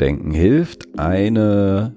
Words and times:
Willkommen 0.00 0.18
zu 0.18 0.30
Denken 0.30 0.30
hilft. 0.32 0.98
Eine 0.98 1.94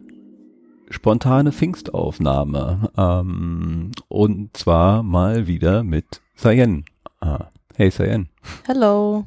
spontane 0.89 1.53
Pfingstaufnahme. 1.53 2.91
Ähm, 2.97 3.91
und 4.09 4.57
zwar 4.57 5.03
mal 5.03 5.47
wieder 5.47 5.83
mit 5.83 6.21
Sayen. 6.35 6.83
Ah, 7.21 7.47
hey 7.77 7.89
Sayen. 7.89 8.27
Hello. 8.67 9.25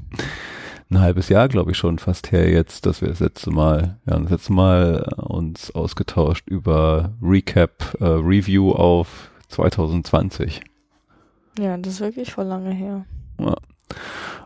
Ein 0.90 1.00
halbes 1.00 1.30
Jahr, 1.30 1.48
glaube 1.48 1.70
ich, 1.70 1.78
schon 1.78 1.98
fast 1.98 2.32
her 2.32 2.50
jetzt, 2.50 2.84
dass 2.84 3.00
wir 3.00 3.08
das 3.08 3.20
letzte 3.20 3.50
Mal, 3.50 3.98
ja, 4.06 4.18
das 4.18 4.30
letzte 4.30 4.52
Mal 4.52 5.06
äh, 5.10 5.22
uns 5.22 5.74
ausgetauscht 5.74 6.46
über 6.46 7.14
Recap, 7.22 7.96
äh, 8.00 8.04
Review 8.04 8.72
auf 8.72 9.30
2020. 9.48 10.60
Ja, 11.58 11.78
das 11.78 11.94
ist 11.94 12.00
wirklich 12.00 12.30
voll 12.30 12.44
lange 12.44 12.72
her. 12.72 13.06
Ja. 13.40 13.56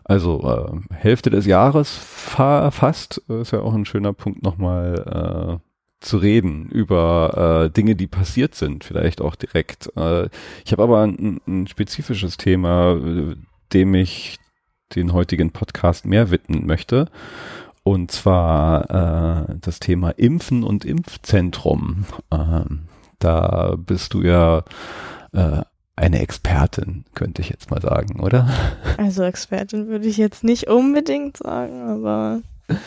Also 0.03 0.81
äh, 0.91 0.95
Hälfte 0.95 1.29
des 1.29 1.45
Jahres 1.45 1.95
fa 1.95 2.71
fast, 2.71 3.21
äh, 3.29 3.41
ist 3.41 3.51
ja 3.51 3.61
auch 3.61 3.73
ein 3.73 3.85
schöner 3.85 4.13
Punkt 4.13 4.43
nochmal 4.43 5.59
äh, 5.59 6.05
zu 6.05 6.17
reden 6.17 6.67
über 6.69 7.65
äh, 7.65 7.69
Dinge, 7.69 7.95
die 7.95 8.07
passiert 8.07 8.55
sind, 8.55 8.83
vielleicht 8.83 9.21
auch 9.21 9.35
direkt. 9.35 9.91
Äh, 9.95 10.29
ich 10.65 10.71
habe 10.71 10.83
aber 10.83 11.01
ein, 11.01 11.39
ein 11.47 11.67
spezifisches 11.67 12.37
Thema, 12.37 12.97
dem 13.71 13.93
ich 13.93 14.39
den 14.95 15.13
heutigen 15.13 15.51
Podcast 15.51 16.05
mehr 16.05 16.31
widmen 16.31 16.65
möchte. 16.65 17.07
Und 17.83 18.11
zwar 18.11 19.49
äh, 19.49 19.55
das 19.59 19.79
Thema 19.79 20.11
Impfen 20.11 20.63
und 20.63 20.85
Impfzentrum. 20.85 22.05
Ähm, 22.31 22.81
da 23.19 23.75
bist 23.77 24.13
du 24.13 24.21
ja 24.21 24.63
äh, 25.33 25.61
eine 25.95 26.19
Expertin, 26.19 27.05
könnte 27.13 27.41
ich 27.41 27.49
jetzt 27.49 27.69
mal 27.69 27.81
sagen, 27.81 28.19
oder? 28.19 28.49
Also 28.97 29.23
Expertin 29.23 29.87
würde 29.87 30.07
ich 30.07 30.17
jetzt 30.17 30.43
nicht 30.43 30.67
unbedingt 30.67 31.37
sagen, 31.37 31.81
aber. 31.81 32.41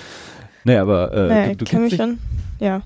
Nee, 0.66 0.76
aber 0.78 1.12
äh, 1.12 1.28
naja, 1.28 1.48
du, 1.48 1.56
du 1.56 1.64
ich 1.64 1.70
kenn 1.70 1.82
mich 1.82 1.96
schon. 1.96 2.18
Ja. 2.58 2.80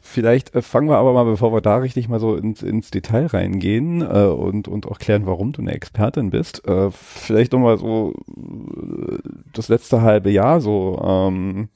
Vielleicht 0.00 0.54
äh, 0.54 0.62
fangen 0.62 0.88
wir 0.88 0.96
aber 0.96 1.12
mal, 1.12 1.24
bevor 1.24 1.52
wir 1.52 1.60
da 1.60 1.76
richtig 1.76 2.08
mal 2.08 2.20
so 2.20 2.36
ins, 2.36 2.62
ins 2.62 2.90
Detail 2.90 3.26
reingehen 3.26 4.00
äh, 4.00 4.24
und, 4.24 4.66
und 4.66 4.86
auch 4.86 4.98
klären, 4.98 5.26
warum 5.26 5.52
du 5.52 5.60
eine 5.60 5.72
Expertin 5.72 6.30
bist. 6.30 6.66
Äh, 6.66 6.90
vielleicht 6.90 7.52
nochmal 7.52 7.76
so 7.76 8.14
äh, 8.34 9.18
das 9.52 9.68
letzte 9.68 10.00
halbe 10.00 10.30
Jahr 10.30 10.62
so. 10.62 10.98
Ähm, 11.04 11.68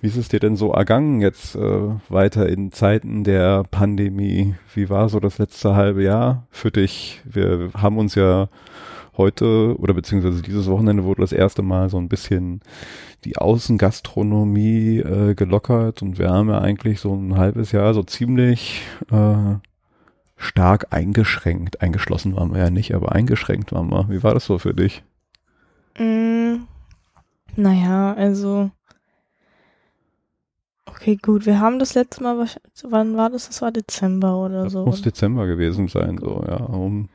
wie 0.00 0.08
ist 0.08 0.16
es 0.16 0.28
dir 0.28 0.40
denn 0.40 0.56
so 0.56 0.72
ergangen 0.72 1.20
jetzt 1.20 1.56
äh, 1.56 1.88
weiter 2.08 2.48
in 2.48 2.70
Zeiten 2.72 3.24
der 3.24 3.64
Pandemie? 3.64 4.54
Wie 4.74 4.90
war 4.90 5.08
so 5.08 5.20
das 5.20 5.38
letzte 5.38 5.74
halbe 5.74 6.02
Jahr 6.02 6.46
für 6.50 6.70
dich? 6.70 7.22
Wir 7.24 7.70
haben 7.74 7.98
uns 7.98 8.14
ja 8.14 8.48
heute 9.16 9.76
oder 9.78 9.94
beziehungsweise 9.94 10.42
dieses 10.42 10.68
Wochenende 10.68 11.04
wurde 11.04 11.22
das 11.22 11.32
erste 11.32 11.62
Mal 11.62 11.88
so 11.88 11.98
ein 11.98 12.08
bisschen 12.08 12.60
die 13.24 13.38
Außengastronomie 13.38 14.98
äh, 14.98 15.34
gelockert 15.34 16.02
und 16.02 16.18
wir 16.18 16.30
haben 16.30 16.50
ja 16.50 16.60
eigentlich 16.60 17.00
so 17.00 17.14
ein 17.14 17.36
halbes 17.36 17.72
Jahr 17.72 17.94
so 17.94 18.02
ziemlich 18.02 18.82
äh, 19.10 19.56
stark 20.36 20.88
eingeschränkt. 20.90 21.80
Eingeschlossen 21.80 22.36
waren 22.36 22.52
wir 22.52 22.60
ja 22.60 22.70
nicht, 22.70 22.94
aber 22.94 23.12
eingeschränkt 23.12 23.72
waren 23.72 23.90
wir. 23.90 24.08
Wie 24.10 24.22
war 24.22 24.34
das 24.34 24.44
so 24.44 24.58
für 24.58 24.74
dich? 24.74 25.02
Mm, 25.98 26.66
naja, 27.56 28.12
also. 28.12 28.70
Okay, 30.86 31.16
gut. 31.20 31.46
Wir 31.46 31.60
haben 31.60 31.78
das 31.78 31.94
letzte 31.94 32.22
Mal, 32.22 32.46
wann 32.84 33.16
war 33.16 33.30
das? 33.30 33.48
Das 33.48 33.60
war 33.62 33.72
Dezember 33.72 34.38
oder 34.38 34.64
Das 34.64 34.72
so. 34.72 34.84
muss 34.86 35.02
Dezember 35.02 35.46
gewesen 35.46 35.88
sein, 35.88 36.18
so, 36.18 36.42
ja. 36.46 36.56
Um, 36.56 37.08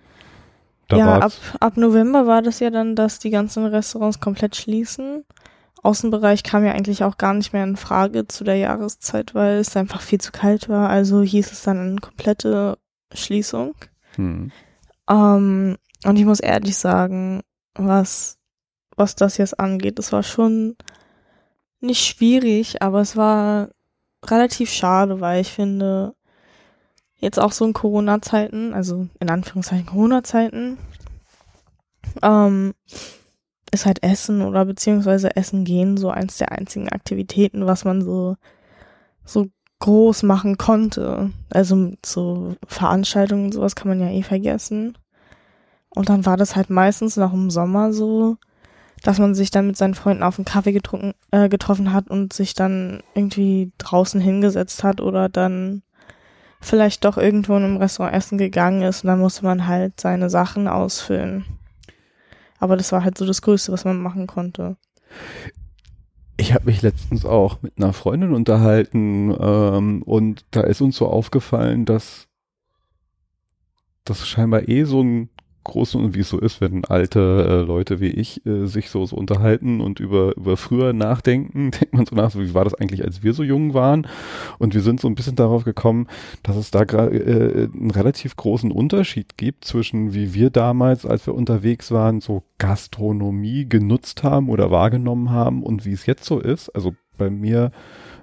da 0.87 0.97
ja, 0.97 1.19
ab, 1.19 1.31
ab 1.59 1.77
November 1.77 2.27
war 2.27 2.41
das 2.41 2.59
ja 2.59 2.69
dann, 2.69 2.95
dass 2.95 3.19
die 3.19 3.29
ganzen 3.29 3.65
Restaurants 3.65 4.19
komplett 4.19 4.55
schließen. 4.55 5.23
Außenbereich 5.83 6.43
kam 6.43 6.63
ja 6.65 6.73
eigentlich 6.73 7.03
auch 7.03 7.17
gar 7.17 7.33
nicht 7.33 7.53
mehr 7.53 7.63
in 7.63 7.75
Frage 7.77 8.27
zu 8.27 8.43
der 8.43 8.57
Jahreszeit, 8.57 9.33
weil 9.33 9.57
es 9.57 9.75
einfach 9.75 10.01
viel 10.01 10.19
zu 10.21 10.31
kalt 10.31 10.69
war. 10.69 10.89
Also 10.89 11.21
hieß 11.21 11.51
es 11.51 11.63
dann 11.63 11.79
eine 11.79 11.95
komplette 11.95 12.77
Schließung. 13.13 13.73
hm. 14.15 14.51
Ähm, 15.09 15.77
und 16.05 16.15
ich 16.15 16.25
muss 16.25 16.39
ehrlich 16.39 16.77
sagen, 16.77 17.41
was, 17.75 18.37
was 18.95 19.15
das 19.15 19.37
jetzt 19.37 19.59
angeht, 19.59 19.97
es 19.97 20.11
war 20.11 20.23
schon 20.23 20.75
nicht 21.81 22.05
schwierig, 22.05 22.81
aber 22.81 23.01
es 23.01 23.15
war 23.15 23.69
relativ 24.25 24.71
schade, 24.71 25.19
weil 25.19 25.41
ich 25.41 25.51
finde, 25.51 26.15
jetzt 27.17 27.39
auch 27.39 27.51
so 27.51 27.65
in 27.65 27.73
Corona-Zeiten, 27.73 28.73
also 28.73 29.07
in 29.19 29.29
Anführungszeichen 29.29 29.85
Corona-Zeiten, 29.85 30.77
ähm, 32.21 32.73
ist 33.71 33.85
halt 33.85 34.03
Essen 34.03 34.41
oder 34.41 34.65
beziehungsweise 34.65 35.35
Essen 35.35 35.63
gehen 35.63 35.97
so 35.97 36.09
eins 36.09 36.37
der 36.37 36.51
einzigen 36.51 36.89
Aktivitäten, 36.89 37.65
was 37.65 37.85
man 37.85 38.01
so, 38.01 38.35
so 39.23 39.47
groß 39.79 40.23
machen 40.23 40.57
konnte. 40.57 41.31
Also 41.49 41.93
so 42.05 42.55
Veranstaltungen 42.67 43.45
und 43.45 43.53
sowas 43.53 43.75
kann 43.75 43.87
man 43.87 44.01
ja 44.01 44.09
eh 44.09 44.23
vergessen. 44.23 44.97
Und 45.89 46.09
dann 46.09 46.25
war 46.25 46.37
das 46.37 46.55
halt 46.55 46.69
meistens 46.69 47.17
noch 47.17 47.33
im 47.33 47.49
Sommer 47.49 47.93
so, 47.93 48.37
dass 49.03 49.19
man 49.19 49.33
sich 49.33 49.51
dann 49.51 49.67
mit 49.67 49.77
seinen 49.77 49.95
Freunden 49.95 50.23
auf 50.23 50.37
einen 50.37 50.45
Kaffee 50.45 50.71
getrunken, 50.71 51.13
äh, 51.31 51.49
getroffen 51.49 51.91
hat 51.91 52.09
und 52.09 52.33
sich 52.33 52.53
dann 52.53 53.01
irgendwie 53.15 53.71
draußen 53.77 54.21
hingesetzt 54.21 54.83
hat 54.83 55.01
oder 55.01 55.29
dann 55.29 55.81
vielleicht 56.59 57.03
doch 57.03 57.17
irgendwo 57.17 57.57
in 57.57 57.63
einem 57.63 57.77
Restaurant 57.77 58.15
essen 58.15 58.37
gegangen 58.37 58.83
ist 58.83 59.03
und 59.03 59.07
dann 59.07 59.19
musste 59.19 59.43
man 59.43 59.67
halt 59.67 59.99
seine 59.99 60.29
Sachen 60.29 60.67
ausfüllen. 60.67 61.45
Aber 62.59 62.77
das 62.77 62.91
war 62.91 63.03
halt 63.03 63.17
so 63.17 63.25
das 63.25 63.41
Größte, 63.41 63.71
was 63.71 63.85
man 63.85 63.99
machen 63.99 64.27
konnte. 64.27 64.77
Ich 66.37 66.53
habe 66.53 66.65
mich 66.65 66.83
letztens 66.83 67.25
auch 67.25 67.61
mit 67.63 67.73
einer 67.77 67.93
Freundin 67.93 68.33
unterhalten 68.33 69.35
ähm, 69.39 70.03
und 70.03 70.45
da 70.51 70.61
ist 70.61 70.81
uns 70.81 70.95
so 70.95 71.07
aufgefallen, 71.07 71.85
dass 71.85 72.27
das 74.05 74.27
scheinbar 74.27 74.67
eh 74.67 74.83
so 74.83 75.01
ein 75.01 75.29
großen 75.63 76.03
und 76.03 76.15
wie 76.15 76.21
es 76.21 76.29
so 76.29 76.39
ist, 76.39 76.61
wenn 76.61 76.85
alte 76.85 77.19
äh, 77.19 77.65
Leute 77.65 77.99
wie 77.99 78.09
ich 78.09 78.45
äh, 78.45 78.65
sich 78.65 78.89
so, 78.89 79.05
so 79.05 79.15
unterhalten 79.15 79.81
und 79.81 79.99
über, 79.99 80.35
über 80.35 80.57
früher 80.57 80.93
nachdenken, 80.93 81.71
denkt 81.79 81.93
man 81.93 82.05
so 82.05 82.15
nach, 82.15 82.31
so, 82.31 82.39
wie 82.39 82.53
war 82.53 82.63
das 82.63 82.73
eigentlich, 82.73 83.03
als 83.03 83.23
wir 83.23 83.33
so 83.33 83.43
jung 83.43 83.73
waren? 83.73 84.07
Und 84.59 84.73
wir 84.73 84.81
sind 84.81 84.99
so 84.99 85.07
ein 85.07 85.15
bisschen 85.15 85.35
darauf 85.35 85.63
gekommen, 85.63 86.07
dass 86.43 86.55
es 86.55 86.71
da 86.71 86.83
gerade 86.83 87.15
äh, 87.17 87.69
einen 87.73 87.91
relativ 87.91 88.35
großen 88.35 88.71
Unterschied 88.71 89.37
gibt 89.37 89.65
zwischen 89.65 90.13
wie 90.13 90.33
wir 90.33 90.49
damals, 90.49 91.05
als 91.05 91.27
wir 91.27 91.35
unterwegs 91.35 91.91
waren, 91.91 92.21
so 92.21 92.43
Gastronomie 92.57 93.67
genutzt 93.67 94.23
haben 94.23 94.49
oder 94.49 94.71
wahrgenommen 94.71 95.31
haben 95.31 95.63
und 95.63 95.85
wie 95.85 95.93
es 95.93 96.05
jetzt 96.05 96.25
so 96.25 96.39
ist. 96.39 96.69
Also 96.69 96.93
bei 97.17 97.29
mir, 97.29 97.71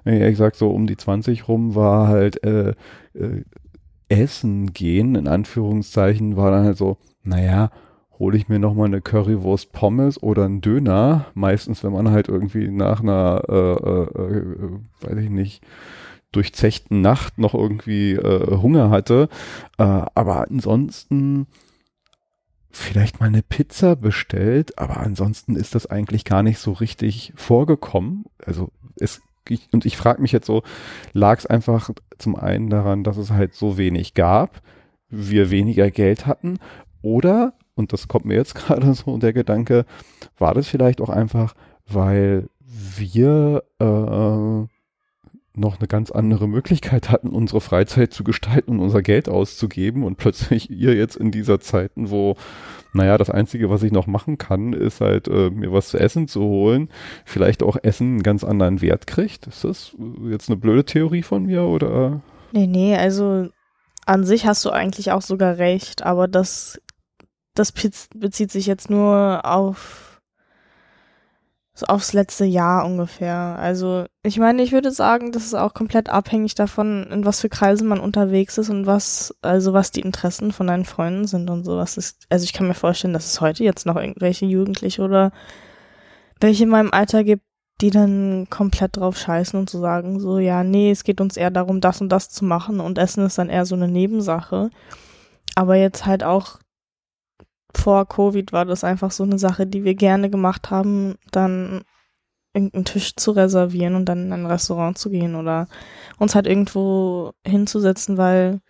ehrlich 0.03 0.31
gesagt, 0.31 0.55
so 0.55 0.71
um 0.71 0.87
die 0.87 0.97
20 0.97 1.47
rum 1.47 1.75
war 1.75 2.07
halt 2.07 2.43
äh, 2.43 2.73
äh, 3.13 3.43
Essen 4.09 4.73
gehen, 4.73 5.15
in 5.15 5.27
Anführungszeichen, 5.27 6.35
war 6.35 6.51
dann 6.51 6.65
halt 6.65 6.77
so, 6.77 6.97
naja, 7.23 7.71
hole 8.19 8.37
ich 8.37 8.49
mir 8.49 8.59
nochmal 8.59 8.87
eine 8.87 9.01
Currywurst 9.01 9.71
Pommes 9.71 10.21
oder 10.21 10.45
einen 10.45 10.61
Döner. 10.61 11.27
Meistens, 11.33 11.83
wenn 11.83 11.93
man 11.93 12.11
halt 12.11 12.27
irgendwie 12.27 12.67
nach 12.69 13.01
einer, 13.01 13.43
äh, 13.47 13.53
äh, 13.53 14.37
äh, 14.37 14.79
weiß 15.01 15.17
ich 15.23 15.29
nicht, 15.29 15.63
durchzechten 16.31 17.01
Nacht 17.01 17.37
noch 17.37 17.53
irgendwie 17.53 18.13
äh, 18.13 18.57
Hunger 18.57 18.89
hatte. 18.89 19.29
Äh, 19.77 19.83
aber 19.83 20.47
ansonsten 20.49 21.47
vielleicht 22.71 23.19
mal 23.19 23.27
eine 23.27 23.41
Pizza 23.41 23.95
bestellt, 23.95 24.77
aber 24.77 24.97
ansonsten 24.97 25.55
ist 25.55 25.73
das 25.73 25.87
eigentlich 25.87 26.25
gar 26.25 26.43
nicht 26.43 26.59
so 26.59 26.73
richtig 26.73 27.33
vorgekommen. 27.35 28.25
Also 28.45 28.69
es 28.97 29.21
ich, 29.47 29.67
und 29.71 29.85
ich 29.85 29.97
frage 29.97 30.21
mich 30.21 30.31
jetzt 30.31 30.47
so, 30.47 30.63
lag 31.13 31.37
es 31.37 31.45
einfach 31.45 31.89
zum 32.17 32.35
einen 32.35 32.69
daran, 32.69 33.03
dass 33.03 33.17
es 33.17 33.31
halt 33.31 33.55
so 33.55 33.77
wenig 33.77 34.13
gab, 34.13 34.61
wir 35.09 35.51
weniger 35.51 35.89
Geld 35.91 36.25
hatten, 36.25 36.59
oder, 37.01 37.53
und 37.75 37.93
das 37.93 38.07
kommt 38.07 38.25
mir 38.25 38.35
jetzt 38.35 38.55
gerade 38.55 38.93
so 38.93 39.17
der 39.17 39.33
Gedanke, 39.33 39.85
war 40.37 40.53
das 40.53 40.67
vielleicht 40.67 41.01
auch 41.01 41.09
einfach, 41.09 41.53
weil 41.87 42.49
wir 42.97 43.63
äh, 43.79 44.78
noch 45.59 45.79
eine 45.79 45.87
ganz 45.87 46.11
andere 46.11 46.47
Möglichkeit 46.47 47.09
hatten, 47.09 47.29
unsere 47.29 47.61
Freizeit 47.61 48.13
zu 48.13 48.23
gestalten 48.23 48.71
und 48.71 48.79
unser 48.79 49.01
Geld 49.01 49.29
auszugeben 49.29 50.03
und 50.03 50.17
plötzlich 50.17 50.69
ihr 50.71 50.95
jetzt 50.95 51.15
in 51.15 51.31
dieser 51.31 51.59
Zeiten, 51.59 52.09
wo, 52.09 52.35
naja, 52.93 53.17
das 53.17 53.29
Einzige, 53.29 53.69
was 53.69 53.83
ich 53.83 53.91
noch 53.91 54.07
machen 54.07 54.37
kann, 54.37 54.73
ist 54.73 55.01
halt 55.01 55.27
äh, 55.27 55.49
mir 55.49 55.71
was 55.71 55.89
zu 55.89 55.99
essen 55.99 56.27
zu 56.27 56.41
holen, 56.41 56.89
vielleicht 57.25 57.61
auch 57.63 57.77
Essen 57.81 58.07
einen 58.07 58.23
ganz 58.23 58.43
anderen 58.43 58.81
Wert 58.81 59.07
kriegt. 59.07 59.47
Ist 59.47 59.63
das 59.63 59.95
jetzt 60.29 60.49
eine 60.49 60.57
blöde 60.57 60.85
Theorie 60.85 61.23
von 61.23 61.45
mir 61.45 61.63
oder? 61.63 62.21
Nee, 62.51 62.67
nee, 62.67 62.95
also 62.95 63.49
an 64.05 64.23
sich 64.23 64.45
hast 64.45 64.65
du 64.65 64.71
eigentlich 64.71 65.11
auch 65.11 65.21
sogar 65.21 65.57
recht, 65.57 66.03
aber 66.03 66.27
das, 66.27 66.81
das 67.53 67.71
bezieht 67.71 68.51
sich 68.51 68.65
jetzt 68.65 68.89
nur 68.89 69.41
auf 69.45 70.08
so 71.79 71.85
aufs 71.85 72.11
letzte 72.11 72.43
Jahr 72.43 72.85
ungefähr. 72.85 73.55
Also 73.57 74.05
ich 74.21 74.37
meine, 74.37 74.61
ich 74.61 74.73
würde 74.73 74.91
sagen, 74.91 75.31
das 75.31 75.45
ist 75.45 75.53
auch 75.53 75.73
komplett 75.73 76.09
abhängig 76.09 76.53
davon, 76.55 77.07
in 77.09 77.25
was 77.25 77.39
für 77.39 77.47
Kreisen 77.47 77.87
man 77.87 78.01
unterwegs 78.01 78.57
ist 78.57 78.69
und 78.69 78.85
was, 78.85 79.33
also 79.41 79.71
was 79.71 79.91
die 79.91 80.01
Interessen 80.01 80.51
von 80.51 80.67
deinen 80.67 80.83
Freunden 80.83 81.25
sind 81.25 81.49
und 81.49 81.63
sowas 81.63 81.95
ist. 81.95 82.25
Also 82.29 82.43
ich 82.43 82.51
kann 82.51 82.67
mir 82.67 82.73
vorstellen, 82.73 83.13
dass 83.13 83.27
es 83.27 83.39
heute 83.39 83.63
jetzt 83.63 83.85
noch 83.85 83.95
irgendwelche 83.95 84.45
Jugendliche 84.45 85.01
oder 85.01 85.31
welche 86.41 86.63
in 86.63 86.69
meinem 86.69 86.91
Alter 86.91 87.23
gibt, 87.23 87.43
die 87.79 87.91
dann 87.91 88.47
komplett 88.49 88.97
drauf 88.97 89.17
scheißen 89.17 89.57
und 89.57 89.69
zu 89.69 89.77
so 89.77 89.81
sagen, 89.83 90.19
so, 90.19 90.37
ja, 90.37 90.65
nee, 90.65 90.91
es 90.91 91.05
geht 91.05 91.21
uns 91.21 91.37
eher 91.37 91.51
darum, 91.51 91.79
das 91.79 92.01
und 92.01 92.09
das 92.09 92.29
zu 92.29 92.43
machen 92.43 92.81
und 92.81 92.97
Essen 92.97 93.25
ist 93.25 93.37
dann 93.37 93.49
eher 93.49 93.65
so 93.65 93.75
eine 93.75 93.87
Nebensache. 93.87 94.69
Aber 95.55 95.75
jetzt 95.75 96.05
halt 96.05 96.25
auch 96.25 96.59
vor 97.75 98.07
Covid 98.07 98.51
war 98.51 98.65
das 98.65 98.83
einfach 98.83 99.11
so 99.11 99.23
eine 99.23 99.37
Sache, 99.37 99.67
die 99.67 99.83
wir 99.83 99.95
gerne 99.95 100.29
gemacht 100.29 100.71
haben, 100.71 101.15
dann 101.31 101.83
irgendeinen 102.53 102.85
Tisch 102.85 103.15
zu 103.15 103.31
reservieren 103.31 103.95
und 103.95 104.05
dann 104.05 104.25
in 104.25 104.33
ein 104.33 104.45
Restaurant 104.45 104.97
zu 104.97 105.09
gehen 105.09 105.35
oder 105.35 105.67
uns 106.17 106.35
halt 106.35 106.47
irgendwo 106.47 107.33
hinzusetzen, 107.45 108.17
weil 108.17 108.61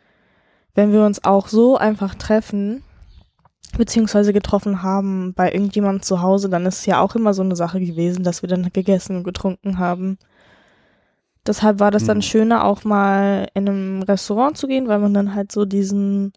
wenn 0.75 0.92
wir 0.92 1.06
uns 1.06 1.24
auch 1.24 1.48
so 1.48 1.78
einfach 1.78 2.16
treffen, 2.16 2.84
beziehungsweise 3.78 4.34
getroffen 4.34 4.84
haben 4.84 5.34
bei 5.34 5.51
irgendjemandem 5.51 6.01
zu 6.01 6.22
Hause, 6.22 6.50
dann 6.50 6.66
ist 6.66 6.80
es 6.80 6.86
ja 6.86 7.00
auch 7.00 7.16
immer 7.16 7.34
so 7.34 7.42
eine 7.42 7.56
Sache 7.56 7.80
gewesen, 7.80 8.24
dass 8.24 8.42
wir 8.42 8.50
dann 8.50 8.69
gegessen 8.74 9.18
und 9.18 9.24
getrunken 9.24 9.80
haben. 9.80 10.18
Deshalb 11.46 11.80
war 11.80 11.92
das 11.92 12.06
dann 12.06 12.18
hm. 12.18 12.22
schöner, 12.22 12.66
auch 12.66 12.84
mal 12.84 13.48
in 13.54 13.69
einem 13.69 14.01
Restaurant 14.04 14.57
zu 14.57 14.68
gehen, 14.68 14.88
weil 14.88 15.00
man 15.00 15.13
dann 15.13 15.34
halt 15.36 15.51
so 15.51 15.66
diesen 15.66 16.34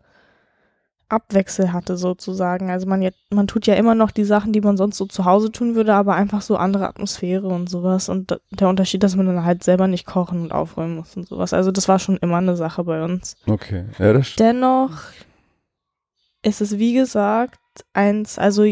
Abwechsel 1.13 1.73
hatte 1.73 1.97
sozusagen. 1.97 2.71
Also 2.71 2.87
man, 2.87 3.09
man 3.31 3.47
tut 3.47 3.67
ja 3.67 3.75
immer 3.75 3.95
noch 3.95 4.11
die 4.11 4.25
Sachen, 4.25 4.53
die 4.53 4.61
man 4.61 4.77
sonst 4.77 4.97
so 4.97 5.07
zu 5.07 5.25
Hause 5.25 5.53
tun 5.53 5.75
würde, 5.75 5.95
aber 5.95 6.15
einfach 6.15 6.43
so 6.43 6.57
andere 6.57 6.89
Atmosphäre 6.89 7.47
und 7.47 7.69
sowas. 7.69 8.09
Und 8.09 8.41
der 8.51 8.69
Unterschied, 8.69 9.03
dass 9.03 9.15
man 9.15 9.27
dann 9.27 9.45
halt 9.45 9.63
selber 9.63 9.87
nicht 9.87 10.07
kochen 10.07 10.43
und 10.43 10.53
aufräumen 10.53 10.97
muss 10.97 11.17
und 11.17 11.29
sowas. 11.29 11.53
Also 11.53 11.71
das 11.71 11.89
war 11.89 11.99
schon 11.99 12.17
immer 12.17 12.39
eine 12.39 12.57
Sache 12.57 12.85
bei 12.85 13.05
uns. 13.05 13.37
Okay. 13.47 13.85
Ja, 13.99 14.13
das 14.13 14.35
Dennoch 14.37 14.99
ist 16.43 16.61
es, 16.61 16.79
wie 16.79 16.95
gesagt, 16.95 17.61
eins, 17.93 18.39
also 18.39 18.65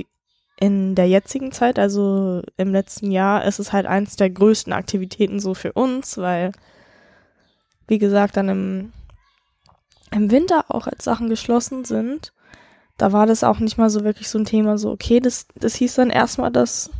in 0.59 0.95
der 0.95 1.09
jetzigen 1.09 1.53
Zeit, 1.53 1.79
also 1.79 2.43
im 2.57 2.73
letzten 2.73 3.11
Jahr, 3.11 3.45
ist 3.45 3.59
es 3.59 3.73
halt 3.73 3.87
eins 3.87 4.17
der 4.17 4.31
größten 4.31 4.73
Aktivitäten 4.73 5.41
so 5.41 5.55
für 5.55 5.73
uns, 5.73 6.19
weil, 6.19 6.53
wie 7.87 7.99
gesagt, 7.99 8.37
dann 8.37 8.49
im 8.49 8.93
im 10.11 10.31
Winter 10.31 10.65
auch, 10.69 10.87
als 10.87 11.05
Sachen 11.05 11.29
geschlossen 11.29 11.85
sind, 11.85 12.33
da 12.97 13.13
war 13.13 13.27
das 13.27 13.45
auch 13.45 13.59
nicht 13.61 13.79
mal 13.79 13.91
so 13.91 14.05
wirklich 14.05 14.29
so 14.29 14.39
ein 14.39 14.45
Thema, 14.45 14.77
so, 14.77 14.91
okay, 14.91 15.21
das, 15.21 15.47
das 15.55 15.75
hieß 15.77 15.95
dann 15.95 16.11
erstmal, 16.11 16.51
dass, 16.51 16.91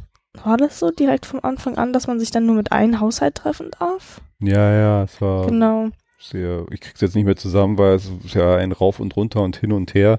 war 0.45 0.57
das 0.57 0.79
so 0.79 0.91
direkt 0.91 1.27
vom 1.27 1.41
Anfang 1.43 1.77
an, 1.77 1.93
dass 1.93 2.07
man 2.07 2.19
sich 2.19 2.31
dann 2.31 2.47
nur 2.47 2.55
mit 2.55 2.73
einem 2.73 3.01
Haushalt 3.01 3.35
treffen 3.35 3.71
darf? 3.79 4.21
Ja, 4.41 4.73
ja, 4.73 5.03
es 5.03 5.21
war. 5.21 5.47
Genau. 5.47 5.91
Sehr, 6.19 6.67
ich 6.71 6.81
krieg's 6.81 7.01
jetzt 7.01 7.15
nicht 7.15 7.25
mehr 7.25 7.37
zusammen, 7.37 7.79
weil 7.79 7.95
es 7.95 8.11
ist 8.25 8.35
ja 8.35 8.57
ein 8.57 8.73
Rauf 8.73 9.01
und 9.01 9.17
Runter 9.17 9.43
und 9.43 9.57
hin 9.57 9.73
und 9.73 9.95
her. 9.95 10.19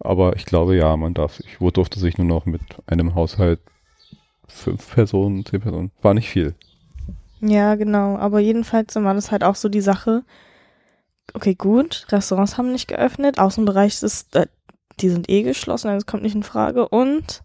Aber 0.00 0.36
ich 0.36 0.44
glaube, 0.44 0.76
ja, 0.76 0.96
man 0.96 1.14
darf 1.14 1.34
sich, 1.34 1.60
wo 1.60 1.70
durfte 1.70 1.98
sich 1.98 2.18
nur 2.18 2.26
noch 2.26 2.46
mit 2.46 2.62
einem 2.86 3.14
Haushalt 3.14 3.60
fünf 4.46 4.94
Personen, 4.94 5.44
zehn 5.44 5.60
Personen, 5.60 5.90
war 6.02 6.14
nicht 6.14 6.28
viel. 6.28 6.54
Ja, 7.40 7.74
genau. 7.74 8.16
Aber 8.16 8.40
jedenfalls 8.40 8.94
war 8.96 9.14
das 9.14 9.30
halt 9.30 9.44
auch 9.44 9.54
so 9.54 9.68
die 9.68 9.80
Sache, 9.80 10.24
okay, 11.32 11.54
gut, 11.54 12.06
Restaurants 12.10 12.58
haben 12.58 12.72
nicht 12.72 12.88
geöffnet, 12.88 13.38
Außenbereich 13.38 14.02
ist, 14.02 14.34
äh, 14.36 14.46
die 15.00 15.08
sind 15.08 15.28
eh 15.28 15.42
geschlossen, 15.42 15.88
also 15.88 16.06
kommt 16.06 16.22
nicht 16.22 16.34
in 16.34 16.42
Frage. 16.42 16.88
Und 16.88 17.42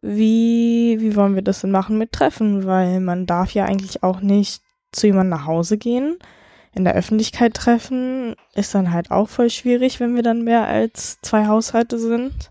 wie, 0.00 0.96
wie 1.00 1.16
wollen 1.16 1.34
wir 1.34 1.42
das 1.42 1.60
denn 1.60 1.70
machen 1.70 1.98
mit 1.98 2.12
Treffen? 2.12 2.66
Weil 2.66 3.00
man 3.00 3.26
darf 3.26 3.52
ja 3.52 3.64
eigentlich 3.64 4.02
auch 4.02 4.20
nicht 4.20 4.62
zu 4.92 5.06
jemandem 5.06 5.38
nach 5.38 5.46
Hause 5.46 5.78
gehen. 5.78 6.18
In 6.74 6.84
der 6.84 6.94
Öffentlichkeit 6.94 7.54
treffen 7.54 8.34
ist 8.54 8.74
dann 8.74 8.92
halt 8.92 9.10
auch 9.10 9.28
voll 9.28 9.50
schwierig, 9.50 10.00
wenn 10.00 10.14
wir 10.16 10.22
dann 10.22 10.42
mehr 10.42 10.66
als 10.66 11.20
zwei 11.20 11.46
Haushalte 11.46 11.98
sind. 11.98 12.50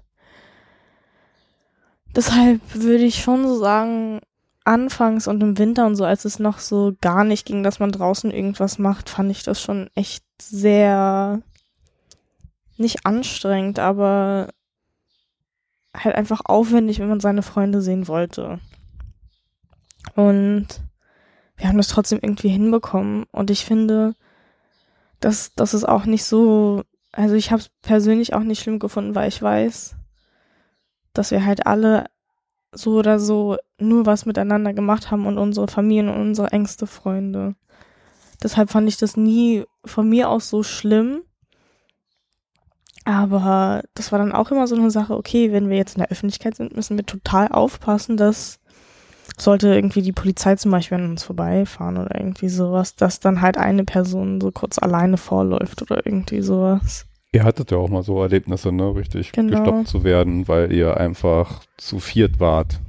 Deshalb 2.15 2.61
würde 2.73 3.03
ich 3.03 3.21
schon 3.23 3.47
so 3.47 3.57
sagen, 3.57 4.21
anfangs 4.63 5.27
und 5.27 5.41
im 5.41 5.57
Winter 5.57 5.85
und 5.85 5.95
so, 5.95 6.05
als 6.05 6.25
es 6.25 6.39
noch 6.39 6.59
so 6.59 6.93
gar 7.01 7.23
nicht 7.23 7.45
ging, 7.45 7.63
dass 7.63 7.79
man 7.79 7.91
draußen 7.91 8.31
irgendwas 8.31 8.77
macht, 8.79 9.09
fand 9.09 9.31
ich 9.31 9.43
das 9.43 9.61
schon 9.61 9.89
echt 9.95 10.23
sehr 10.41 11.41
nicht 12.77 13.05
anstrengend, 13.05 13.79
aber 13.79 14.49
halt 15.95 16.15
einfach 16.15 16.41
aufwendig, 16.45 16.99
wenn 16.99 17.09
man 17.09 17.19
seine 17.19 17.43
Freunde 17.43 17.81
sehen 17.81 18.07
wollte. 18.07 18.59
Und 20.15 20.67
wir 21.57 21.67
haben 21.67 21.77
das 21.77 21.89
trotzdem 21.89 22.19
irgendwie 22.21 22.49
hinbekommen. 22.49 23.25
Und 23.31 23.51
ich 23.51 23.65
finde, 23.65 24.15
dass 25.19 25.53
das 25.53 25.73
ist 25.73 25.87
auch 25.87 26.05
nicht 26.05 26.23
so, 26.23 26.83
also 27.11 27.35
ich 27.35 27.51
habe 27.51 27.61
es 27.61 27.69
persönlich 27.81 28.33
auch 28.33 28.41
nicht 28.41 28.61
schlimm 28.61 28.79
gefunden, 28.79 29.15
weil 29.15 29.27
ich 29.27 29.41
weiß, 29.41 29.95
dass 31.13 31.31
wir 31.31 31.45
halt 31.45 31.67
alle 31.67 32.05
so 32.73 32.97
oder 32.97 33.19
so 33.19 33.57
nur 33.79 34.06
was 34.06 34.25
miteinander 34.25 34.73
gemacht 34.73 35.12
haben 35.12 35.25
und 35.25 35.38
unsere 35.38 35.68
Familien 35.68 36.09
und 36.09 36.21
unsere 36.21 36.51
engste 36.51 36.88
Freunde. 36.88 37.56
Deshalb 38.41 38.69
fand 38.69 38.88
ich 38.88 38.97
das 38.97 39.18
nie 39.18 39.65
von 39.85 40.07
mir 40.09 40.29
aus 40.29 40.50
so 40.50 40.63
schlimm. 40.63 41.21
Aber 43.03 43.83
das 43.95 44.12
war 44.12 44.19
dann 44.19 44.31
auch 44.31 44.51
immer 44.51 44.68
so 44.68 44.75
eine 44.75 44.91
Sache, 44.91 45.15
okay, 45.15 45.51
wenn 45.51 45.69
wir 45.69 45.77
jetzt 45.77 45.95
in 45.95 46.01
der 46.01 46.12
Öffentlichkeit 46.12 46.56
sind, 46.56 46.75
müssen 46.75 46.98
wir 46.98 47.05
total 47.05 47.48
aufpassen, 47.48 48.15
dass 48.15 48.60
sollte 49.38 49.74
irgendwie 49.74 50.01
die 50.01 50.12
Polizei 50.12 50.55
zum 50.55 50.72
Beispiel 50.72 50.98
an 50.98 51.12
uns 51.12 51.24
vorbeifahren 51.24 51.98
oder 51.98 52.15
irgendwie 52.15 52.50
sowas, 52.50 52.95
dass 52.95 53.19
dann 53.19 53.41
halt 53.41 53.57
eine 53.57 53.86
Person 53.86 54.39
so 54.41 54.51
kurz 54.51 54.77
alleine 54.77 55.17
vorläuft 55.17 55.81
oder 55.81 56.05
irgendwie 56.05 56.41
sowas. 56.41 57.05
Ihr 57.33 57.43
hattet 57.45 57.71
ja 57.71 57.77
auch 57.77 57.88
mal 57.88 58.03
so 58.03 58.21
Erlebnisse, 58.21 58.73
ne, 58.73 58.93
richtig 58.93 59.31
genau. 59.31 59.57
gestoppt 59.57 59.88
zu 59.88 60.03
werden, 60.03 60.50
weil 60.50 60.71
ihr 60.73 60.97
einfach 60.97 61.63
zu 61.77 62.00
viert 62.00 62.39
wart. 62.41 62.79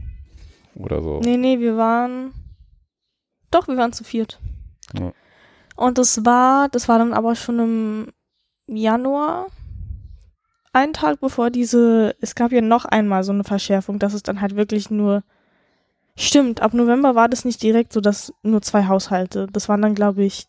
Oder 0.74 1.02
so. 1.02 1.20
Nee, 1.20 1.36
nee, 1.36 1.60
wir 1.60 1.76
waren. 1.76 2.32
Doch, 3.50 3.68
wir 3.68 3.76
waren 3.76 3.92
zu 3.92 4.02
viert. 4.02 4.40
Ja. 4.98 5.12
Und 5.76 5.98
das 5.98 6.24
war, 6.24 6.68
das 6.68 6.88
war 6.88 6.98
dann 6.98 7.12
aber 7.12 7.36
schon 7.36 7.58
im 7.58 8.12
Januar. 8.66 9.46
Einen 10.72 10.94
Tag 10.94 11.20
bevor 11.20 11.50
diese, 11.50 12.16
es 12.20 12.34
gab 12.34 12.50
ja 12.50 12.62
noch 12.62 12.84
einmal 12.84 13.24
so 13.24 13.32
eine 13.32 13.44
Verschärfung, 13.44 13.98
dass 13.98 14.14
es 14.14 14.22
dann 14.22 14.40
halt 14.40 14.56
wirklich 14.56 14.90
nur, 14.90 15.22
stimmt, 16.16 16.62
ab 16.62 16.72
November 16.72 17.14
war 17.14 17.28
das 17.28 17.44
nicht 17.44 17.62
direkt 17.62 17.92
so, 17.92 18.00
dass 18.00 18.32
nur 18.42 18.62
zwei 18.62 18.86
Haushalte, 18.86 19.48
das 19.52 19.68
waren 19.68 19.82
dann 19.82 19.94
glaube 19.94 20.24
ich 20.24 20.46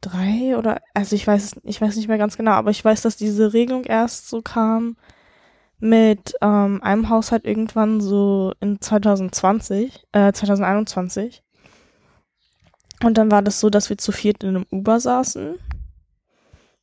drei 0.00 0.56
oder, 0.56 0.80
also 0.94 1.14
ich 1.16 1.26
weiß, 1.26 1.60
ich 1.64 1.80
weiß 1.80 1.96
nicht 1.96 2.08
mehr 2.08 2.18
ganz 2.18 2.36
genau, 2.36 2.52
aber 2.52 2.70
ich 2.70 2.84
weiß, 2.84 3.02
dass 3.02 3.16
diese 3.16 3.52
Regelung 3.52 3.84
erst 3.84 4.28
so 4.28 4.42
kam 4.42 4.96
mit 5.78 6.34
ähm, 6.42 6.82
einem 6.82 7.08
Haushalt 7.08 7.46
irgendwann 7.46 8.00
so 8.00 8.52
in 8.60 8.80
2020, 8.80 10.06
äh, 10.12 10.32
2021. 10.32 11.42
Und 13.02 13.16
dann 13.16 13.30
war 13.30 13.42
das 13.42 13.60
so, 13.60 13.70
dass 13.70 13.88
wir 13.88 13.96
zu 13.96 14.12
viert 14.12 14.42
in 14.44 14.50
einem 14.50 14.66
Uber 14.70 15.00
saßen. 15.00 15.54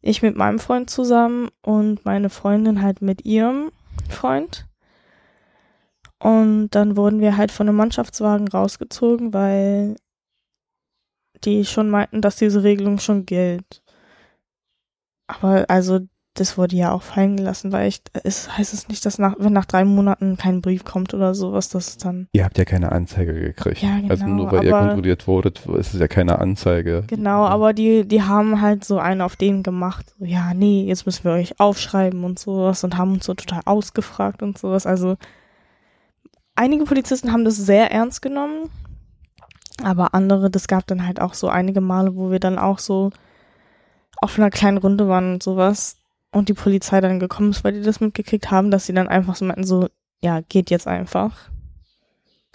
Ich 0.01 0.21
mit 0.23 0.35
meinem 0.35 0.57
Freund 0.57 0.89
zusammen 0.89 1.49
und 1.61 2.05
meine 2.05 2.29
Freundin 2.29 2.81
halt 2.81 3.01
mit 3.01 3.25
ihrem 3.25 3.71
Freund. 4.09 4.65
Und 6.19 6.69
dann 6.71 6.97
wurden 6.97 7.19
wir 7.19 7.37
halt 7.37 7.51
von 7.51 7.67
einem 7.67 7.77
Mannschaftswagen 7.77 8.47
rausgezogen, 8.47 9.33
weil 9.33 9.95
die 11.45 11.65
schon 11.65 11.89
meinten, 11.89 12.21
dass 12.21 12.35
diese 12.35 12.63
Regelung 12.63 12.99
schon 12.99 13.25
gilt. 13.25 13.81
Aber 15.27 15.65
also 15.69 15.99
das 16.39 16.57
wurde 16.57 16.75
ja 16.75 16.91
auch 16.91 17.01
fallen 17.01 17.37
gelassen, 17.37 17.71
weil 17.71 17.87
ich, 17.87 18.01
es 18.23 18.55
heißt 18.57 18.73
es 18.73 18.87
nicht, 18.89 19.05
dass 19.05 19.17
nach, 19.17 19.35
wenn 19.39 19.53
nach 19.53 19.65
drei 19.65 19.85
Monaten 19.85 20.37
kein 20.37 20.61
Brief 20.61 20.83
kommt 20.85 21.13
oder 21.13 21.33
sowas, 21.33 21.69
dass 21.69 21.87
es 21.87 21.97
dann. 21.97 22.27
Ihr 22.31 22.45
habt 22.45 22.57
ja 22.57 22.65
keine 22.65 22.91
Anzeige 22.91 23.33
gekriegt. 23.33 23.81
Ja, 23.81 23.97
genau. 23.97 24.09
Also 24.09 24.25
nur 24.27 24.51
weil 24.51 24.63
ihr 24.63 24.71
kontrolliert 24.71 25.27
wurdet, 25.27 25.65
ist 25.65 25.93
es 25.93 25.99
ja 25.99 26.07
keine 26.07 26.39
Anzeige. 26.39 27.03
Genau, 27.07 27.45
aber 27.45 27.73
die, 27.73 28.07
die 28.07 28.23
haben 28.23 28.61
halt 28.61 28.85
so 28.85 28.99
einen 28.99 29.21
auf 29.21 29.35
den 29.35 29.63
gemacht. 29.63 30.13
So, 30.19 30.25
ja, 30.25 30.53
nee, 30.53 30.85
jetzt 30.85 31.05
müssen 31.05 31.23
wir 31.23 31.31
euch 31.31 31.59
aufschreiben 31.59 32.23
und 32.23 32.39
sowas 32.39 32.83
und 32.83 32.97
haben 32.97 33.13
uns 33.13 33.25
so 33.25 33.33
total 33.33 33.61
ausgefragt 33.65 34.43
und 34.43 34.57
sowas. 34.57 34.85
Also 34.85 35.17
einige 36.55 36.85
Polizisten 36.85 37.31
haben 37.31 37.45
das 37.45 37.57
sehr 37.57 37.91
ernst 37.91 38.21
genommen 38.21 38.69
Aber 39.83 40.13
andere, 40.13 40.49
das 40.49 40.67
gab 40.67 40.87
dann 40.87 41.05
halt 41.05 41.21
auch 41.21 41.33
so 41.33 41.49
einige 41.49 41.81
Male, 41.81 42.15
wo 42.15 42.31
wir 42.31 42.39
dann 42.39 42.57
auch 42.57 42.79
so 42.79 43.11
auf 44.19 44.37
einer 44.39 44.49
kleinen 44.49 44.77
Runde 44.77 45.07
waren 45.07 45.33
und 45.33 45.43
sowas 45.43 45.97
und 46.31 46.49
die 46.49 46.53
Polizei 46.53 46.99
dann 47.01 47.19
gekommen 47.19 47.51
ist, 47.51 47.63
weil 47.63 47.73
die 47.73 47.81
das 47.83 47.99
mitgekriegt 47.99 48.49
haben, 48.49 48.71
dass 48.71 48.85
sie 48.87 48.93
dann 48.93 49.07
einfach 49.07 49.35
so 49.35 49.45
meinten, 49.45 49.63
so, 49.63 49.87
ja, 50.21 50.41
geht 50.41 50.71
jetzt 50.71 50.87
einfach. 50.87 51.49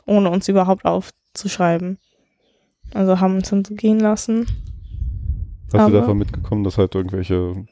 Ohne 0.06 0.30
uns 0.30 0.48
überhaupt 0.48 0.84
aufzuschreiben. 0.84 1.98
Also 2.92 3.20
haben 3.20 3.36
uns 3.36 3.50
dann 3.50 3.64
so 3.64 3.74
gehen 3.74 4.00
lassen. 4.00 4.46
Hast 5.72 5.80
Aber- 5.80 5.90
du 5.90 5.98
davon 6.00 6.18
mitgekommen, 6.18 6.64
dass 6.64 6.76
halt 6.76 6.94
irgendwelche, 6.94 7.64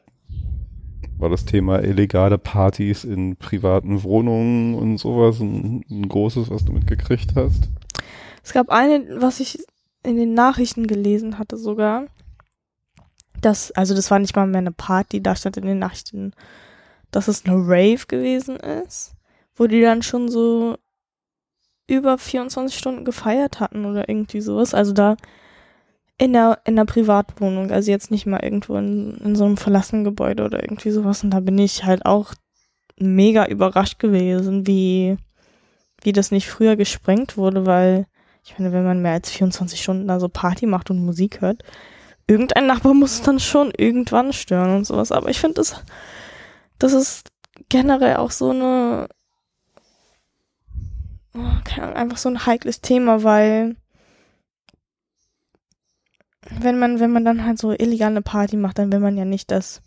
war 1.19 1.29
das 1.29 1.45
Thema 1.45 1.83
illegale 1.83 2.39
Partys 2.39 3.05
in 3.05 3.37
privaten 3.37 4.03
Wohnungen 4.05 4.75
und 4.77 4.99
sowas 4.99 5.41
ein, 5.41 5.85
ein 5.91 6.09
großes, 6.09 6.51
was 6.51 6.65
du 6.65 6.73
mitgekriegt 6.73 7.35
hast? 7.35 7.69
Es 8.43 8.53
gab 8.53 8.71
eine, 8.71 9.21
was 9.21 9.41
ich 9.41 9.65
in 10.03 10.17
den 10.17 10.35
Nachrichten 10.35 10.87
gelesen 10.87 11.39
hatte 11.39 11.57
sogar. 11.57 12.07
Das, 13.41 13.73
also 13.73 13.95
das 13.95 14.11
war 14.11 14.19
nicht 14.19 14.37
mal 14.37 14.47
mehr 14.47 14.59
eine 14.59 14.73
Party, 14.73 15.23
da 15.23 15.35
stand 15.35 15.57
in 15.57 15.67
den 15.67 15.79
Nachrichten, 15.79 16.33
dass 17.11 17.29
es 17.29 17.45
eine 17.45 17.57
Rave 17.57 18.07
gewesen 18.07 18.57
ist, 18.57 19.13
wo 19.55 19.67
die 19.67 19.81
dann 19.81 20.03
schon 20.03 20.29
so 20.29 20.77
über 21.87 22.19
24 22.19 22.79
Stunden 22.79 23.05
gefeiert 23.05 23.61
hatten 23.61 23.85
oder 23.85 24.09
irgendwie 24.09 24.41
sowas. 24.41 24.75
Also 24.75 24.93
da 24.93 25.17
in 26.19 26.35
der, 26.35 26.61
in 26.65 26.77
der 26.77 26.85
Privatwohnung, 26.85 27.71
also 27.71 27.91
jetzt 27.91 28.11
nicht 28.11 28.27
mal 28.27 28.43
irgendwo 28.43 28.77
in, 28.77 29.17
in 29.25 29.35
so 29.35 29.45
einem 29.45 29.57
verlassenen 29.57 30.05
Gebäude 30.05 30.45
oder 30.45 30.63
irgendwie 30.63 30.91
sowas. 30.91 31.25
Und 31.25 31.31
da 31.31 31.41
bin 31.41 31.59
ich 31.59 31.85
halt 31.85 32.05
auch 32.05 32.35
mega 32.99 33.47
überrascht 33.47 33.99
gewesen, 33.99 34.67
wie, 34.67 35.17
wie 36.03 36.13
das 36.13 36.31
nicht 36.31 36.49
früher 36.49 36.77
gesprengt 36.77 37.39
wurde, 37.39 37.65
weil 37.65 38.07
ich 38.45 38.59
meine, 38.59 38.73
wenn 38.73 38.85
man 38.85 39.03
mehr 39.03 39.13
als 39.13 39.31
24 39.31 39.81
Stunden 39.81 40.09
da 40.09 40.21
so 40.21 40.29
Party 40.29 40.67
macht 40.67 40.91
und 40.91 41.05
Musik 41.05 41.41
hört, 41.41 41.63
irgendein 42.27 42.67
Nachbar 42.67 42.95
muss 42.95 43.15
es 43.15 43.23
dann 43.23 43.41
schon 43.41 43.73
irgendwann 43.77 44.33
stören 44.33 44.77
und 44.77 44.87
sowas. 44.87 45.13
Aber 45.13 45.29
ich 45.29 45.41
finde, 45.41 45.55
das, 45.55 45.83
das 46.79 46.93
ist 46.93 47.31
generell 47.69 48.17
auch 48.17 48.31
so 48.31 48.51
eine, 48.51 49.09
oh, 51.35 51.53
keine 51.65 51.89
Ahnung, 51.89 51.97
einfach 51.97 52.17
so 52.17 52.29
ein 52.29 52.47
heikles 52.47 52.81
Thema, 52.81 53.23
weil 53.23 53.77
wenn 56.51 56.79
man, 56.79 57.01
wenn 57.01 57.13
man 57.13 57.25
dann 57.25 57.45
halt 57.45 57.59
so 57.59 57.73
illegal 57.73 58.11
eine 58.11 58.23
Party 58.23 58.57
macht, 58.57 58.79
dann 58.79 58.91
will 58.91 59.01
man 59.01 59.17
ja 59.17 59.25
nicht, 59.25 59.51
dass, 59.51 59.83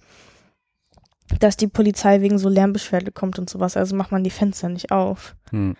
dass 1.40 1.58
die 1.58 1.68
Polizei 1.68 2.22
wegen 2.22 2.38
so 2.38 2.50
Lärmbeschwerde 2.50 3.12
kommt 3.12 3.40
und 3.40 3.50
sowas. 3.50 3.76
Also 3.76 3.96
macht 3.96 4.12
man 4.12 4.24
die 4.24 4.30
Fenster 4.30 4.70
nicht 4.70 4.92
auf. 4.92 5.36
Hm. 5.50 5.76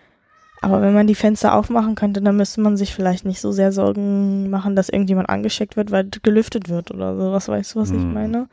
Aber 0.64 0.80
wenn 0.80 0.94
man 0.94 1.06
die 1.06 1.14
Fenster 1.14 1.54
aufmachen 1.54 1.94
könnte, 1.94 2.22
dann 2.22 2.38
müsste 2.38 2.62
man 2.62 2.78
sich 2.78 2.94
vielleicht 2.94 3.26
nicht 3.26 3.38
so 3.38 3.52
sehr 3.52 3.70
Sorgen 3.70 4.48
machen, 4.48 4.74
dass 4.74 4.88
irgendjemand 4.88 5.28
angesteckt 5.28 5.76
wird, 5.76 5.90
weil 5.90 6.08
gelüftet 6.22 6.70
wird 6.70 6.90
oder 6.90 7.14
so. 7.18 7.32
Was 7.32 7.48
weißt 7.48 7.74
du, 7.74 7.80
was 7.80 7.90
ich 7.90 8.00
Hm. 8.02 8.14
meine? 8.14 8.48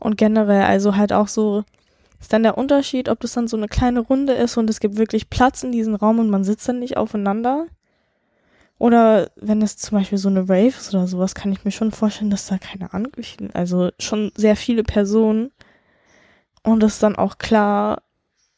Und 0.00 0.16
generell, 0.16 0.62
also 0.64 0.96
halt 0.96 1.12
auch 1.12 1.28
so, 1.28 1.62
ist 2.20 2.32
dann 2.32 2.42
der 2.42 2.58
Unterschied, 2.58 3.08
ob 3.08 3.20
das 3.20 3.34
dann 3.34 3.46
so 3.46 3.56
eine 3.56 3.68
kleine 3.68 4.00
Runde 4.00 4.32
ist 4.32 4.56
und 4.56 4.68
es 4.68 4.80
gibt 4.80 4.96
wirklich 4.96 5.30
Platz 5.30 5.62
in 5.62 5.70
diesem 5.70 5.94
Raum 5.94 6.18
und 6.18 6.30
man 6.30 6.42
sitzt 6.42 6.68
dann 6.68 6.80
nicht 6.80 6.96
aufeinander. 6.96 7.66
Oder 8.78 9.30
wenn 9.36 9.62
es 9.62 9.76
zum 9.76 9.98
Beispiel 9.98 10.18
so 10.18 10.28
eine 10.28 10.42
Rave 10.48 10.66
ist 10.66 10.92
oder 10.92 11.06
sowas, 11.06 11.36
kann 11.36 11.52
ich 11.52 11.64
mir 11.64 11.70
schon 11.70 11.92
vorstellen, 11.92 12.30
dass 12.30 12.48
da 12.48 12.58
keine 12.58 12.90
viele- 13.22 13.54
also 13.54 13.90
schon 14.00 14.32
sehr 14.34 14.56
viele 14.56 14.82
Personen. 14.82 15.52
Und 16.64 16.82
es 16.82 16.94
ist 16.94 17.04
dann 17.04 17.14
auch 17.14 17.38
klar, 17.38 18.02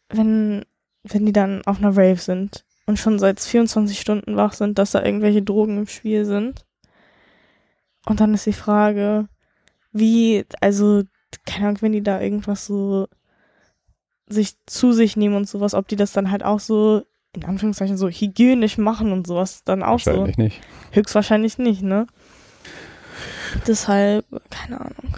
wenn, 0.08 0.64
wenn 1.04 1.26
die 1.26 1.34
dann 1.34 1.60
auf 1.66 1.78
einer 1.78 1.90
Rave 1.94 2.16
sind 2.16 2.64
und 2.88 2.98
schon 2.98 3.18
seit 3.18 3.38
24 3.38 4.00
Stunden 4.00 4.36
wach 4.36 4.54
sind, 4.54 4.78
dass 4.78 4.92
da 4.92 5.04
irgendwelche 5.04 5.42
Drogen 5.42 5.76
im 5.76 5.86
Spiel 5.86 6.24
sind. 6.24 6.64
Und 8.06 8.20
dann 8.20 8.32
ist 8.32 8.46
die 8.46 8.54
Frage, 8.54 9.28
wie, 9.92 10.46
also, 10.62 11.02
keine 11.44 11.66
Ahnung, 11.66 11.82
wenn 11.82 11.92
die 11.92 12.02
da 12.02 12.18
irgendwas 12.18 12.64
so 12.64 13.06
sich 14.26 14.54
zu 14.64 14.92
sich 14.92 15.18
nehmen 15.18 15.36
und 15.36 15.46
sowas, 15.46 15.74
ob 15.74 15.86
die 15.86 15.96
das 15.96 16.12
dann 16.12 16.30
halt 16.30 16.42
auch 16.42 16.60
so, 16.60 17.02
in 17.34 17.44
Anführungszeichen, 17.44 17.98
so 17.98 18.08
hygienisch 18.08 18.78
machen 18.78 19.12
und 19.12 19.26
sowas 19.26 19.64
dann 19.64 19.82
auch 19.82 20.00
so. 20.00 20.10
Wahrscheinlich 20.10 20.38
nicht. 20.38 20.60
Höchstwahrscheinlich 20.92 21.58
nicht, 21.58 21.82
ne? 21.82 22.06
Deshalb, 23.66 24.24
keine 24.48 24.80
Ahnung. 24.80 25.14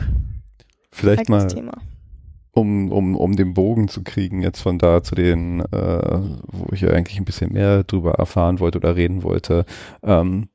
Vielleicht 0.90 1.20
Heikles 1.20 1.44
mal, 1.44 1.46
Thema. 1.46 1.78
Um, 2.52 2.90
um, 2.90 3.16
um 3.16 3.36
den 3.36 3.54
Bogen 3.54 3.88
zu 3.88 4.02
kriegen, 4.02 4.42
jetzt 4.42 4.60
von 4.60 4.78
da 4.78 5.02
zu 5.02 5.14
den, 5.14 5.60
äh, 5.60 6.20
wo 6.46 6.72
ich 6.72 6.80
ja 6.80 6.90
eigentlich 6.90 7.18
ein 7.18 7.24
bisschen 7.24 7.52
mehr 7.52 7.84
drüber 7.84 8.14
erfahren 8.14 8.60
wollte 8.60 8.78
oder 8.78 8.96
reden 8.96 9.22
wollte. 9.22 9.64
Ähm, 10.02 10.48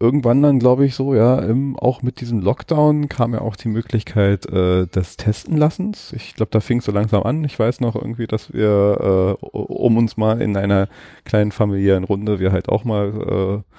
irgendwann 0.00 0.42
dann, 0.42 0.58
glaube 0.58 0.84
ich, 0.84 0.94
so, 0.94 1.14
ja, 1.14 1.38
im, 1.38 1.76
auch 1.76 2.02
mit 2.02 2.20
diesem 2.20 2.40
Lockdown 2.40 3.08
kam 3.08 3.32
ja 3.34 3.40
auch 3.40 3.56
die 3.56 3.68
Möglichkeit 3.68 4.46
äh, 4.46 4.86
des 4.86 5.16
Testenlassens. 5.16 6.12
Ich 6.12 6.34
glaube, 6.34 6.50
da 6.50 6.60
fing 6.60 6.78
es 6.78 6.84
so 6.84 6.92
langsam 6.92 7.22
an. 7.22 7.44
Ich 7.44 7.58
weiß 7.58 7.80
noch 7.80 7.94
irgendwie, 7.94 8.26
dass 8.26 8.52
wir, 8.52 9.36
äh, 9.40 9.46
um 9.46 9.96
uns 9.96 10.16
mal 10.16 10.40
in 10.42 10.56
einer 10.56 10.88
kleinen 11.24 11.52
familiären 11.52 12.04
Runde, 12.04 12.40
wir 12.40 12.52
halt 12.52 12.68
auch 12.68 12.84
mal 12.84 13.64
äh, 13.64 13.74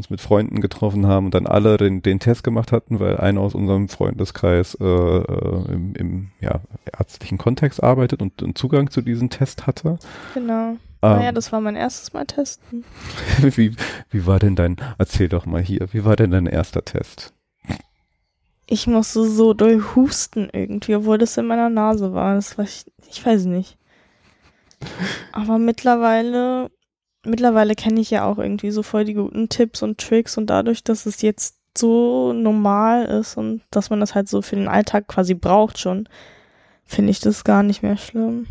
uns 0.00 0.08
mit 0.08 0.22
Freunden 0.22 0.62
getroffen 0.62 1.06
haben 1.06 1.26
und 1.26 1.34
dann 1.34 1.46
alle 1.46 1.76
den, 1.76 2.00
den 2.00 2.20
Test 2.20 2.42
gemacht 2.42 2.72
hatten, 2.72 3.00
weil 3.00 3.18
einer 3.18 3.40
aus 3.40 3.54
unserem 3.54 3.88
Freundeskreis 3.88 4.74
äh, 4.80 4.84
äh, 4.84 5.72
im, 5.72 5.94
im 5.94 6.30
ja, 6.40 6.60
ärztlichen 6.98 7.36
Kontext 7.36 7.82
arbeitet 7.82 8.22
und 8.22 8.42
einen 8.42 8.54
Zugang 8.54 8.90
zu 8.90 9.02
diesem 9.02 9.28
Test 9.28 9.66
hatte. 9.66 9.98
Genau. 10.32 10.70
Ähm, 10.70 10.78
naja, 11.02 11.32
das 11.32 11.52
war 11.52 11.60
mein 11.60 11.76
erstes 11.76 12.14
Mal 12.14 12.24
testen. 12.24 12.84
wie, 13.42 13.76
wie 14.10 14.26
war 14.26 14.38
denn 14.38 14.56
dein, 14.56 14.76
erzähl 14.96 15.28
doch 15.28 15.44
mal 15.44 15.60
hier, 15.60 15.86
wie 15.92 16.04
war 16.04 16.16
denn 16.16 16.30
dein 16.30 16.46
erster 16.46 16.82
Test? 16.82 17.34
Ich 18.66 18.86
musste 18.86 19.28
so 19.28 19.52
doll 19.52 19.84
husten 19.94 20.48
irgendwie, 20.50 20.94
obwohl 20.94 21.18
das 21.18 21.36
in 21.36 21.46
meiner 21.46 21.68
Nase 21.68 22.14
war. 22.14 22.36
Das 22.36 22.56
war 22.56 22.64
ich, 22.64 22.84
ich 23.10 23.24
weiß 23.24 23.44
nicht. 23.44 23.76
Aber 25.32 25.58
mittlerweile, 25.58 26.70
mittlerweile 27.24 27.74
kenne 27.74 28.00
ich 28.00 28.10
ja 28.10 28.24
auch 28.24 28.38
irgendwie 28.38 28.70
so 28.70 28.82
voll 28.82 29.04
die 29.04 29.14
guten 29.14 29.48
Tipps 29.48 29.82
und 29.82 29.98
Tricks 29.98 30.36
und 30.38 30.48
dadurch, 30.48 30.84
dass 30.84 31.06
es 31.06 31.22
jetzt 31.22 31.56
so 31.76 32.32
normal 32.32 33.04
ist 33.06 33.36
und 33.36 33.62
dass 33.70 33.90
man 33.90 34.00
das 34.00 34.14
halt 34.14 34.28
so 34.28 34.42
für 34.42 34.56
den 34.56 34.68
Alltag 34.68 35.06
quasi 35.08 35.34
braucht 35.34 35.78
schon, 35.78 36.08
finde 36.84 37.10
ich 37.10 37.20
das 37.20 37.44
gar 37.44 37.62
nicht 37.62 37.82
mehr 37.82 37.96
schlimm. 37.96 38.46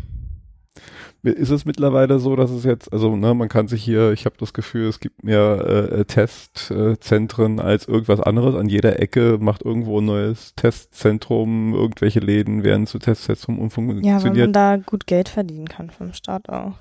Ist 1.22 1.50
es 1.50 1.66
mittlerweile 1.66 2.18
so, 2.18 2.34
dass 2.34 2.50
es 2.50 2.64
jetzt, 2.64 2.90
also 2.94 3.14
ne, 3.14 3.34
man 3.34 3.50
kann 3.50 3.68
sich 3.68 3.84
hier, 3.84 4.12
ich 4.12 4.24
habe 4.24 4.36
das 4.38 4.54
Gefühl, 4.54 4.88
es 4.88 5.00
gibt 5.00 5.22
mehr 5.22 5.90
äh, 5.92 6.04
Testzentren 6.06 7.60
als 7.60 7.86
irgendwas 7.86 8.20
anderes. 8.20 8.54
An 8.54 8.70
jeder 8.70 8.98
Ecke 9.00 9.36
macht 9.38 9.62
irgendwo 9.62 10.00
ein 10.00 10.06
neues 10.06 10.54
Testzentrum, 10.54 11.74
irgendwelche 11.74 12.20
Läden 12.20 12.64
werden 12.64 12.86
zu 12.86 12.98
Testzentrum 12.98 13.56
Ja, 13.56 13.60
weil 13.60 13.64
umfunktioniert. 13.64 14.46
man 14.46 14.52
da 14.54 14.76
gut 14.78 15.06
Geld 15.06 15.28
verdienen 15.28 15.68
kann 15.68 15.90
vom 15.90 16.14
Staat 16.14 16.48
auch. 16.48 16.72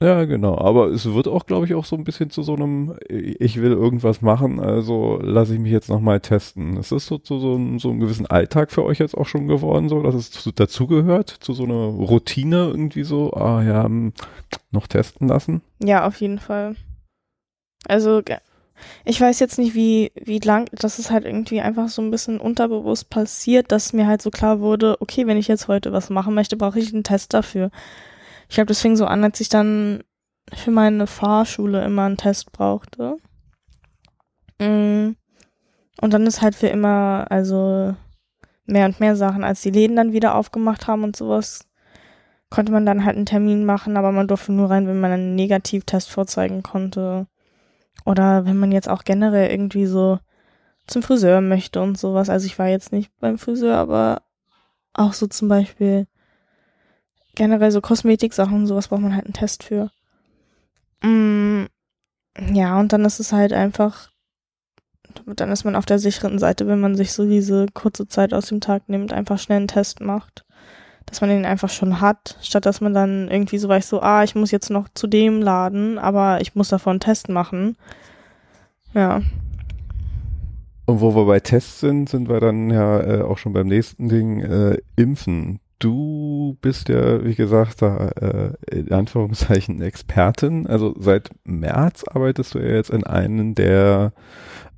Ja, 0.00 0.24
genau. 0.26 0.56
Aber 0.58 0.86
es 0.88 1.12
wird 1.12 1.26
auch, 1.26 1.44
glaube 1.44 1.66
ich, 1.66 1.74
auch 1.74 1.84
so 1.84 1.96
ein 1.96 2.04
bisschen 2.04 2.30
zu 2.30 2.44
so 2.44 2.54
einem, 2.54 2.96
ich 3.08 3.60
will 3.60 3.72
irgendwas 3.72 4.22
machen, 4.22 4.60
also 4.60 5.18
lasse 5.20 5.54
ich 5.54 5.58
mich 5.60 5.72
jetzt 5.72 5.88
nochmal 5.88 6.20
testen. 6.20 6.76
Ist 6.76 6.92
das 6.92 7.06
so 7.06 7.18
zu 7.18 7.40
so, 7.40 7.56
einem- 7.56 7.80
so 7.80 7.90
einem 7.90 7.98
gewissen 7.98 8.26
Alltag 8.26 8.70
für 8.70 8.84
euch 8.84 9.00
jetzt 9.00 9.16
auch 9.18 9.26
schon 9.26 9.48
geworden, 9.48 9.88
so, 9.88 10.00
dass 10.02 10.14
es 10.14 10.30
zu, 10.30 10.52
dazugehört, 10.52 11.30
zu 11.30 11.52
so 11.52 11.64
einer 11.64 11.74
Routine 11.86 12.68
irgendwie 12.68 13.02
so, 13.02 13.32
ah 13.32 13.60
ja, 13.64 13.84
hm, 13.84 14.12
noch 14.70 14.86
testen 14.86 15.26
lassen? 15.26 15.62
Ja, 15.82 16.06
auf 16.06 16.20
jeden 16.20 16.38
Fall. 16.38 16.76
Also, 17.88 18.22
ich 19.04 19.20
weiß 19.20 19.40
jetzt 19.40 19.58
nicht, 19.58 19.74
wie, 19.74 20.12
wie 20.14 20.38
lang, 20.38 20.68
das 20.70 21.00
ist 21.00 21.10
halt 21.10 21.24
irgendwie 21.24 21.60
einfach 21.60 21.88
so 21.88 22.02
ein 22.02 22.12
bisschen 22.12 22.38
unterbewusst 22.38 23.10
passiert, 23.10 23.72
dass 23.72 23.92
mir 23.92 24.06
halt 24.06 24.22
so 24.22 24.30
klar 24.30 24.60
wurde, 24.60 24.96
okay, 25.00 25.26
wenn 25.26 25.38
ich 25.38 25.48
jetzt 25.48 25.66
heute 25.66 25.92
was 25.92 26.08
machen 26.08 26.34
möchte, 26.34 26.56
brauche 26.56 26.78
ich 26.78 26.94
einen 26.94 27.02
Test 27.02 27.34
dafür. 27.34 27.72
Ich 28.48 28.54
glaube, 28.54 28.66
das 28.66 28.80
fing 28.80 28.96
so 28.96 29.06
an, 29.06 29.24
als 29.24 29.40
ich 29.40 29.48
dann 29.48 30.02
für 30.54 30.70
meine 30.70 31.06
Fahrschule 31.06 31.84
immer 31.84 32.04
einen 32.04 32.16
Test 32.16 32.52
brauchte. 32.52 33.16
Mm. 34.58 35.10
Und 36.00 36.12
dann 36.12 36.26
ist 36.26 36.42
halt 36.42 36.54
für 36.54 36.68
immer, 36.68 37.26
also 37.28 37.94
mehr 38.66 38.86
und 38.86 39.00
mehr 39.00 39.16
Sachen, 39.16 39.44
als 39.44 39.62
die 39.62 39.70
Läden 39.70 39.96
dann 39.96 40.12
wieder 40.12 40.34
aufgemacht 40.34 40.86
haben 40.86 41.02
und 41.04 41.16
sowas, 41.16 41.66
konnte 42.50 42.72
man 42.72 42.86
dann 42.86 43.04
halt 43.04 43.16
einen 43.16 43.26
Termin 43.26 43.64
machen, 43.64 43.96
aber 43.96 44.12
man 44.12 44.28
durfte 44.28 44.52
nur 44.52 44.70
rein, 44.70 44.86
wenn 44.86 45.00
man 45.00 45.12
einen 45.12 45.34
Negativtest 45.34 46.10
vorzeigen 46.10 46.62
konnte. 46.62 47.26
Oder 48.04 48.46
wenn 48.46 48.56
man 48.56 48.72
jetzt 48.72 48.88
auch 48.88 49.04
generell 49.04 49.50
irgendwie 49.50 49.86
so 49.86 50.18
zum 50.86 51.02
Friseur 51.02 51.40
möchte 51.40 51.82
und 51.82 51.98
sowas. 51.98 52.30
Also 52.30 52.46
ich 52.46 52.58
war 52.58 52.68
jetzt 52.68 52.92
nicht 52.92 53.10
beim 53.20 53.38
Friseur, 53.38 53.76
aber 53.76 54.22
auch 54.94 55.12
so 55.12 55.26
zum 55.26 55.48
Beispiel 55.48 56.06
generell 57.34 57.70
so 57.70 57.80
Kosmetiksachen 57.80 58.66
sowas 58.66 58.88
braucht 58.88 59.02
man 59.02 59.14
halt 59.14 59.26
einen 59.26 59.34
Test 59.34 59.62
für. 59.62 59.90
Mm, 61.02 61.64
ja, 62.52 62.78
und 62.80 62.92
dann 62.92 63.04
ist 63.04 63.20
es 63.20 63.32
halt 63.32 63.52
einfach, 63.52 64.10
dann 65.26 65.50
ist 65.50 65.64
man 65.64 65.76
auf 65.76 65.86
der 65.86 65.98
sicheren 65.98 66.38
Seite, 66.38 66.66
wenn 66.66 66.80
man 66.80 66.96
sich 66.96 67.12
so 67.12 67.24
diese 67.24 67.66
kurze 67.74 68.08
Zeit 68.08 68.34
aus 68.34 68.46
dem 68.46 68.60
Tag 68.60 68.88
nimmt, 68.88 69.12
einfach 69.12 69.38
schnell 69.38 69.58
einen 69.58 69.68
Test 69.68 70.00
macht 70.00 70.44
dass 71.08 71.20
man 71.20 71.30
den 71.30 71.46
einfach 71.46 71.70
schon 71.70 72.00
hat, 72.00 72.36
statt 72.42 72.66
dass 72.66 72.80
man 72.80 72.92
dann 72.92 73.28
irgendwie 73.28 73.58
so 73.58 73.68
weiß, 73.68 73.88
so, 73.88 74.00
ah, 74.00 74.24
ich 74.24 74.34
muss 74.34 74.50
jetzt 74.50 74.70
noch 74.70 74.88
zu 74.94 75.06
dem 75.06 75.40
laden, 75.40 75.98
aber 75.98 76.40
ich 76.40 76.54
muss 76.54 76.68
davon 76.68 76.92
einen 76.92 77.00
Test 77.00 77.28
machen. 77.28 77.76
Ja. 78.94 79.22
Und 80.86 81.00
wo 81.00 81.14
wir 81.14 81.24
bei 81.24 81.40
Tests 81.40 81.80
sind, 81.80 82.08
sind 82.08 82.28
wir 82.28 82.40
dann 82.40 82.70
ja 82.70 83.00
äh, 83.00 83.22
auch 83.22 83.38
schon 83.38 83.52
beim 83.52 83.68
nächsten 83.68 84.08
Ding, 84.08 84.40
äh, 84.40 84.78
Impfen. 84.96 85.60
Du 85.78 86.56
bist 86.60 86.88
ja, 86.88 87.24
wie 87.24 87.34
gesagt, 87.34 87.82
da 87.82 88.08
äh, 88.08 88.52
in 88.70 88.92
Anführungszeichen 88.92 89.80
Expertin. 89.80 90.66
Also 90.66 90.94
seit 90.98 91.30
März 91.44 92.04
arbeitest 92.04 92.54
du 92.54 92.58
ja 92.58 92.74
jetzt 92.74 92.90
in 92.90 93.04
einem 93.04 93.54
der 93.54 94.12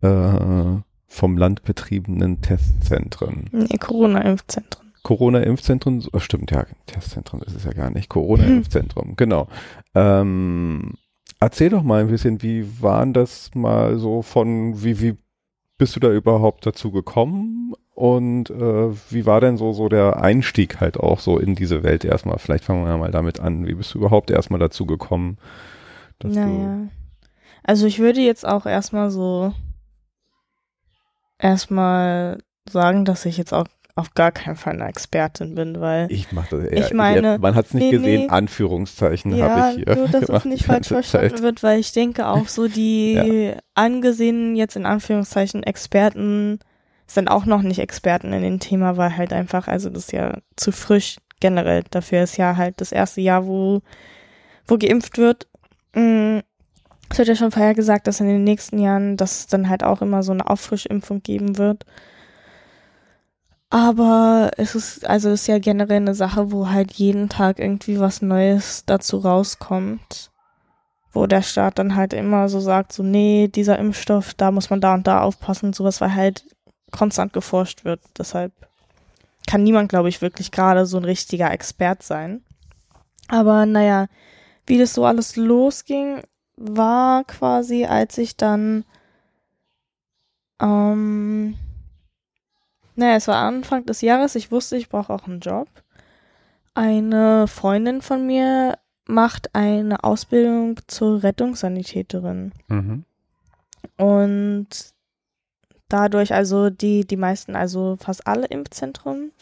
äh, 0.02 0.76
vom 1.06 1.36
Land 1.36 1.62
betriebenen 1.64 2.40
Testzentren. 2.40 3.48
Nee, 3.50 3.78
Corona-Impfzentren. 3.78 4.92
Corona-Impfzentren, 5.02 6.06
oh, 6.12 6.18
stimmt, 6.18 6.50
ja, 6.50 6.66
Testzentrum 6.86 7.42
ist 7.42 7.56
es 7.56 7.64
ja 7.64 7.72
gar 7.72 7.90
nicht. 7.90 8.08
Corona-Impfzentrum, 8.08 9.16
genau. 9.16 9.48
Ähm, 9.94 10.94
erzähl 11.40 11.70
doch 11.70 11.82
mal 11.82 12.02
ein 12.02 12.08
bisschen, 12.08 12.42
wie 12.42 12.82
waren 12.82 13.12
das 13.12 13.50
mal 13.54 13.98
so 13.98 14.22
von, 14.22 14.82
wie, 14.84 15.00
wie 15.00 15.16
bist 15.78 15.96
du 15.96 16.00
da 16.00 16.12
überhaupt 16.12 16.66
dazu 16.66 16.92
gekommen? 16.92 17.72
Und 18.00 18.48
äh, 18.48 18.94
wie 19.10 19.26
war 19.26 19.42
denn 19.42 19.58
so, 19.58 19.74
so 19.74 19.90
der 19.90 20.22
Einstieg 20.22 20.80
halt 20.80 20.96
auch 20.96 21.20
so 21.20 21.38
in 21.38 21.54
diese 21.54 21.82
Welt 21.82 22.02
erstmal? 22.02 22.38
Vielleicht 22.38 22.64
fangen 22.64 22.86
wir 22.86 22.96
mal 22.96 23.10
damit 23.10 23.40
an. 23.40 23.66
Wie 23.66 23.74
bist 23.74 23.92
du 23.92 23.98
überhaupt 23.98 24.30
erstmal 24.30 24.58
dazu 24.58 24.86
gekommen? 24.86 25.36
naja. 26.22 26.88
Also 27.62 27.84
ich 27.86 27.98
würde 27.98 28.22
jetzt 28.22 28.48
auch 28.48 28.64
erstmal 28.64 29.10
so 29.10 29.52
erstmal 31.38 32.38
sagen, 32.70 33.04
dass 33.04 33.26
ich 33.26 33.36
jetzt 33.36 33.52
auch 33.52 33.66
auf 33.96 34.14
gar 34.14 34.32
keinen 34.32 34.56
Fall 34.56 34.80
eine 34.80 34.88
Expertin 34.88 35.54
bin, 35.54 35.78
weil 35.78 36.10
ich 36.10 36.32
mache 36.32 36.56
das 36.56 36.70
eher, 36.70 36.86
ich 36.86 36.94
meine, 36.94 37.38
man 37.38 37.54
hat 37.54 37.66
es 37.66 37.74
nicht 37.74 37.84
nee, 37.84 37.90
gesehen, 37.90 38.22
nee. 38.22 38.28
Anführungszeichen 38.28 39.36
ja, 39.36 39.50
habe 39.50 39.70
ich 39.78 39.84
hier. 39.84 39.94
Nur, 39.94 40.08
dass 40.08 40.26
es 40.26 40.46
nicht 40.46 40.64
falsch 40.64 40.88
verstanden 40.88 41.36
Zeit. 41.36 41.42
wird, 41.42 41.62
weil 41.62 41.78
ich 41.78 41.92
denke 41.92 42.28
auch 42.28 42.48
so 42.48 42.66
die 42.66 43.12
ja. 43.52 43.58
angesehenen 43.74 44.56
jetzt 44.56 44.76
in 44.76 44.86
Anführungszeichen 44.86 45.62
Experten 45.62 46.60
sind 47.14 47.28
auch 47.28 47.44
noch 47.44 47.62
nicht 47.62 47.80
Experten 47.80 48.32
in 48.32 48.42
dem 48.42 48.60
Thema, 48.60 48.96
weil 48.96 49.16
halt 49.16 49.32
einfach, 49.32 49.66
also 49.66 49.90
das 49.90 50.04
ist 50.04 50.12
ja 50.12 50.38
zu 50.56 50.70
frisch 50.70 51.16
generell. 51.40 51.82
Dafür 51.90 52.22
ist 52.22 52.36
ja 52.36 52.56
halt 52.56 52.80
das 52.80 52.92
erste 52.92 53.20
Jahr, 53.20 53.46
wo, 53.46 53.82
wo 54.66 54.78
geimpft 54.78 55.18
wird. 55.18 55.48
Mm, 55.94 56.38
es 57.10 57.18
wird 57.18 57.28
ja 57.28 57.34
schon 57.34 57.50
vorher 57.50 57.74
gesagt, 57.74 58.06
dass 58.06 58.20
in 58.20 58.28
den 58.28 58.44
nächsten 58.44 58.78
Jahren, 58.78 59.16
dass 59.16 59.40
es 59.40 59.46
dann 59.48 59.68
halt 59.68 59.82
auch 59.82 60.02
immer 60.02 60.22
so 60.22 60.30
eine 60.30 60.46
Auffrischimpfung 60.48 61.22
geben 61.22 61.58
wird. 61.58 61.84
Aber 63.70 64.50
es 64.56 64.76
ist, 64.76 65.04
also 65.08 65.30
es 65.30 65.42
ist 65.42 65.46
ja 65.48 65.58
generell 65.58 65.96
eine 65.96 66.14
Sache, 66.14 66.52
wo 66.52 66.70
halt 66.70 66.92
jeden 66.92 67.28
Tag 67.28 67.58
irgendwie 67.58 67.98
was 67.98 68.22
Neues 68.22 68.84
dazu 68.86 69.18
rauskommt. 69.18 70.30
Wo 71.12 71.26
der 71.26 71.42
Staat 71.42 71.80
dann 71.80 71.96
halt 71.96 72.12
immer 72.12 72.48
so 72.48 72.60
sagt, 72.60 72.92
so, 72.92 73.02
nee, 73.02 73.48
dieser 73.48 73.80
Impfstoff, 73.80 74.34
da 74.34 74.52
muss 74.52 74.70
man 74.70 74.80
da 74.80 74.94
und 74.94 75.08
da 75.08 75.22
aufpassen, 75.22 75.72
sowas, 75.72 76.00
weil 76.00 76.14
halt 76.14 76.44
konstant 76.90 77.32
geforscht 77.32 77.84
wird. 77.84 78.00
Deshalb 78.18 78.52
kann 79.46 79.62
niemand, 79.62 79.88
glaube 79.88 80.08
ich, 80.08 80.22
wirklich 80.22 80.50
gerade 80.50 80.86
so 80.86 80.96
ein 80.96 81.04
richtiger 81.04 81.50
Expert 81.50 82.02
sein. 82.02 82.42
Aber 83.28 83.66
naja, 83.66 84.06
wie 84.66 84.78
das 84.78 84.94
so 84.94 85.04
alles 85.04 85.36
losging, 85.36 86.22
war 86.56 87.24
quasi, 87.24 87.86
als 87.86 88.18
ich 88.18 88.36
dann, 88.36 88.84
ähm, 90.60 91.56
naja, 92.94 93.16
es 93.16 93.28
war 93.28 93.36
Anfang 93.36 93.86
des 93.86 94.02
Jahres, 94.02 94.34
ich 94.34 94.52
wusste, 94.52 94.76
ich 94.76 94.88
brauche 94.88 95.12
auch 95.12 95.26
einen 95.26 95.40
Job. 95.40 95.68
Eine 96.74 97.48
Freundin 97.48 98.02
von 98.02 98.26
mir 98.26 98.78
macht 99.06 99.54
eine 99.54 100.04
Ausbildung 100.04 100.80
zur 100.86 101.22
Rettungssanitäterin. 101.22 102.52
Mhm. 102.68 103.04
Und 103.96 104.68
dadurch, 105.92 106.32
also 106.32 106.70
die, 106.70 107.06
die 107.06 107.16
meisten, 107.16 107.56
also 107.56 107.96
fast 108.00 108.26
alle 108.26 108.46
Impfzentren 108.46 109.32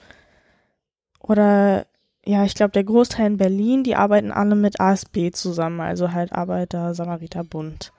oder 1.21 1.87
ja, 2.25 2.45
ich 2.45 2.55
glaube, 2.55 2.73
der 2.73 2.85
Großteil 2.85 3.27
in 3.27 3.37
Berlin, 3.39 3.85
die 3.85 3.95
arbeiten 3.95 4.33
alle 4.33 4.55
mit 4.55 4.81
ASB 4.81 5.31
zusammen, 5.33 5.81
also 5.81 6.13
halt 6.13 6.33
Arbeiter, 6.33 6.95
Samariter 6.95 7.43
Bund. 7.43 7.93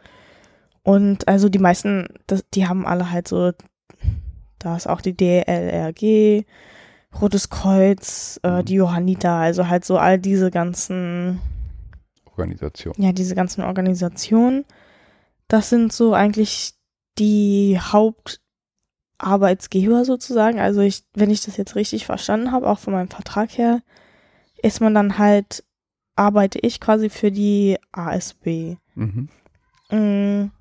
Und 0.83 1.27
also 1.27 1.49
die 1.49 1.57
meisten, 1.57 2.07
das, 2.27 2.45
die 2.53 2.67
haben 2.67 2.85
alle 2.85 3.11
halt 3.11 3.27
so, 3.27 3.53
da 4.59 4.75
ist 4.75 4.87
auch 4.87 5.01
die 5.01 5.17
DLRG, 5.17 6.45
Rotes 7.19 7.49
Kreuz, 7.49 8.39
äh, 8.43 8.61
mhm. 8.61 8.65
die 8.65 8.75
Johanniter, 8.75 9.31
also 9.31 9.67
halt 9.67 9.83
so 9.83 9.97
all 9.97 10.19
diese 10.19 10.51
ganzen 10.51 11.41
Organisationen. 12.25 13.03
Ja, 13.03 13.11
diese 13.11 13.35
ganzen 13.35 13.63
Organisationen. 13.63 14.63
Das 15.47 15.69
sind 15.69 15.91
so 15.91 16.13
eigentlich 16.13 16.73
die 17.19 17.79
Hauptarbeitsgeber 17.79 20.05
sozusagen. 20.05 20.59
Also 20.59 20.81
ich, 20.81 21.03
wenn 21.13 21.29
ich 21.29 21.41
das 21.41 21.57
jetzt 21.57 21.75
richtig 21.75 22.05
verstanden 22.05 22.51
habe, 22.51 22.69
auch 22.69 22.79
von 22.79 22.93
meinem 22.93 23.09
Vertrag 23.09 23.57
her, 23.57 23.81
ist 24.61 24.81
man 24.81 24.93
dann 24.93 25.17
halt, 25.17 25.63
arbeite 26.15 26.59
ich 26.59 26.79
quasi 26.79 27.09
für 27.09 27.31
die 27.31 27.77
ASB. 27.91 28.75
Mhm. 28.95 29.29
Mm. 29.89 30.51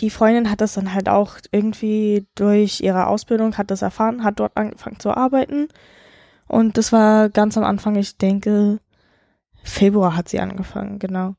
Die 0.00 0.10
Freundin 0.10 0.50
hat 0.50 0.60
das 0.60 0.74
dann 0.74 0.92
halt 0.92 1.08
auch 1.08 1.38
irgendwie 1.52 2.26
durch 2.34 2.82
ihre 2.82 3.06
Ausbildung, 3.06 3.56
hat 3.56 3.70
das 3.70 3.80
erfahren, 3.80 4.24
hat 4.24 4.40
dort 4.40 4.54
angefangen 4.54 5.00
zu 5.00 5.16
arbeiten. 5.16 5.68
Und 6.46 6.76
das 6.76 6.92
war 6.92 7.30
ganz 7.30 7.56
am 7.56 7.64
Anfang, 7.64 7.96
ich 7.96 8.18
denke, 8.18 8.78
Februar 9.62 10.14
hat 10.14 10.28
sie 10.28 10.38
angefangen, 10.38 10.98
genau. 10.98 11.36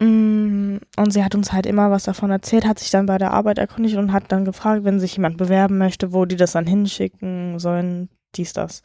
Mm. 0.00 0.78
Und 0.96 1.12
sie 1.12 1.24
hat 1.24 1.34
uns 1.34 1.52
halt 1.52 1.66
immer 1.66 1.90
was 1.90 2.04
davon 2.04 2.30
erzählt, 2.30 2.66
hat 2.66 2.78
sich 2.78 2.90
dann 2.90 3.06
bei 3.06 3.18
der 3.18 3.32
Arbeit 3.32 3.58
erkundigt 3.58 3.96
und 3.96 4.12
hat 4.12 4.30
dann 4.30 4.44
gefragt, 4.44 4.84
wenn 4.84 5.00
sich 5.00 5.16
jemand 5.16 5.36
bewerben 5.36 5.78
möchte, 5.78 6.12
wo 6.12 6.24
die 6.24 6.36
das 6.36 6.52
dann 6.52 6.66
hinschicken 6.66 7.58
sollen, 7.58 8.08
dies, 8.34 8.52
das. 8.52 8.82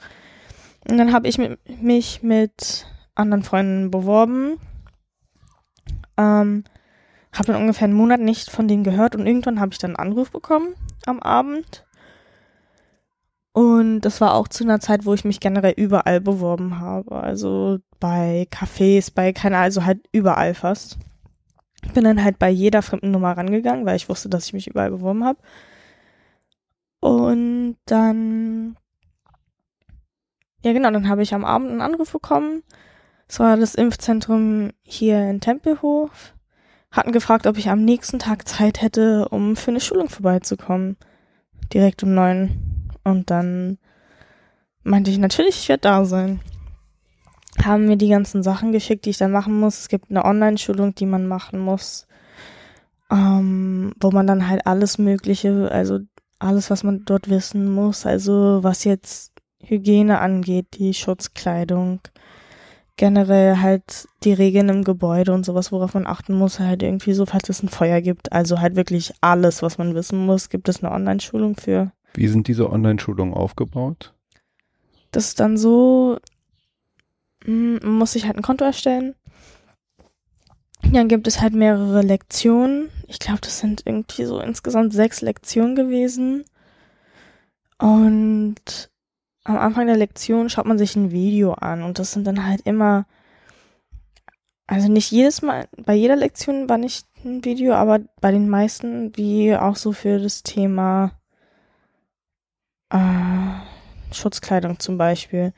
Und 0.89 0.97
dann 0.97 1.13
habe 1.13 1.27
ich 1.27 1.39
mich 1.81 2.23
mit 2.23 2.87
anderen 3.15 3.43
Freunden 3.43 3.91
beworben. 3.91 4.57
Ähm, 6.17 6.63
habe 7.33 7.51
dann 7.51 7.61
ungefähr 7.61 7.85
einen 7.85 7.95
Monat 7.95 8.19
nicht 8.19 8.51
von 8.51 8.67
denen 8.67 8.83
gehört 8.83 9.15
und 9.15 9.25
irgendwann 9.25 9.59
habe 9.59 9.71
ich 9.71 9.79
dann 9.79 9.95
einen 9.95 10.11
Anruf 10.11 10.31
bekommen 10.31 10.75
am 11.05 11.19
Abend. 11.19 11.85
Und 13.53 14.01
das 14.01 14.19
war 14.19 14.33
auch 14.33 14.47
zu 14.47 14.63
einer 14.63 14.79
Zeit, 14.79 15.05
wo 15.05 15.13
ich 15.13 15.25
mich 15.25 15.39
generell 15.39 15.73
überall 15.77 16.19
beworben 16.21 16.79
habe. 16.79 17.15
Also 17.15 17.79
bei 18.03 18.49
Cafés, 18.51 19.13
bei 19.15 19.31
keine, 19.31 19.59
also 19.59 19.85
halt 19.85 20.09
überall 20.11 20.53
fast. 20.53 20.97
Bin 21.93 22.03
dann 22.03 22.21
halt 22.21 22.37
bei 22.37 22.49
jeder 22.49 22.81
fremden 22.81 23.11
Nummer 23.11 23.31
rangegangen, 23.31 23.85
weil 23.85 23.95
ich 23.95 24.09
wusste, 24.09 24.27
dass 24.27 24.47
ich 24.47 24.53
mich 24.53 24.67
überall 24.67 24.91
beworben 24.91 25.23
habe. 25.23 25.39
Und 26.99 27.77
dann 27.85 28.75
ja, 30.65 30.73
genau, 30.73 30.91
dann 30.91 31.07
habe 31.07 31.23
ich 31.23 31.33
am 31.33 31.45
Abend 31.45 31.71
einen 31.71 31.79
Anruf 31.79 32.11
bekommen. 32.11 32.63
Es 33.29 33.39
war 33.39 33.55
das 33.55 33.73
Impfzentrum 33.73 34.71
hier 34.83 35.29
in 35.29 35.39
Tempelhof. 35.39 36.33
Hatten 36.91 37.13
gefragt, 37.13 37.47
ob 37.47 37.57
ich 37.57 37.69
am 37.69 37.85
nächsten 37.85 38.19
Tag 38.19 38.49
Zeit 38.49 38.81
hätte, 38.81 39.29
um 39.29 39.55
für 39.55 39.71
eine 39.71 39.79
Schulung 39.79 40.09
vorbeizukommen. 40.09 40.97
Direkt 41.73 42.03
um 42.03 42.13
neun. 42.13 42.89
Und 43.05 43.31
dann 43.31 43.77
meinte 44.83 45.09
ich, 45.09 45.19
natürlich, 45.19 45.57
ich 45.57 45.69
werde 45.69 45.81
da 45.81 46.03
sein. 46.03 46.41
Haben 47.61 47.85
mir 47.85 47.97
die 47.97 48.09
ganzen 48.09 48.43
Sachen 48.43 48.71
geschickt, 48.71 49.05
die 49.05 49.11
ich 49.11 49.17
dann 49.17 49.31
machen 49.31 49.59
muss. 49.59 49.79
Es 49.79 49.87
gibt 49.89 50.09
eine 50.09 50.25
Online-Schulung, 50.25 50.95
die 50.95 51.05
man 51.05 51.27
machen 51.27 51.59
muss. 51.59 52.07
Ähm, 53.11 53.93
wo 53.99 54.11
man 54.11 54.25
dann 54.25 54.47
halt 54.47 54.65
alles 54.65 54.97
Mögliche, 54.97 55.69
also 55.71 55.99
alles, 56.39 56.69
was 56.71 56.83
man 56.83 57.05
dort 57.05 57.29
wissen 57.29 57.71
muss, 57.71 58.05
also 58.05 58.59
was 58.63 58.83
jetzt 58.83 59.33
Hygiene 59.59 60.19
angeht, 60.19 60.67
die 60.77 60.93
Schutzkleidung, 60.93 61.99
generell 62.97 63.57
halt 63.57 64.07
die 64.23 64.33
Regeln 64.33 64.69
im 64.69 64.83
Gebäude 64.83 65.33
und 65.33 65.45
sowas, 65.45 65.71
worauf 65.71 65.93
man 65.93 66.05
achten 66.05 66.33
muss, 66.33 66.59
halt 66.59 66.83
irgendwie 66.83 67.13
so, 67.13 67.25
falls 67.25 67.49
es 67.49 67.63
ein 67.63 67.69
Feuer 67.69 68.01
gibt. 68.01 68.31
Also 68.31 68.59
halt 68.59 68.75
wirklich 68.75 69.13
alles, 69.21 69.61
was 69.61 69.77
man 69.77 69.95
wissen 69.95 70.25
muss, 70.25 70.49
gibt 70.49 70.69
es 70.69 70.83
eine 70.83 70.93
Online-Schulung 70.93 71.55
für. 71.55 71.91
Wie 72.13 72.27
sind 72.27 72.47
diese 72.47 72.69
Online-Schulungen 72.69 73.33
aufgebaut? 73.33 74.13
Das 75.11 75.27
ist 75.27 75.39
dann 75.39 75.57
so, 75.57 76.17
muss 77.45 78.13
sich 78.13 78.25
halt 78.25 78.37
ein 78.37 78.43
Konto 78.43 78.65
erstellen. 78.65 79.15
Dann 80.91 81.07
gibt 81.07 81.27
es 81.27 81.41
halt 81.41 81.53
mehrere 81.53 82.01
Lektionen. 82.01 82.89
Ich 83.07 83.19
glaube, 83.19 83.39
das 83.41 83.59
sind 83.59 83.83
irgendwie 83.85 84.25
so 84.25 84.39
insgesamt 84.39 84.93
sechs 84.93 85.21
Lektionen 85.21 85.75
gewesen. 85.75 86.45
Und 87.79 88.89
am 89.43 89.57
Anfang 89.57 89.87
der 89.87 89.97
Lektion 89.97 90.49
schaut 90.49 90.65
man 90.65 90.77
sich 90.77 90.95
ein 90.95 91.11
Video 91.11 91.53
an 91.53 91.83
und 91.83 91.99
das 91.99 92.13
sind 92.13 92.25
dann 92.25 92.47
halt 92.47 92.61
immer, 92.61 93.05
also 94.67 94.87
nicht 94.87 95.11
jedes 95.11 95.41
Mal, 95.41 95.67
bei 95.77 95.93
jeder 95.93 96.15
Lektion 96.15 96.69
war 96.69 96.77
nicht 96.77 97.07
ein 97.25 97.43
Video, 97.43 97.73
aber 97.73 97.99
bei 98.21 98.31
den 98.31 98.47
meisten, 98.47 99.15
wie 99.17 99.55
auch 99.55 99.75
so 99.75 99.91
für 99.91 100.19
das 100.19 100.43
Thema 100.43 101.11
äh, 102.89 104.13
Schutzkleidung 104.13 104.79
zum 104.79 104.97
Beispiel. 104.97 105.53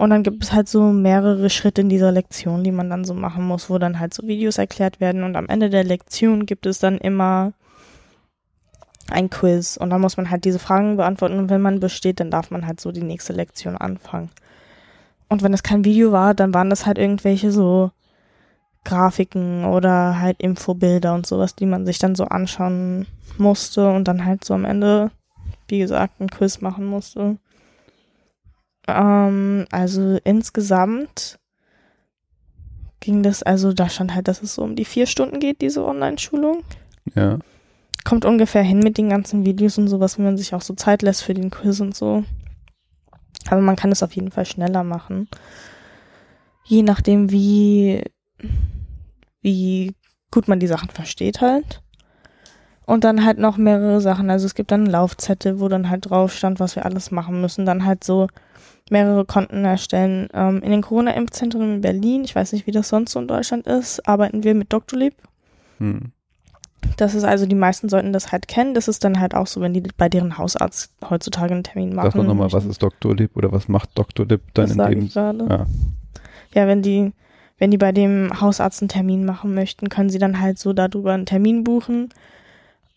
Und 0.00 0.08
dann 0.08 0.22
gibt 0.22 0.42
es 0.42 0.54
halt 0.54 0.66
so 0.66 0.92
mehrere 0.92 1.50
Schritte 1.50 1.82
in 1.82 1.90
dieser 1.90 2.10
Lektion, 2.10 2.64
die 2.64 2.72
man 2.72 2.88
dann 2.88 3.04
so 3.04 3.12
machen 3.12 3.46
muss, 3.46 3.68
wo 3.68 3.76
dann 3.76 4.00
halt 4.00 4.14
so 4.14 4.26
Videos 4.26 4.56
erklärt 4.56 4.98
werden 4.98 5.24
und 5.24 5.36
am 5.36 5.46
Ende 5.46 5.68
der 5.68 5.84
Lektion 5.84 6.46
gibt 6.46 6.64
es 6.64 6.78
dann 6.78 6.96
immer 6.96 7.52
ein 9.10 9.28
Quiz 9.28 9.76
und 9.76 9.90
dann 9.90 10.00
muss 10.00 10.16
man 10.16 10.30
halt 10.30 10.46
diese 10.46 10.58
Fragen 10.58 10.96
beantworten 10.96 11.38
und 11.38 11.50
wenn 11.50 11.60
man 11.60 11.80
besteht, 11.80 12.18
dann 12.18 12.30
darf 12.30 12.50
man 12.50 12.66
halt 12.66 12.80
so 12.80 12.92
die 12.92 13.02
nächste 13.02 13.34
Lektion 13.34 13.76
anfangen. 13.76 14.30
Und 15.28 15.42
wenn 15.42 15.52
es 15.52 15.62
kein 15.62 15.84
Video 15.84 16.12
war, 16.12 16.32
dann 16.32 16.54
waren 16.54 16.70
das 16.70 16.86
halt 16.86 16.96
irgendwelche 16.96 17.52
so 17.52 17.90
Grafiken 18.86 19.66
oder 19.66 20.18
halt 20.18 20.40
Infobilder 20.40 21.12
und 21.12 21.26
sowas, 21.26 21.56
die 21.56 21.66
man 21.66 21.84
sich 21.84 21.98
dann 21.98 22.14
so 22.14 22.24
anschauen 22.24 23.06
musste 23.36 23.90
und 23.90 24.08
dann 24.08 24.24
halt 24.24 24.44
so 24.44 24.54
am 24.54 24.64
Ende, 24.64 25.10
wie 25.68 25.80
gesagt, 25.80 26.22
ein 26.22 26.30
Quiz 26.30 26.62
machen 26.62 26.86
musste. 26.86 27.36
Ähm, 28.96 29.66
also 29.70 30.18
insgesamt 30.24 31.38
ging 33.00 33.22
das, 33.22 33.42
also 33.42 33.72
da 33.72 33.88
stand 33.88 34.14
halt, 34.14 34.28
dass 34.28 34.42
es 34.42 34.54
so 34.54 34.62
um 34.62 34.76
die 34.76 34.84
vier 34.84 35.06
Stunden 35.06 35.40
geht, 35.40 35.62
diese 35.62 35.84
Online-Schulung. 35.84 36.62
Ja. 37.14 37.38
Kommt 38.04 38.24
ungefähr 38.24 38.62
hin 38.62 38.78
mit 38.78 38.98
den 38.98 39.08
ganzen 39.08 39.44
Videos 39.44 39.78
und 39.78 39.88
sowas, 39.88 40.18
wenn 40.18 40.24
man 40.24 40.36
sich 40.36 40.54
auch 40.54 40.62
so 40.62 40.74
Zeit 40.74 41.02
lässt 41.02 41.22
für 41.22 41.34
den 41.34 41.50
Quiz 41.50 41.80
und 41.80 41.94
so. 41.94 42.24
Aber 43.48 43.60
man 43.60 43.76
kann 43.76 43.92
es 43.92 44.02
auf 44.02 44.12
jeden 44.12 44.30
Fall 44.30 44.46
schneller 44.46 44.84
machen. 44.84 45.28
Je 46.64 46.82
nachdem, 46.82 47.30
wie, 47.30 48.02
wie 49.40 49.94
gut 50.30 50.48
man 50.48 50.60
die 50.60 50.66
Sachen 50.66 50.90
versteht 50.90 51.40
halt. 51.40 51.82
Und 52.86 53.04
dann 53.04 53.24
halt 53.24 53.38
noch 53.38 53.56
mehrere 53.56 54.00
Sachen. 54.00 54.30
Also 54.30 54.46
es 54.46 54.54
gibt 54.54 54.72
dann 54.72 54.86
Laufzettel, 54.86 55.60
wo 55.60 55.68
dann 55.68 55.90
halt 55.90 56.10
drauf 56.10 56.32
stand, 56.32 56.60
was 56.60 56.76
wir 56.76 56.84
alles 56.84 57.10
machen 57.10 57.40
müssen. 57.40 57.64
Dann 57.64 57.84
halt 57.84 58.04
so 58.04 58.28
mehrere 58.90 59.24
Konten 59.24 59.64
erstellen. 59.64 60.28
Ähm, 60.34 60.62
in 60.62 60.70
den 60.70 60.82
Corona-Impfzentren 60.82 61.76
in 61.76 61.80
Berlin, 61.80 62.24
ich 62.24 62.34
weiß 62.34 62.52
nicht, 62.52 62.66
wie 62.66 62.72
das 62.72 62.88
sonst 62.88 63.12
so 63.12 63.20
in 63.20 63.28
Deutschland 63.28 63.66
ist, 63.66 64.06
arbeiten 64.06 64.44
wir 64.44 64.54
mit 64.54 64.72
Doctolib. 64.72 65.14
Hm. 65.78 66.12
Das 66.96 67.14
ist 67.14 67.24
also, 67.24 67.46
die 67.46 67.54
meisten 67.54 67.88
sollten 67.88 68.12
das 68.12 68.32
halt 68.32 68.48
kennen. 68.48 68.74
Das 68.74 68.88
ist 68.88 69.04
dann 69.04 69.20
halt 69.20 69.34
auch 69.34 69.46
so, 69.46 69.60
wenn 69.60 69.72
die 69.72 69.82
bei 69.96 70.08
deren 70.08 70.38
Hausarzt 70.38 70.92
heutzutage 71.08 71.54
einen 71.54 71.64
Termin 71.64 71.94
machen. 71.94 72.10
Sag 72.10 72.20
doch 72.20 72.26
nochmal, 72.26 72.52
was 72.52 72.64
ist 72.64 72.82
Doctolib 72.82 73.36
oder 73.36 73.52
was 73.52 73.68
macht 73.68 73.96
Doctolib 73.98 74.42
dann 74.54 74.66
das 74.66 74.72
in 74.76 74.92
dem? 74.92 75.04
ich 75.06 75.14
gerade. 75.14 75.46
Ja. 75.48 75.66
Ja, 76.52 76.66
wenn 76.66 76.82
die, 76.82 77.12
wenn 77.58 77.70
die 77.70 77.78
bei 77.78 77.92
dem 77.92 78.40
Hausarzt 78.40 78.82
einen 78.82 78.88
Termin 78.88 79.24
machen 79.24 79.54
möchten, 79.54 79.88
können 79.88 80.10
sie 80.10 80.18
dann 80.18 80.40
halt 80.40 80.58
so 80.58 80.72
darüber 80.72 81.12
einen 81.12 81.26
Termin 81.26 81.64
buchen. 81.64 82.08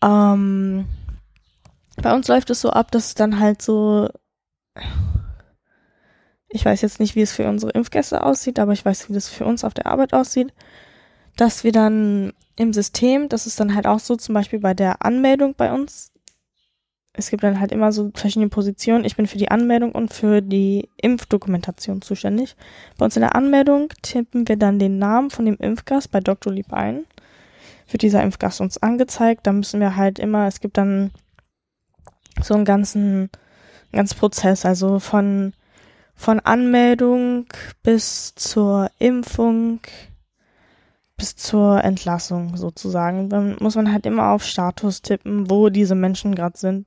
Ähm, 0.02 0.86
bei 2.02 2.12
uns 2.12 2.28
läuft 2.28 2.50
es 2.50 2.60
so 2.60 2.70
ab, 2.70 2.90
dass 2.90 3.06
es 3.08 3.14
dann 3.14 3.38
halt 3.38 3.62
so, 3.62 4.08
ich 6.54 6.64
weiß 6.64 6.82
jetzt 6.82 7.00
nicht, 7.00 7.16
wie 7.16 7.22
es 7.22 7.32
für 7.32 7.48
unsere 7.48 7.72
Impfgäste 7.72 8.22
aussieht, 8.22 8.60
aber 8.60 8.72
ich 8.72 8.84
weiß, 8.84 9.08
wie 9.08 9.12
das 9.12 9.28
für 9.28 9.44
uns 9.44 9.64
auf 9.64 9.74
der 9.74 9.86
Arbeit 9.86 10.14
aussieht, 10.14 10.52
dass 11.36 11.64
wir 11.64 11.72
dann 11.72 12.32
im 12.54 12.72
System, 12.72 13.28
das 13.28 13.48
ist 13.48 13.58
dann 13.58 13.74
halt 13.74 13.88
auch 13.88 13.98
so, 13.98 14.14
zum 14.14 14.36
Beispiel 14.36 14.60
bei 14.60 14.72
der 14.72 15.04
Anmeldung 15.04 15.56
bei 15.56 15.72
uns, 15.72 16.12
es 17.12 17.30
gibt 17.30 17.42
dann 17.42 17.58
halt 17.58 17.72
immer 17.72 17.90
so 17.90 18.12
verschiedene 18.14 18.50
Positionen. 18.50 19.04
Ich 19.04 19.16
bin 19.16 19.26
für 19.26 19.38
die 19.38 19.50
Anmeldung 19.50 19.92
und 19.92 20.12
für 20.12 20.42
die 20.42 20.88
Impfdokumentation 21.00 22.02
zuständig. 22.02 22.56
Bei 22.98 23.04
uns 23.04 23.16
in 23.16 23.22
der 23.22 23.34
Anmeldung 23.34 23.88
tippen 24.02 24.46
wir 24.46 24.56
dann 24.56 24.78
den 24.78 24.98
Namen 24.98 25.30
von 25.30 25.46
dem 25.46 25.56
Impfgast 25.56 26.12
bei 26.12 26.20
Dr. 26.20 26.52
Lieb 26.52 26.72
ein. 26.72 27.04
Wird 27.88 28.02
dieser 28.02 28.22
Impfgast 28.22 28.60
uns 28.60 28.78
angezeigt, 28.78 29.46
da 29.46 29.52
müssen 29.52 29.80
wir 29.80 29.96
halt 29.96 30.20
immer, 30.20 30.46
es 30.46 30.60
gibt 30.60 30.78
dann 30.78 31.10
so 32.40 32.54
einen 32.54 32.64
ganzen, 32.64 33.30
ganz 33.92 34.14
Prozess, 34.14 34.64
also 34.64 35.00
von, 35.00 35.52
von 36.14 36.40
Anmeldung 36.40 37.46
bis 37.82 38.34
zur 38.34 38.90
Impfung, 38.98 39.80
bis 41.16 41.36
zur 41.36 41.82
Entlassung 41.84 42.56
sozusagen. 42.56 43.28
Dann 43.28 43.56
muss 43.60 43.76
man 43.76 43.92
halt 43.92 44.06
immer 44.06 44.30
auf 44.30 44.44
Status 44.44 45.02
tippen, 45.02 45.50
wo 45.50 45.68
diese 45.68 45.94
Menschen 45.94 46.34
gerade 46.34 46.56
sind. 46.58 46.86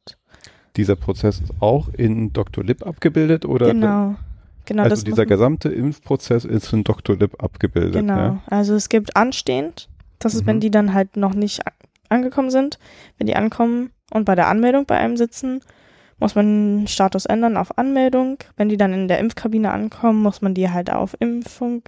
Dieser 0.76 0.96
Prozess 0.96 1.40
ist 1.40 1.54
auch 1.60 1.90
in 1.94 2.34
Doctolib 2.34 2.86
abgebildet 2.86 3.46
oder? 3.46 3.68
Genau. 3.68 4.16
Genau, 4.66 4.84
also 4.84 5.06
dieser 5.06 5.26
gesamte 5.26 5.70
Impfprozess 5.70 6.44
ist 6.44 6.74
in 6.74 6.84
Doctolib 6.84 7.42
abgebildet. 7.42 7.94
Genau. 7.94 8.18
Ja? 8.18 8.44
Also 8.48 8.76
es 8.76 8.90
gibt 8.90 9.16
anstehend, 9.16 9.88
das 10.20 10.36
ist, 10.36 10.46
wenn 10.46 10.58
Mhm. 10.58 10.62
die 10.62 10.72
dann 10.72 10.94
halt 10.94 11.16
noch 11.16 11.34
nicht 11.34 11.62
angekommen 12.10 12.50
sind. 12.50 12.78
Wenn 13.18 13.28
die 13.28 13.38
ankommen 13.38 13.92
und 14.12 14.26
bei 14.26 14.36
der 14.36 14.48
Anmeldung 14.50 14.86
bei 14.86 14.98
einem 14.98 15.16
sitzen, 15.16 15.62
muss 16.20 16.36
man 16.36 16.80
den 16.80 16.88
Status 16.88 17.26
ändern 17.26 17.58
auf 17.58 17.78
Anmeldung. 17.78 18.38
Wenn 18.56 18.70
die 18.70 18.78
dann 18.78 18.94
in 18.94 19.08
der 19.08 19.20
Impfkabine 19.20 19.72
ankommen, 19.72 20.22
muss 20.22 20.42
man 20.42 20.54
die 20.54 20.70
halt 20.70 20.92
auf 20.92 21.16
Impfung, 21.20 21.84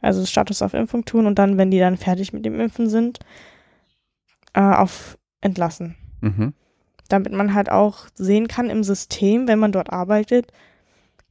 also 0.00 0.24
Status 0.26 0.62
auf 0.62 0.74
Impfung 0.74 1.04
tun 1.04 1.26
und 1.26 1.38
dann, 1.38 1.58
wenn 1.58 1.70
die 1.70 1.78
dann 1.78 1.96
fertig 1.96 2.32
mit 2.32 2.44
dem 2.44 2.60
Impfen 2.60 2.88
sind, 2.88 3.18
äh, 4.54 4.60
auf 4.60 5.18
entlassen. 5.40 5.96
Mhm. 6.20 6.52
Damit 7.08 7.32
man 7.32 7.54
halt 7.54 7.70
auch 7.70 8.06
sehen 8.14 8.46
kann 8.46 8.70
im 8.70 8.84
System, 8.84 9.48
wenn 9.48 9.58
man 9.58 9.72
dort 9.72 9.90
arbeitet, 9.90 10.52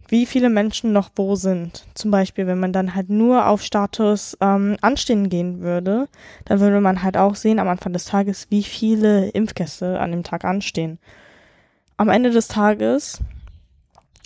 wie 0.10 0.26
viele 0.26 0.50
Menschen 0.50 0.91
noch 0.91 1.12
wo 1.15 1.36
sind. 1.36 1.86
Zum 1.93 2.10
Beispiel, 2.10 2.48
wenn 2.48 2.60
man 2.60 2.74
dann 2.74 2.95
halt 2.95 3.10
nur 3.10 3.48
auf 3.48 3.62
Status 3.62 4.36
ähm, 4.41 4.76
anstehen 4.82 5.30
gehen 5.30 5.62
würde, 5.62 6.08
dann 6.45 6.60
würde 6.60 6.82
man 6.82 7.04
halt 7.04 7.15
auch 7.15 7.36
sehen 7.36 7.60
am 7.60 7.67
Anfang 7.67 7.93
des 7.93 8.06
Tages, 8.06 8.48
wie 8.50 8.63
viele 8.63 9.30
Impfgäste 9.30 10.00
an 10.00 10.12
dem 10.12 10.24
Tag 10.24 10.45
anstehen. 10.45 10.98
Am 11.99 12.07
Ende 12.07 12.29
des 12.29 12.47
Tages, 12.47 13.19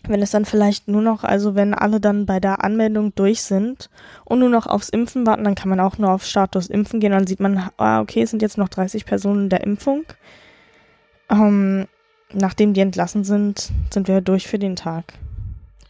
wenn 0.07 0.21
es 0.21 0.29
dann 0.29 0.45
vielleicht 0.45 0.87
nur 0.87 1.01
noch, 1.01 1.23
also 1.23 1.55
wenn 1.55 1.73
alle 1.73 1.99
dann 1.99 2.27
bei 2.27 2.39
der 2.39 2.63
Anmeldung 2.63 3.15
durch 3.15 3.41
sind 3.41 3.89
und 4.25 4.37
nur 4.37 4.49
noch 4.49 4.67
aufs 4.67 4.89
Impfen 4.89 5.25
warten, 5.25 5.43
dann 5.43 5.55
kann 5.55 5.69
man 5.69 5.79
auch 5.79 5.97
nur 5.97 6.11
auf 6.11 6.23
Status 6.23 6.67
Impfen 6.67 6.99
gehen 6.99 7.13
dann 7.13 7.25
sieht 7.25 7.39
man, 7.39 7.71
ah, 7.77 7.99
okay, 7.99 8.21
es 8.21 8.29
sind 8.29 8.43
jetzt 8.43 8.59
noch 8.59 8.69
30 8.69 9.07
Personen 9.07 9.49
der 9.49 9.63
Impfung. 9.63 10.03
Ähm, 11.31 11.87
nachdem 12.31 12.75
die 12.75 12.81
entlassen 12.81 13.23
sind, 13.23 13.71
sind 13.91 14.07
wir 14.07 14.21
durch 14.21 14.47
für 14.47 14.59
den 14.59 14.75
Tag. 14.75 15.13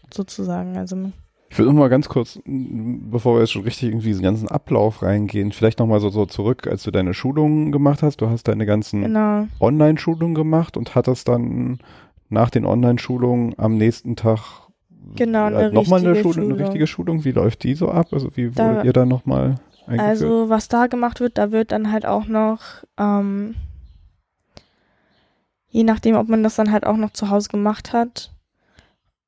Sozusagen. 0.10 0.78
Also 0.78 1.12
Ich 1.54 1.60
würde 1.60 1.72
noch 1.72 1.80
mal 1.82 1.88
ganz 1.90 2.10
kurz, 2.10 2.40
bevor 2.46 3.36
wir 3.36 3.42
jetzt 3.42 3.52
schon 3.52 3.62
richtig 3.62 3.90
irgendwie 3.90 4.08
diesen 4.08 4.24
ganzen 4.24 4.48
Ablauf 4.48 5.04
reingehen, 5.04 5.52
vielleicht 5.52 5.78
noch 5.78 5.86
mal 5.86 6.00
so, 6.00 6.10
so 6.10 6.26
zurück, 6.26 6.66
als 6.66 6.82
du 6.82 6.90
deine 6.90 7.14
Schulungen 7.14 7.72
gemacht 7.72 8.02
hast. 8.02 8.22
Du 8.22 8.28
hast 8.32 8.48
deine 8.48 8.66
ganzen 8.66 9.04
genau. 9.04 9.46
Online-Schulungen 9.60 10.34
gemacht 10.34 10.78
und 10.78 10.96
hattest 10.96 11.28
dann 11.28 11.78
nach 12.30 12.50
den 12.50 12.66
Online-Schulungen 12.66 13.54
am 13.60 13.78
nächsten 13.78 14.16
Tag 14.16 14.40
Genau, 15.16 15.46
eine 15.46 15.72
nochmal 15.72 16.00
eine, 16.00 16.14
richtige 16.14 16.34
Schulung, 16.34 16.52
eine 16.54 16.60
richtige 16.60 16.88
Schulung. 16.88 17.24
Wie 17.24 17.32
läuft 17.34 17.62
die 17.62 17.76
so 17.76 17.88
ab? 17.90 18.08
Also 18.14 18.36
wie 18.36 18.50
Da- 18.50 18.70
wurdet 18.70 18.86
ihr 18.86 18.94
da 18.94 19.06
nochmal 19.06 19.58
eingeführt? 19.86 20.00
Also 20.10 20.50
was 20.50 20.70
da 20.70 20.88
gemacht 20.88 21.20
wird, 21.20 21.38
da 21.38 21.52
wird 21.52 21.72
dann 21.72 21.92
halt 21.92 22.08
auch 22.08 22.26
noch, 22.26 22.62
ähm, 22.98 23.54
je 25.70 25.84
nachdem, 25.84 26.16
ob 26.16 26.28
man 26.30 26.42
das 26.42 26.56
dann 26.56 26.72
halt 26.72 26.88
auch 26.88 26.98
noch 26.98 27.12
zu 27.14 27.30
Hause 27.30 27.50
gemacht 27.50 27.94
hat, 27.94 28.32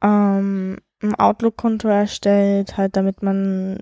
ähm, 0.01 0.77
ein 1.09 1.15
Outlook-Konto 1.15 1.87
erstellt, 1.87 2.77
halt 2.77 2.95
damit 2.95 3.23
man 3.23 3.79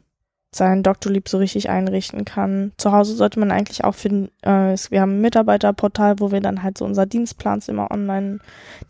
seinen 0.55 0.83
Doktorlieb 0.83 1.27
so 1.29 1.38
richtig 1.38 1.69
einrichten 1.69 2.25
kann. 2.25 2.71
Zu 2.77 2.91
Hause 2.91 3.15
sollte 3.15 3.39
man 3.39 3.51
eigentlich 3.51 3.83
auch 3.83 3.95
finden, 3.95 4.29
äh, 4.41 4.75
wir 4.89 5.01
haben 5.01 5.17
ein 5.17 5.21
Mitarbeiterportal, 5.21 6.19
wo 6.19 6.31
wir 6.31 6.41
dann 6.41 6.63
halt 6.63 6.77
so 6.77 6.86
unser 6.86 7.05
Dienstplan 7.05 7.62
immer 7.67 7.91
online, 7.91 8.39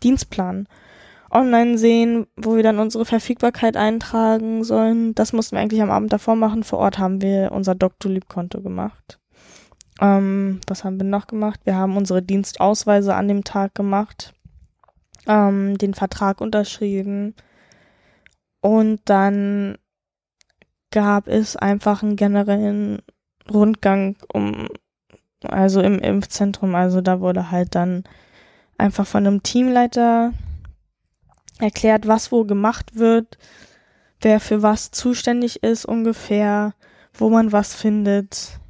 Dienstplan 0.02 0.68
online 1.30 1.78
sehen, 1.78 2.26
wo 2.36 2.56
wir 2.56 2.62
dann 2.62 2.78
unsere 2.78 3.04
Verfügbarkeit 3.04 3.76
eintragen 3.76 4.62
sollen. 4.62 5.14
Das 5.14 5.32
mussten 5.32 5.56
wir 5.56 5.62
eigentlich 5.62 5.82
am 5.82 5.90
Abend 5.90 6.12
davor 6.12 6.36
machen. 6.36 6.62
Vor 6.62 6.78
Ort 6.78 6.98
haben 6.98 7.22
wir 7.22 7.50
unser 7.52 7.74
Doktorlieb-Konto 7.74 8.60
gemacht. 8.60 9.18
Ähm, 10.00 10.60
was 10.66 10.84
haben 10.84 10.98
wir 10.98 11.06
noch 11.06 11.26
gemacht? 11.26 11.60
Wir 11.64 11.76
haben 11.76 11.96
unsere 11.96 12.22
Dienstausweise 12.22 13.14
an 13.14 13.28
dem 13.28 13.44
Tag 13.44 13.74
gemacht, 13.74 14.34
ähm, 15.26 15.78
den 15.78 15.94
Vertrag 15.94 16.40
unterschrieben 16.40 17.34
und 18.64 19.02
dann 19.04 19.76
gab 20.90 21.28
es 21.28 21.54
einfach 21.54 22.02
einen 22.02 22.16
generellen 22.16 23.02
Rundgang 23.52 24.16
um, 24.32 24.68
also 25.42 25.82
im 25.82 25.98
Impfzentrum. 25.98 26.74
Also 26.74 27.02
da 27.02 27.20
wurde 27.20 27.50
halt 27.50 27.74
dann 27.74 28.04
einfach 28.78 29.06
von 29.06 29.26
einem 29.26 29.42
Teamleiter 29.42 30.32
erklärt, 31.58 32.08
was 32.08 32.32
wo 32.32 32.44
gemacht 32.44 32.96
wird, 32.96 33.36
wer 34.22 34.40
für 34.40 34.62
was 34.62 34.92
zuständig 34.92 35.62
ist 35.62 35.84
ungefähr, 35.84 36.72
wo 37.12 37.28
man 37.28 37.52
was 37.52 37.74
findet, 37.74 38.60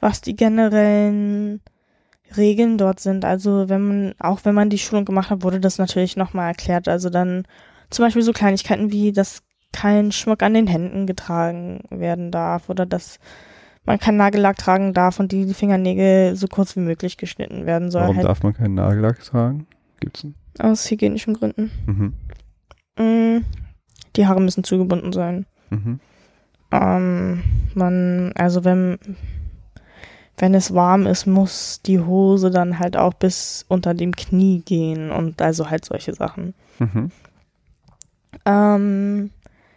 was 0.00 0.20
die 0.20 0.34
generellen 0.34 1.60
Regeln 2.36 2.76
dort 2.76 2.98
sind. 2.98 3.24
Also 3.24 3.68
wenn 3.68 3.86
man, 3.86 4.14
auch 4.18 4.40
wenn 4.44 4.56
man 4.56 4.68
die 4.68 4.78
Schulung 4.78 5.04
gemacht 5.04 5.30
hat, 5.30 5.44
wurde 5.44 5.60
das 5.60 5.78
natürlich 5.78 6.16
nochmal 6.16 6.48
erklärt. 6.48 6.88
Also 6.88 7.08
dann 7.08 7.46
zum 7.90 8.04
Beispiel 8.04 8.22
so 8.22 8.32
Kleinigkeiten 8.32 8.92
wie, 8.92 9.12
dass 9.12 9.42
kein 9.72 10.12
Schmuck 10.12 10.42
an 10.42 10.54
den 10.54 10.66
Händen 10.66 11.06
getragen 11.06 11.82
werden 11.90 12.30
darf 12.30 12.68
oder 12.68 12.86
dass 12.86 13.18
man 13.84 13.98
keinen 13.98 14.16
Nagellack 14.16 14.58
tragen 14.58 14.94
darf 14.94 15.20
und 15.20 15.32
die 15.32 15.52
Fingernägel 15.54 16.36
so 16.36 16.48
kurz 16.48 16.76
wie 16.76 16.80
möglich 16.80 17.16
geschnitten 17.16 17.66
werden 17.66 17.90
soll. 17.90 18.02
Warum 18.02 18.16
halt 18.16 18.26
darf 18.26 18.42
man 18.42 18.54
keinen 18.54 18.74
Nagellack 18.74 19.22
tragen? 19.22 19.66
Gibt's 20.00 20.24
einen? 20.24 20.34
aus 20.58 20.90
hygienischen 20.90 21.34
Gründen. 21.34 21.70
Mhm. 21.86 22.14
Mm, 22.98 23.44
Die 24.16 24.26
Haare 24.26 24.40
müssen 24.40 24.64
zugebunden 24.64 25.12
sein. 25.12 25.46
Mhm. 25.70 26.00
Ähm, 26.72 27.42
man, 27.74 28.32
also 28.34 28.64
wenn, 28.64 28.98
wenn 30.36 30.54
es 30.54 30.74
warm 30.74 31.06
ist, 31.06 31.26
muss 31.26 31.80
die 31.82 32.00
Hose 32.00 32.50
dann 32.50 32.78
halt 32.78 32.96
auch 32.96 33.14
bis 33.14 33.64
unter 33.68 33.94
dem 33.94 34.14
Knie 34.14 34.62
gehen 34.64 35.10
und 35.10 35.40
also 35.40 35.70
halt 35.70 35.84
solche 35.84 36.14
Sachen. 36.14 36.54
Mhm. 36.78 37.10
Ähm, 38.44 39.30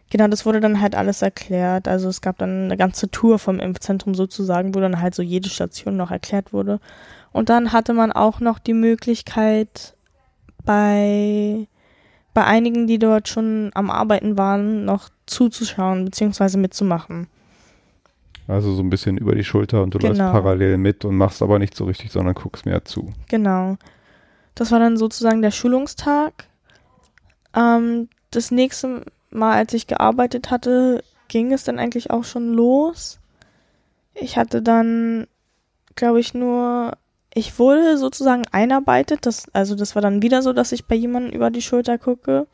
genau, 0.09 0.27
das 0.27 0.45
wurde 0.45 0.59
dann 0.59 0.79
halt 0.81 0.95
alles 0.95 1.21
erklärt. 1.21 1.87
Also 1.87 2.09
es 2.09 2.21
gab 2.21 2.37
dann 2.37 2.65
eine 2.65 2.77
ganze 2.77 3.09
Tour 3.09 3.39
vom 3.39 3.59
Impfzentrum 3.59 4.15
sozusagen, 4.15 4.73
wo 4.75 4.79
dann 4.79 5.01
halt 5.01 5.15
so 5.15 5.21
jede 5.21 5.49
Station 5.49 5.97
noch 5.97 6.11
erklärt 6.11 6.53
wurde. 6.53 6.79
Und 7.31 7.49
dann 7.49 7.71
hatte 7.71 7.93
man 7.93 8.11
auch 8.11 8.39
noch 8.39 8.59
die 8.59 8.73
Möglichkeit, 8.73 9.95
bei, 10.65 11.67
bei 12.33 12.43
einigen, 12.45 12.87
die 12.87 12.99
dort 12.99 13.27
schon 13.27 13.71
am 13.73 13.89
Arbeiten 13.89 14.37
waren, 14.37 14.85
noch 14.85 15.09
zuzuschauen 15.25 16.05
bzw. 16.05 16.57
mitzumachen. 16.57 17.27
Also 18.47 18.73
so 18.73 18.81
ein 18.81 18.89
bisschen 18.89 19.17
über 19.17 19.35
die 19.35 19.43
Schulter 19.43 19.83
und 19.83 19.93
du 19.93 19.99
läufst 19.99 20.19
Genau. 20.19 20.31
parallel 20.31 20.77
mit 20.77 21.05
und 21.05 21.15
machst 21.15 21.41
aber 21.41 21.59
nicht 21.59 21.75
so 21.75 21.85
richtig, 21.85 22.11
sondern 22.11 22.33
guckst 22.35 22.65
mehr 22.65 22.83
zu. 22.83 23.11
Genau. 23.29 23.77
Das 24.55 24.71
war 24.71 24.79
dann 24.79 24.97
sozusagen 24.97 25.41
der 25.41 25.51
Schulungstag. 25.51 26.45
Ähm, 27.55 28.09
das 28.35 28.51
nächste 28.51 29.03
Mal, 29.29 29.53
als 29.53 29.73
ich 29.73 29.87
gearbeitet 29.87 30.51
hatte, 30.51 31.03
ging 31.27 31.51
es 31.51 31.63
dann 31.63 31.79
eigentlich 31.79 32.11
auch 32.11 32.23
schon 32.23 32.53
los. 32.53 33.19
Ich 34.13 34.37
hatte 34.37 34.61
dann, 34.61 35.27
glaube 35.95 36.19
ich, 36.19 36.33
nur, 36.33 36.93
ich 37.33 37.57
wurde 37.57 37.97
sozusagen 37.97 38.43
einarbeitet. 38.51 39.25
Das, 39.25 39.47
also 39.53 39.75
das 39.75 39.95
war 39.95 40.01
dann 40.01 40.21
wieder 40.21 40.41
so, 40.41 40.53
dass 40.53 40.71
ich 40.71 40.85
bei 40.85 40.95
jemandem 40.95 41.33
über 41.33 41.49
die 41.49 41.61
Schulter 41.61 41.97
gucke. 41.97 42.47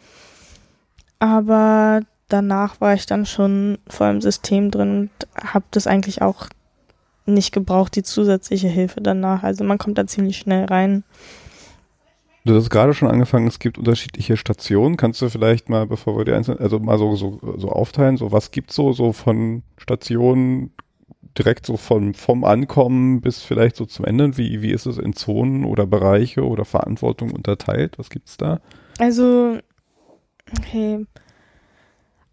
Aber 1.19 2.01
danach 2.29 2.79
war 2.79 2.93
ich 2.93 3.05
dann 3.05 3.25
schon 3.25 3.77
voll 3.87 4.09
im 4.09 4.21
System 4.21 4.71
drin 4.71 5.09
und 5.35 5.43
habe 5.53 5.65
das 5.71 5.87
eigentlich 5.87 6.21
auch 6.21 6.47
nicht 7.25 7.51
gebraucht, 7.51 7.95
die 7.95 8.03
zusätzliche 8.03 8.69
Hilfe 8.69 9.01
danach. 9.01 9.43
Also 9.43 9.63
man 9.63 9.77
kommt 9.77 9.97
da 9.97 10.07
ziemlich 10.07 10.37
schnell 10.37 10.65
rein. 10.65 11.03
Du 12.49 12.55
hast 12.55 12.71
gerade 12.71 12.95
schon 12.95 13.07
angefangen, 13.07 13.45
es 13.45 13.59
gibt 13.59 13.77
unterschiedliche 13.77 14.35
Stationen. 14.35 14.97
Kannst 14.97 15.21
du 15.21 15.29
vielleicht 15.29 15.69
mal, 15.69 15.85
bevor 15.85 16.17
wir 16.17 16.25
die 16.25 16.31
einzelnen, 16.31 16.59
also 16.59 16.79
mal 16.79 16.97
so, 16.97 17.15
so, 17.15 17.39
so 17.57 17.69
aufteilen, 17.69 18.17
so 18.17 18.31
was 18.31 18.49
gibt's 18.49 18.73
so, 18.75 18.91
so 18.91 19.13
von 19.13 19.61
Stationen 19.77 20.71
direkt 21.37 21.67
so 21.67 21.77
vom, 21.77 22.15
vom 22.15 22.43
Ankommen 22.43 23.21
bis 23.21 23.43
vielleicht 23.43 23.75
so 23.75 23.85
zum 23.85 24.05
Ende? 24.05 24.35
Wie, 24.39 24.63
wie 24.63 24.71
ist 24.71 24.87
es 24.87 24.97
in 24.97 25.13
Zonen 25.13 25.63
oder 25.63 25.85
Bereiche 25.85 26.43
oder 26.43 26.65
Verantwortung 26.65 27.29
unterteilt? 27.29 27.99
Was 27.99 28.09
gibt's 28.09 28.35
da? 28.35 28.61
Also, 28.97 29.59
okay. 30.57 31.05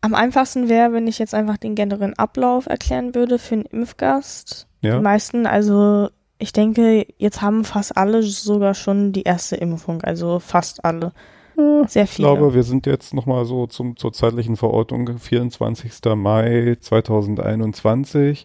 Am 0.00 0.14
einfachsten 0.14 0.70
wäre, 0.70 0.94
wenn 0.94 1.08
ich 1.08 1.18
jetzt 1.18 1.34
einfach 1.34 1.58
den 1.58 1.74
generellen 1.74 2.18
Ablauf 2.18 2.64
erklären 2.64 3.14
würde 3.14 3.38
für 3.38 3.56
einen 3.56 3.66
Impfgast. 3.66 4.66
Ja. 4.80 4.96
Die 4.96 5.02
meisten, 5.02 5.44
also 5.44 6.08
ich 6.38 6.52
denke, 6.52 7.06
jetzt 7.18 7.40
haben 7.42 7.64
fast 7.64 7.96
alle 7.96 8.22
sogar 8.22 8.74
schon 8.74 9.12
die 9.12 9.22
erste 9.22 9.56
Impfung, 9.56 10.02
also 10.02 10.38
fast 10.38 10.84
alle. 10.84 11.12
Sehr 11.86 12.04
Ich 12.04 12.10
viele. 12.10 12.28
glaube, 12.28 12.54
wir 12.54 12.62
sind 12.64 12.84
jetzt 12.84 13.14
nochmal 13.14 13.46
so 13.46 13.66
zum, 13.66 13.96
zur 13.96 14.12
zeitlichen 14.12 14.56
Verortung 14.56 15.16
24. 15.18 15.90
Mai 16.14 16.76
2021. 16.80 18.44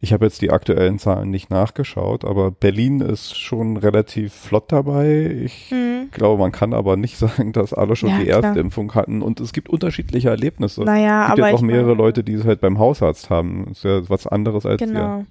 Ich 0.00 0.12
habe 0.12 0.26
jetzt 0.26 0.42
die 0.42 0.50
aktuellen 0.50 0.98
Zahlen 0.98 1.30
nicht 1.30 1.48
nachgeschaut, 1.48 2.26
aber 2.26 2.50
Berlin 2.50 3.00
ist 3.00 3.38
schon 3.38 3.78
relativ 3.78 4.34
flott 4.34 4.70
dabei. 4.70 5.24
Ich 5.42 5.70
Hm. 5.70 6.10
glaube, 6.12 6.38
man 6.42 6.52
kann 6.52 6.74
aber 6.74 6.96
nicht 6.98 7.16
sagen, 7.18 7.52
dass 7.54 7.72
alle 7.72 7.96
schon 7.96 8.10
Ja, 8.10 8.18
die 8.18 8.26
klar. 8.26 8.42
erste 8.44 8.60
Impfung 8.60 8.94
hatten. 8.94 9.22
Und 9.22 9.40
es 9.40 9.54
gibt 9.54 9.70
unterschiedliche 9.70 10.28
Erlebnisse. 10.28 10.82
Naja, 10.82 11.22
es 11.22 11.28
gibt 11.28 11.38
aber 11.40 11.48
jetzt 11.48 11.54
auch 11.56 11.62
ich 11.62 11.66
mehrere 11.66 11.86
meine- 11.86 11.96
Leute, 11.98 12.22
die 12.22 12.34
es 12.34 12.44
halt 12.44 12.60
beim 12.60 12.78
Hausarzt 12.78 13.30
haben. 13.30 13.64
Das 13.68 13.78
ist 13.78 13.84
ja 13.84 14.08
was 14.10 14.26
anderes 14.26 14.66
als 14.66 14.82
wir. 14.82 15.24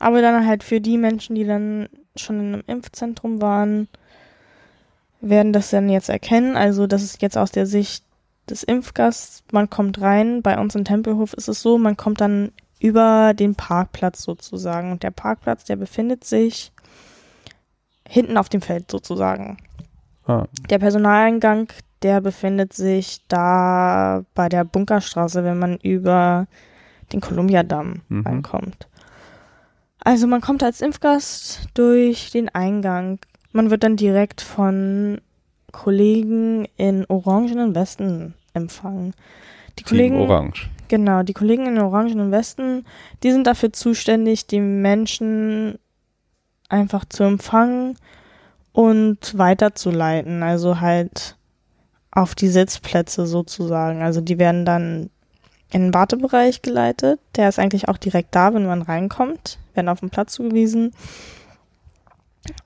Aber 0.00 0.20
dann 0.22 0.46
halt 0.46 0.64
für 0.64 0.80
die 0.80 0.98
Menschen, 0.98 1.36
die 1.36 1.44
dann 1.44 1.88
schon 2.16 2.40
in 2.40 2.54
einem 2.54 2.62
Impfzentrum 2.66 3.40
waren, 3.40 3.86
werden 5.20 5.52
das 5.52 5.70
dann 5.70 5.88
jetzt 5.88 6.08
erkennen. 6.08 6.56
Also 6.56 6.86
das 6.86 7.02
ist 7.02 7.22
jetzt 7.22 7.36
aus 7.38 7.52
der 7.52 7.66
Sicht 7.66 8.04
des 8.48 8.62
Impfgasts. 8.62 9.44
Man 9.52 9.70
kommt 9.70 10.00
rein. 10.00 10.42
Bei 10.42 10.58
uns 10.58 10.74
in 10.74 10.84
Tempelhof 10.84 11.34
ist 11.34 11.48
es 11.48 11.62
so, 11.62 11.78
man 11.78 11.96
kommt 11.96 12.20
dann 12.20 12.50
über 12.80 13.34
den 13.34 13.54
Parkplatz 13.54 14.22
sozusagen. 14.22 14.90
Und 14.90 15.02
der 15.02 15.10
Parkplatz, 15.10 15.64
der 15.64 15.76
befindet 15.76 16.24
sich 16.24 16.72
hinten 18.08 18.36
auf 18.38 18.48
dem 18.48 18.62
Feld 18.62 18.90
sozusagen. 18.90 19.58
Ah, 20.26 20.46
Der 20.70 20.78
Personaleingang, 20.78 21.68
der 22.02 22.22
befindet 22.22 22.72
sich 22.72 23.20
da 23.28 24.24
bei 24.34 24.48
der 24.48 24.64
Bunkerstraße, 24.64 25.44
wenn 25.44 25.58
man 25.58 25.76
über 25.76 26.46
den 27.12 27.20
Kolumbiadamm 27.20 28.00
Mhm. 28.08 28.26
reinkommt. 28.26 28.88
Also 30.02 30.26
man 30.26 30.40
kommt 30.40 30.62
als 30.62 30.80
Impfgast 30.80 31.68
durch 31.74 32.30
den 32.30 32.48
Eingang. 32.48 33.18
Man 33.52 33.70
wird 33.70 33.82
dann 33.82 33.96
direkt 33.96 34.40
von 34.40 35.20
Kollegen 35.72 36.66
in 36.76 37.04
orangenen 37.06 37.74
Westen 37.74 38.34
empfangen. 38.54 39.14
Die 39.78 39.84
Team 39.84 39.88
Kollegen, 39.88 40.16
Orange. 40.16 40.70
Genau, 40.88 41.22
die 41.22 41.34
Kollegen 41.34 41.66
in 41.66 41.78
orangenen 41.78 42.32
Westen, 42.32 42.84
die 43.22 43.30
sind 43.30 43.46
dafür 43.46 43.72
zuständig, 43.72 44.46
die 44.46 44.60
Menschen 44.60 45.78
einfach 46.68 47.04
zu 47.04 47.22
empfangen 47.24 47.96
und 48.72 49.38
weiterzuleiten. 49.38 50.42
Also 50.42 50.80
halt 50.80 51.36
auf 52.10 52.34
die 52.34 52.48
Sitzplätze 52.48 53.26
sozusagen. 53.26 54.02
Also 54.02 54.20
die 54.20 54.38
werden 54.38 54.64
dann 54.64 55.10
in 55.70 55.82
den 55.82 55.94
Wartebereich 55.94 56.62
geleitet. 56.62 57.20
Der 57.36 57.48
ist 57.48 57.58
eigentlich 57.58 57.88
auch 57.88 57.98
direkt 57.98 58.34
da, 58.34 58.52
wenn 58.54 58.66
man 58.66 58.82
reinkommt. 58.82 59.58
Werden 59.80 59.88
auf 59.88 60.00
den 60.00 60.10
Platz 60.10 60.34
zugewiesen. 60.34 60.92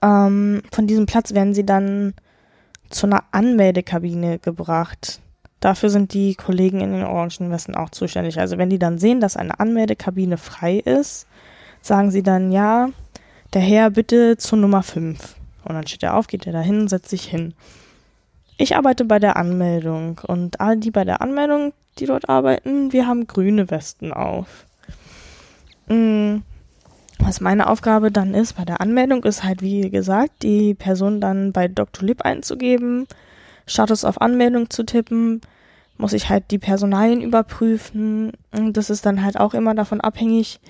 Ähm, 0.03 0.62
von 0.72 0.87
diesem 0.88 1.07
Platz 1.07 1.33
werden 1.33 1.55
sie 1.55 1.64
dann 1.64 2.14
zu 2.90 3.07
einer 3.07 3.22
Anmeldekabine 3.31 4.40
gebracht. 4.40 5.20
Dafür 5.61 5.90
sind 5.90 6.12
die 6.12 6.35
Kollegen 6.35 6.81
in 6.81 6.92
den 6.92 7.05
orangen 7.05 7.53
Westen 7.53 7.77
auch 7.77 7.90
zuständig. 7.90 8.40
Also 8.40 8.59
wenn 8.59 8.68
die 8.68 8.81
dann 8.81 8.98
sehen, 8.98 9.20
dass 9.20 9.37
eine 9.37 9.61
Anmeldekabine 9.61 10.38
frei 10.38 10.79
ist, 10.79 11.29
sagen 11.81 12.11
sie 12.11 12.24
dann, 12.24 12.50
ja, 12.50 12.88
der 13.53 13.62
Herr 13.62 13.90
bitte 13.90 14.37
zur 14.37 14.59
Nummer 14.59 14.83
5. 14.83 15.37
Und 15.64 15.74
dann 15.74 15.87
steht 15.87 16.03
er 16.03 16.16
auf, 16.16 16.27
geht 16.27 16.46
er 16.46 16.53
dahin, 16.53 16.88
setzt 16.88 17.11
sich 17.11 17.24
hin. 17.24 17.55
Ich 18.57 18.77
arbeite 18.77 19.05
bei 19.05 19.18
der 19.18 19.37
Anmeldung 19.37 20.20
und 20.27 20.61
alle, 20.61 20.79
die 20.79 20.90
bei 20.90 21.05
der 21.05 21.22
Anmeldung, 21.22 21.72
die 21.98 22.07
dort 22.07 22.29
arbeiten, 22.29 22.92
wir 22.92 23.07
haben 23.07 23.27
grüne 23.27 23.70
Westen 23.70 24.12
auf. 24.12 24.66
Mm, 25.88 26.38
Was 27.18 27.40
meine 27.40 27.68
Aufgabe 27.68 28.11
dann 28.11 28.35
ist 28.35 28.55
bei 28.55 28.64
der 28.64 28.81
Anmeldung, 28.81 29.24
ist 29.24 29.44
halt, 29.44 29.62
wie 29.62 29.90
gesagt, 29.90 30.42
die 30.42 30.74
Person 30.74 31.20
dann 31.20 31.53
bei 31.53 31.68
Dr. 31.68 32.07
Lip 32.07 32.22
einzugeben, 32.22 33.07
Status 33.66 34.05
auf 34.05 34.20
Anmeldung 34.20 34.68
zu 34.68 34.85
tippen, 34.85 35.40
muss 35.96 36.12
ich 36.12 36.29
halt 36.29 36.50
die 36.50 36.59
Personalien 36.59 37.22
überprüfen. 37.22 38.33
Und 38.50 38.77
das 38.77 38.90
ist 38.90 39.07
dann 39.07 39.22
halt 39.22 39.38
auch 39.38 39.55
immer 39.55 39.74
davon 39.74 40.00
abhängig, 40.00 40.61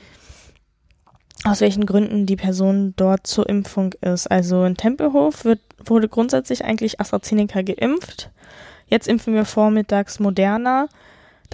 aus 1.45 1.61
welchen 1.61 1.87
Gründen 1.87 2.27
die 2.27 2.37
Person 2.37 2.95
dort 2.97 3.27
zur 3.27 3.49
Impfung 3.49 3.95
ist. 4.01 4.31
Also 4.31 4.65
in 4.65 4.77
Tempelhof 4.77 5.45
wird, 5.45 5.61
wurde 5.85 6.09
grundsätzlich 6.09 6.65
eigentlich 6.65 7.01
AstraZeneca 7.01 7.63
geimpft. 7.63 8.31
Jetzt 8.87 9.09
impfen 9.09 9.35
wir 9.35 9.45
vormittags 9.45 10.21
Moderna. 10.21 10.89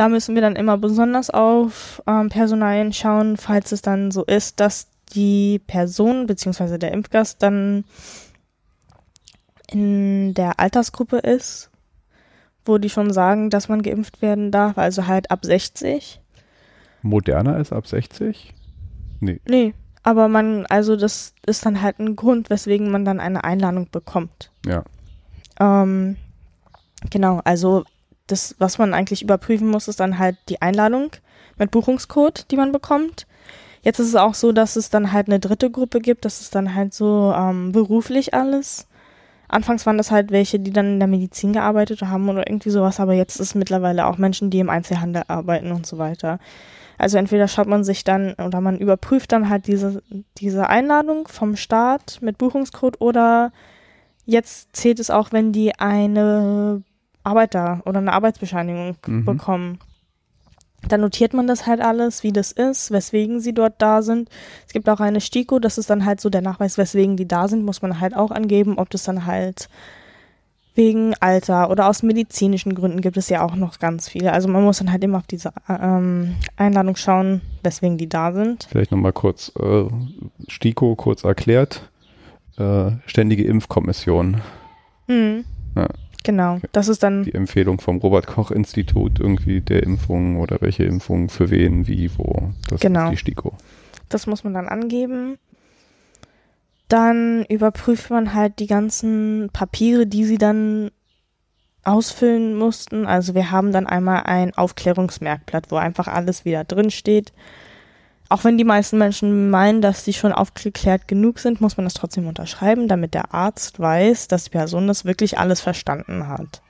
Da 0.00 0.08
müssen 0.08 0.34
wir 0.34 0.40
dann 0.40 0.56
immer 0.56 0.78
besonders 0.78 1.28
auf 1.28 2.02
ähm, 2.06 2.30
Personalien 2.30 2.90
schauen, 2.90 3.36
falls 3.36 3.70
es 3.70 3.82
dann 3.82 4.10
so 4.10 4.24
ist, 4.24 4.58
dass 4.58 4.88
die 5.12 5.58
Person 5.58 6.26
bzw. 6.26 6.78
der 6.78 6.92
Impfgast 6.92 7.42
dann 7.42 7.84
in 9.70 10.32
der 10.32 10.58
Altersgruppe 10.58 11.18
ist, 11.18 11.68
wo 12.64 12.78
die 12.78 12.88
schon 12.88 13.12
sagen, 13.12 13.50
dass 13.50 13.68
man 13.68 13.82
geimpft 13.82 14.22
werden 14.22 14.50
darf, 14.50 14.78
also 14.78 15.06
halt 15.06 15.30
ab 15.30 15.44
60. 15.44 16.22
Moderner 17.02 17.58
ist 17.58 17.70
ab 17.70 17.86
60? 17.86 18.54
Nee. 19.20 19.42
Nee, 19.46 19.74
aber 20.02 20.28
man, 20.28 20.64
also 20.64 20.96
das 20.96 21.34
ist 21.44 21.66
dann 21.66 21.82
halt 21.82 21.98
ein 21.98 22.16
Grund, 22.16 22.48
weswegen 22.48 22.90
man 22.90 23.04
dann 23.04 23.20
eine 23.20 23.44
Einladung 23.44 23.90
bekommt. 23.90 24.50
Ja. 24.64 24.82
Ähm, 25.60 26.16
genau, 27.10 27.42
also 27.44 27.84
das, 28.30 28.54
was 28.58 28.78
man 28.78 28.94
eigentlich 28.94 29.22
überprüfen 29.22 29.68
muss, 29.68 29.88
ist 29.88 30.00
dann 30.00 30.18
halt 30.18 30.36
die 30.48 30.62
Einladung 30.62 31.10
mit 31.58 31.70
Buchungscode, 31.70 32.50
die 32.50 32.56
man 32.56 32.72
bekommt. 32.72 33.26
Jetzt 33.82 33.98
ist 33.98 34.08
es 34.08 34.16
auch 34.16 34.34
so, 34.34 34.52
dass 34.52 34.76
es 34.76 34.90
dann 34.90 35.12
halt 35.12 35.28
eine 35.28 35.40
dritte 35.40 35.70
Gruppe 35.70 36.00
gibt, 36.00 36.24
das 36.24 36.40
ist 36.40 36.54
dann 36.54 36.74
halt 36.74 36.92
so 36.92 37.32
ähm, 37.36 37.72
beruflich 37.72 38.34
alles. 38.34 38.86
Anfangs 39.48 39.84
waren 39.86 39.98
das 39.98 40.10
halt 40.10 40.30
welche, 40.30 40.60
die 40.60 40.70
dann 40.70 40.94
in 40.94 40.98
der 41.00 41.08
Medizin 41.08 41.52
gearbeitet 41.52 42.02
haben 42.02 42.28
oder 42.28 42.48
irgendwie 42.48 42.70
sowas, 42.70 43.00
aber 43.00 43.14
jetzt 43.14 43.40
ist 43.40 43.48
es 43.48 43.54
mittlerweile 43.54 44.06
auch 44.06 44.18
Menschen, 44.18 44.50
die 44.50 44.60
im 44.60 44.70
Einzelhandel 44.70 45.24
arbeiten 45.28 45.72
und 45.72 45.86
so 45.86 45.98
weiter. 45.98 46.38
Also 46.98 47.16
entweder 47.16 47.48
schaut 47.48 47.66
man 47.66 47.82
sich 47.82 48.04
dann 48.04 48.34
oder 48.34 48.60
man 48.60 48.78
überprüft 48.78 49.32
dann 49.32 49.48
halt 49.48 49.66
diese, 49.66 50.02
diese 50.36 50.68
Einladung 50.68 51.26
vom 51.28 51.56
Staat 51.56 52.18
mit 52.20 52.36
Buchungscode 52.36 53.00
oder 53.00 53.52
jetzt 54.26 54.76
zählt 54.76 55.00
es 55.00 55.10
auch, 55.10 55.32
wenn 55.32 55.52
die 55.52 55.78
eine 55.78 56.82
Arbeiter- 57.24 57.82
oder 57.86 57.98
eine 57.98 58.12
Arbeitsbescheinigung 58.12 58.96
Mhm. 59.06 59.24
bekommen. 59.24 59.78
Dann 60.88 61.02
notiert 61.02 61.34
man 61.34 61.46
das 61.46 61.66
halt 61.66 61.82
alles, 61.82 62.22
wie 62.22 62.32
das 62.32 62.52
ist, 62.52 62.90
weswegen 62.90 63.40
sie 63.40 63.52
dort 63.52 63.74
da 63.82 64.00
sind. 64.00 64.30
Es 64.66 64.72
gibt 64.72 64.88
auch 64.88 65.00
eine 65.00 65.20
STIKO, 65.20 65.58
das 65.58 65.76
ist 65.76 65.90
dann 65.90 66.06
halt 66.06 66.22
so 66.22 66.30
der 66.30 66.40
Nachweis, 66.40 66.78
weswegen 66.78 67.16
die 67.18 67.28
da 67.28 67.48
sind, 67.48 67.64
muss 67.66 67.82
man 67.82 68.00
halt 68.00 68.16
auch 68.16 68.30
angeben, 68.30 68.78
ob 68.78 68.88
das 68.88 69.02
dann 69.04 69.26
halt 69.26 69.68
wegen 70.74 71.12
Alter 71.20 71.68
oder 71.70 71.88
aus 71.88 72.02
medizinischen 72.02 72.74
Gründen 72.74 73.00
gibt 73.02 73.16
es 73.18 73.28
ja 73.28 73.42
auch 73.44 73.56
noch 73.56 73.78
ganz 73.80 74.08
viele. 74.08 74.32
Also 74.32 74.48
man 74.48 74.62
muss 74.62 74.78
dann 74.78 74.90
halt 74.90 75.02
immer 75.04 75.18
auf 75.18 75.26
diese 75.26 75.52
ähm, 75.68 76.36
Einladung 76.56 76.96
schauen, 76.96 77.42
weswegen 77.62 77.98
die 77.98 78.08
da 78.08 78.32
sind. 78.32 78.66
Vielleicht 78.70 78.92
nochmal 78.92 79.12
kurz, 79.12 79.52
äh, 79.60 79.84
STIKO 80.48 80.94
kurz 80.94 81.24
erklärt, 81.24 81.90
äh, 82.56 82.92
Ständige 83.04 83.44
Impfkommission. 83.44 84.40
Mhm. 85.08 85.44
Ja. 85.76 85.88
Genau, 86.22 86.58
das 86.72 86.88
ist 86.88 87.02
dann. 87.02 87.24
Die 87.24 87.34
Empfehlung 87.34 87.80
vom 87.80 87.98
Robert-Koch-Institut 87.98 89.20
irgendwie 89.20 89.60
der 89.60 89.82
Impfung 89.82 90.38
oder 90.38 90.58
welche 90.60 90.84
Impfung 90.84 91.28
für 91.28 91.50
wen, 91.50 91.86
wie, 91.86 92.10
wo. 92.16 92.50
Das 92.68 92.80
genau. 92.80 93.04
ist 93.04 93.10
die 93.10 93.16
STIKO. 93.16 93.54
Das 94.08 94.26
muss 94.26 94.44
man 94.44 94.54
dann 94.54 94.68
angeben. 94.68 95.38
Dann 96.88 97.44
überprüft 97.48 98.10
man 98.10 98.34
halt 98.34 98.58
die 98.58 98.66
ganzen 98.66 99.48
Papiere, 99.52 100.06
die 100.06 100.24
sie 100.24 100.38
dann 100.38 100.90
ausfüllen 101.84 102.56
mussten. 102.56 103.06
Also 103.06 103.34
wir 103.34 103.50
haben 103.50 103.72
dann 103.72 103.86
einmal 103.86 104.24
ein 104.24 104.52
Aufklärungsmerkblatt, 104.54 105.70
wo 105.70 105.76
einfach 105.76 106.08
alles 106.08 106.44
wieder 106.44 106.64
drin 106.64 106.90
steht 106.90 107.32
auch 108.30 108.44
wenn 108.44 108.56
die 108.56 108.64
meisten 108.64 108.96
Menschen 108.96 109.50
meinen, 109.50 109.82
dass 109.82 110.04
sie 110.04 110.12
schon 110.12 110.32
aufgeklärt 110.32 111.08
genug 111.08 111.40
sind, 111.40 111.60
muss 111.60 111.76
man 111.76 111.84
das 111.84 111.94
trotzdem 111.94 112.28
unterschreiben, 112.28 112.86
damit 112.86 113.12
der 113.12 113.34
Arzt 113.34 113.80
weiß, 113.80 114.28
dass 114.28 114.44
die 114.44 114.50
Person 114.50 114.86
das 114.86 115.04
wirklich 115.04 115.36
alles 115.36 115.60
verstanden 115.60 116.28
hat. 116.28 116.62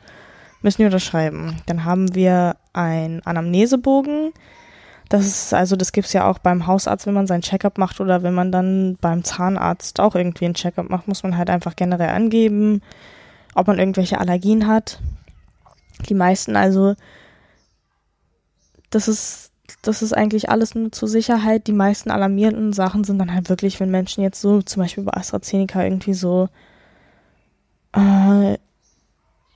Müssen 0.62 0.78
wir 0.78 0.86
unterschreiben. 0.86 1.58
Dann 1.66 1.84
haben 1.84 2.14
wir 2.14 2.56
einen 2.72 3.20
Anamnesebogen. 3.26 4.32
Das 5.10 5.26
ist, 5.26 5.52
also 5.52 5.76
das 5.76 5.92
gibt's 5.92 6.14
ja 6.14 6.26
auch 6.26 6.38
beim 6.38 6.66
Hausarzt, 6.66 7.06
wenn 7.06 7.14
man 7.14 7.26
seinen 7.26 7.42
Checkup 7.42 7.76
macht 7.76 8.00
oder 8.00 8.22
wenn 8.22 8.34
man 8.34 8.50
dann 8.50 8.96
beim 8.98 9.22
Zahnarzt 9.22 10.00
auch 10.00 10.14
irgendwie 10.14 10.46
einen 10.46 10.54
Checkup 10.54 10.88
macht, 10.88 11.08
muss 11.08 11.22
man 11.22 11.36
halt 11.36 11.50
einfach 11.50 11.76
generell 11.76 12.08
angeben, 12.10 12.80
ob 13.54 13.66
man 13.66 13.78
irgendwelche 13.78 14.18
Allergien 14.18 14.66
hat. 14.66 14.98
Die 16.08 16.14
meisten 16.14 16.56
also, 16.56 16.94
das 18.88 19.08
ist 19.08 19.49
das 19.82 20.02
ist 20.02 20.12
eigentlich 20.12 20.50
alles 20.50 20.74
nur 20.74 20.92
zur 20.92 21.08
Sicherheit. 21.08 21.66
Die 21.66 21.72
meisten 21.72 22.10
alarmierenden 22.10 22.72
Sachen 22.72 23.04
sind 23.04 23.18
dann 23.18 23.32
halt 23.32 23.48
wirklich, 23.48 23.80
wenn 23.80 23.90
Menschen 23.90 24.22
jetzt 24.22 24.40
so, 24.40 24.62
zum 24.62 24.82
Beispiel 24.82 25.04
bei 25.04 25.12
AstraZeneca, 25.12 25.84
irgendwie 25.84 26.14
so 26.14 26.48
äh, 27.92 28.56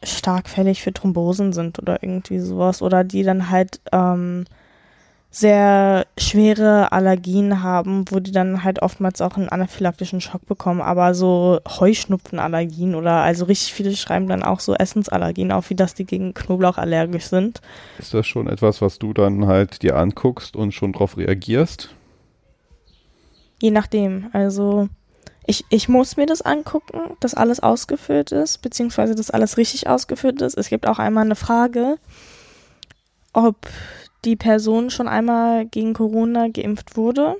stark 0.02 0.48
fällig 0.48 0.82
für 0.82 0.92
Thrombosen 0.92 1.52
sind 1.52 1.78
oder 1.78 2.02
irgendwie 2.02 2.40
sowas. 2.40 2.82
Oder 2.82 3.04
die 3.04 3.22
dann 3.22 3.50
halt 3.50 3.80
ähm, 3.92 4.44
sehr 5.34 6.06
schwere 6.16 6.92
Allergien 6.92 7.60
haben, 7.60 8.04
wo 8.08 8.20
die 8.20 8.30
dann 8.30 8.62
halt 8.62 8.82
oftmals 8.82 9.20
auch 9.20 9.36
einen 9.36 9.48
anaphylaktischen 9.48 10.20
Schock 10.20 10.46
bekommen, 10.46 10.80
aber 10.80 11.12
so 11.12 11.58
Heuschnupfenallergien 11.66 12.94
oder 12.94 13.14
also 13.14 13.44
richtig 13.46 13.74
viele 13.74 13.96
schreiben 13.96 14.28
dann 14.28 14.44
auch 14.44 14.60
so 14.60 14.74
Essensallergien 14.74 15.50
auf, 15.50 15.70
wie 15.70 15.74
dass 15.74 15.94
die 15.94 16.04
gegen 16.04 16.34
Knoblauch 16.34 16.78
allergisch 16.78 17.26
sind. 17.26 17.60
Ist 17.98 18.14
das 18.14 18.28
schon 18.28 18.46
etwas, 18.46 18.80
was 18.80 19.00
du 19.00 19.12
dann 19.12 19.48
halt 19.48 19.82
dir 19.82 19.96
anguckst 19.96 20.54
und 20.54 20.70
schon 20.70 20.92
drauf 20.92 21.16
reagierst? 21.16 21.92
Je 23.60 23.72
nachdem, 23.72 24.28
also 24.32 24.88
ich, 25.48 25.64
ich 25.68 25.88
muss 25.88 26.16
mir 26.16 26.26
das 26.26 26.42
angucken, 26.42 27.16
dass 27.18 27.34
alles 27.34 27.58
ausgefüllt 27.58 28.30
ist, 28.30 28.62
beziehungsweise 28.62 29.16
dass 29.16 29.32
alles 29.32 29.56
richtig 29.56 29.88
ausgefüllt 29.88 30.42
ist. 30.42 30.56
Es 30.56 30.68
gibt 30.68 30.86
auch 30.86 31.00
einmal 31.00 31.24
eine 31.24 31.34
Frage, 31.34 31.96
ob 33.32 33.56
die 34.24 34.36
Person 34.36 34.90
schon 34.90 35.08
einmal 35.08 35.66
gegen 35.66 35.92
Corona 35.92 36.48
geimpft 36.48 36.96
wurde 36.96 37.36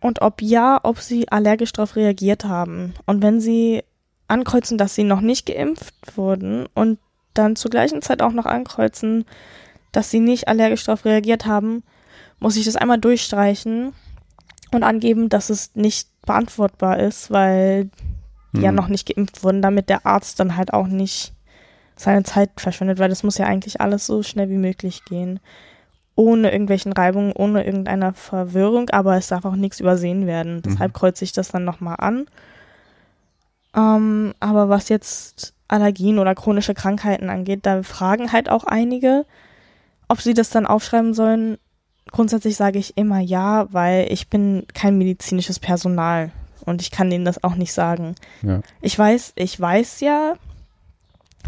und 0.00 0.22
ob 0.22 0.42
ja, 0.42 0.80
ob 0.82 0.98
sie 0.98 1.28
allergisch 1.28 1.72
darauf 1.72 1.96
reagiert 1.96 2.44
haben. 2.44 2.94
Und 3.06 3.22
wenn 3.22 3.40
sie 3.40 3.82
ankreuzen, 4.28 4.78
dass 4.78 4.94
sie 4.94 5.04
noch 5.04 5.20
nicht 5.20 5.46
geimpft 5.46 5.94
wurden 6.16 6.66
und 6.74 6.98
dann 7.34 7.56
zur 7.56 7.70
gleichen 7.70 8.02
Zeit 8.02 8.22
auch 8.22 8.32
noch 8.32 8.46
ankreuzen, 8.46 9.24
dass 9.92 10.10
sie 10.10 10.20
nicht 10.20 10.48
allergisch 10.48 10.84
darauf 10.84 11.04
reagiert 11.04 11.46
haben, 11.46 11.82
muss 12.38 12.56
ich 12.56 12.64
das 12.64 12.76
einmal 12.76 12.98
durchstreichen 12.98 13.92
und 14.72 14.82
angeben, 14.82 15.28
dass 15.28 15.50
es 15.50 15.74
nicht 15.74 16.08
beantwortbar 16.26 16.98
ist, 17.00 17.30
weil 17.30 17.90
die 18.52 18.58
hm. 18.58 18.64
ja 18.64 18.72
noch 18.72 18.88
nicht 18.88 19.08
geimpft 19.08 19.42
wurden, 19.42 19.62
damit 19.62 19.88
der 19.88 20.06
Arzt 20.06 20.40
dann 20.40 20.56
halt 20.56 20.72
auch 20.72 20.86
nicht 20.86 21.32
seine 21.96 22.24
Zeit 22.24 22.50
verschwendet, 22.56 22.98
weil 22.98 23.08
das 23.08 23.22
muss 23.22 23.38
ja 23.38 23.46
eigentlich 23.46 23.80
alles 23.80 24.06
so 24.06 24.22
schnell 24.22 24.50
wie 24.50 24.56
möglich 24.56 25.04
gehen. 25.04 25.40
Ohne 26.16 26.52
irgendwelchen 26.52 26.92
Reibungen, 26.92 27.32
ohne 27.32 27.64
irgendeiner 27.64 28.14
Verwirrung, 28.14 28.90
aber 28.90 29.16
es 29.16 29.28
darf 29.28 29.44
auch 29.44 29.56
nichts 29.56 29.80
übersehen 29.80 30.26
werden. 30.26 30.56
Mhm. 30.56 30.62
Deshalb 30.62 30.94
kreuze 30.94 31.24
ich 31.24 31.32
das 31.32 31.48
dann 31.48 31.64
nochmal 31.64 31.96
an. 31.98 32.26
Ähm, 33.76 34.34
aber 34.38 34.68
was 34.68 34.88
jetzt 34.88 35.54
Allergien 35.66 36.18
oder 36.18 36.34
chronische 36.34 36.74
Krankheiten 36.74 37.30
angeht, 37.30 37.60
da 37.66 37.82
fragen 37.82 38.32
halt 38.32 38.48
auch 38.48 38.64
einige, 38.64 39.26
ob 40.08 40.20
sie 40.20 40.34
das 40.34 40.50
dann 40.50 40.66
aufschreiben 40.66 41.14
sollen. 41.14 41.58
Grundsätzlich 42.10 42.56
sage 42.56 42.78
ich 42.78 42.96
immer 42.96 43.18
ja, 43.18 43.66
weil 43.72 44.06
ich 44.12 44.28
bin 44.28 44.66
kein 44.74 44.98
medizinisches 44.98 45.58
Personal 45.58 46.30
und 46.64 46.82
ich 46.82 46.90
kann 46.90 47.10
denen 47.10 47.24
das 47.24 47.42
auch 47.42 47.56
nicht 47.56 47.72
sagen. 47.72 48.14
Ja. 48.42 48.60
Ich 48.80 48.98
weiß, 48.98 49.32
ich 49.36 49.58
weiß 49.58 50.00
ja, 50.00 50.34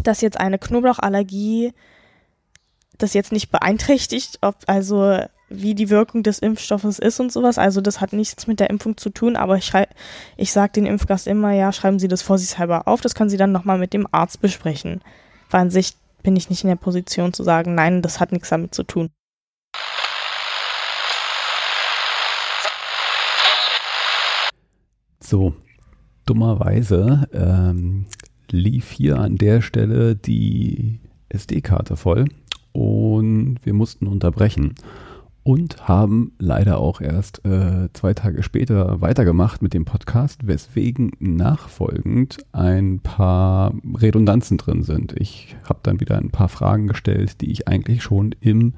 dass 0.03 0.21
jetzt 0.21 0.39
eine 0.39 0.59
Knoblauchallergie 0.59 1.73
das 2.99 3.15
jetzt 3.15 3.33
nicht 3.33 3.51
beeinträchtigt, 3.51 4.39
ob 4.41 4.57
also 4.67 5.21
wie 5.49 5.75
die 5.75 5.91
Wirkung 5.91 6.23
des 6.23 6.39
Impfstoffes 6.39 6.99
ist 6.99 7.21
und 7.21 7.31
sowas. 7.31 7.59
Also 7.59 7.81
das 7.81 8.01
hat 8.01 8.13
nichts 8.13 8.47
mit 8.47 8.59
der 8.59 8.71
Impfung 8.71 8.97
zu 8.97 9.11
tun, 9.11 9.37
aber 9.37 9.57
ich, 9.57 9.73
ich 10.37 10.53
sage 10.53 10.73
den 10.73 10.87
Impfgast 10.87 11.27
immer, 11.27 11.53
ja, 11.53 11.73
schreiben 11.73 11.99
Sie 11.99 12.09
das 12.09 12.23
vorsichtshalber 12.23 12.89
auf, 12.89 13.01
das 13.01 13.15
können 13.15 13.31
Sie 13.31 13.37
dann 13.37 13.53
nochmal 13.53 13.79
mit 13.79 13.93
dem 13.93 14.09
Arzt 14.11 14.41
besprechen. 14.41 15.03
Weil 15.51 15.63
an 15.63 15.71
sich 15.71 15.93
bin 16.23 16.35
ich 16.35 16.51
nicht 16.51 16.65
in 16.65 16.69
der 16.69 16.77
Position 16.77 17.33
zu 17.33 17.45
sagen, 17.45 17.75
nein, 17.75 18.03
das 18.03 18.19
hat 18.19 18.33
nichts 18.33 18.49
damit 18.49 18.75
zu 18.75 18.83
tun. 18.83 19.11
So, 25.21 25.55
dummerweise 26.25 27.29
ähm, 27.33 28.07
lief 28.53 28.91
hier 28.91 29.19
an 29.19 29.37
der 29.37 29.63
Stelle 29.63 30.17
die 30.17 31.01
SD-Karte 31.29 31.97
voll 31.97 32.27
und 32.73 33.59
wir 33.63 33.75
mussten 33.75 34.07
unterbrechen 34.07 34.75
und 35.47 35.87
haben 35.87 36.33
leider 36.41 36.79
auch 36.79 37.01
erst 37.01 37.45
äh, 37.45 37.89
zwei 37.93 38.15
Tage 38.15 38.43
später 38.43 39.01
weitergemacht 39.01 39.63
mit 39.63 39.75
dem 39.75 39.85
Podcast, 39.85 40.49
weswegen 40.49 41.13
nachfolgend 41.21 42.39
ein 42.51 42.99
paar 42.99 43.73
Redundanzen 43.95 44.59
drin 44.59 44.83
sind. 44.83 45.15
Ich 45.17 45.57
habe 45.69 45.79
dann 45.85 46.01
wieder 46.01 46.19
ein 46.19 46.31
paar 46.31 46.49
Fragen 46.49 46.89
gestellt, 46.89 47.41
die 47.41 47.53
ich 47.53 47.69
eigentlich 47.69 48.03
schon 48.03 48.35
im 48.41 48.75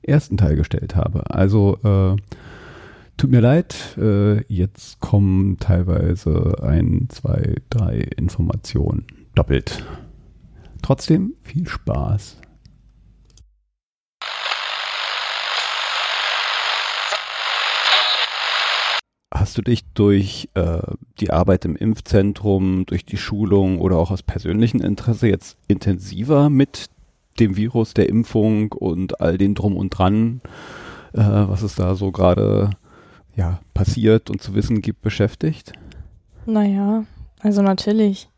ersten 0.00 0.38
Teil 0.38 0.56
gestellt 0.56 0.96
habe. 0.96 1.30
Also 1.30 1.76
äh, 1.84 2.16
tut 3.16 3.30
mir 3.30 3.40
leid, 3.40 3.96
äh, 3.98 4.42
jetzt 4.52 5.00
kommen 5.00 5.58
teilweise 5.58 6.56
ein, 6.62 7.08
zwei, 7.10 7.56
drei 7.70 7.98
Informationen 8.16 9.06
doppelt. 9.34 9.84
Trotzdem 10.82 11.34
viel 11.42 11.66
Spaß. 11.66 12.38
Hast 19.34 19.58
du 19.58 19.62
dich 19.62 19.84
durch 19.92 20.48
äh, 20.54 20.80
die 21.20 21.30
Arbeit 21.30 21.64
im 21.64 21.76
Impfzentrum, 21.76 22.86
durch 22.86 23.04
die 23.04 23.16
Schulung 23.16 23.80
oder 23.80 23.96
auch 23.96 24.10
aus 24.10 24.22
persönlichem 24.22 24.80
Interesse 24.80 25.28
jetzt 25.28 25.58
intensiver 25.68 26.48
mit 26.48 26.86
dem 27.38 27.56
Virus, 27.56 27.92
der 27.92 28.08
Impfung 28.08 28.72
und 28.72 29.20
all 29.20 29.36
den 29.36 29.54
drum 29.54 29.76
und 29.76 29.90
dran, 29.90 30.40
äh, 31.12 31.20
was 31.20 31.62
es 31.62 31.74
da 31.74 31.94
so 31.94 32.12
gerade 32.12 32.70
ja, 33.36 33.60
passiert 33.74 34.30
und 34.30 34.42
zu 34.42 34.54
wissen 34.54 34.82
gibt, 34.82 35.02
beschäftigt? 35.02 35.72
Naja, 36.46 37.04
also 37.40 37.62
natürlich. 37.62 38.28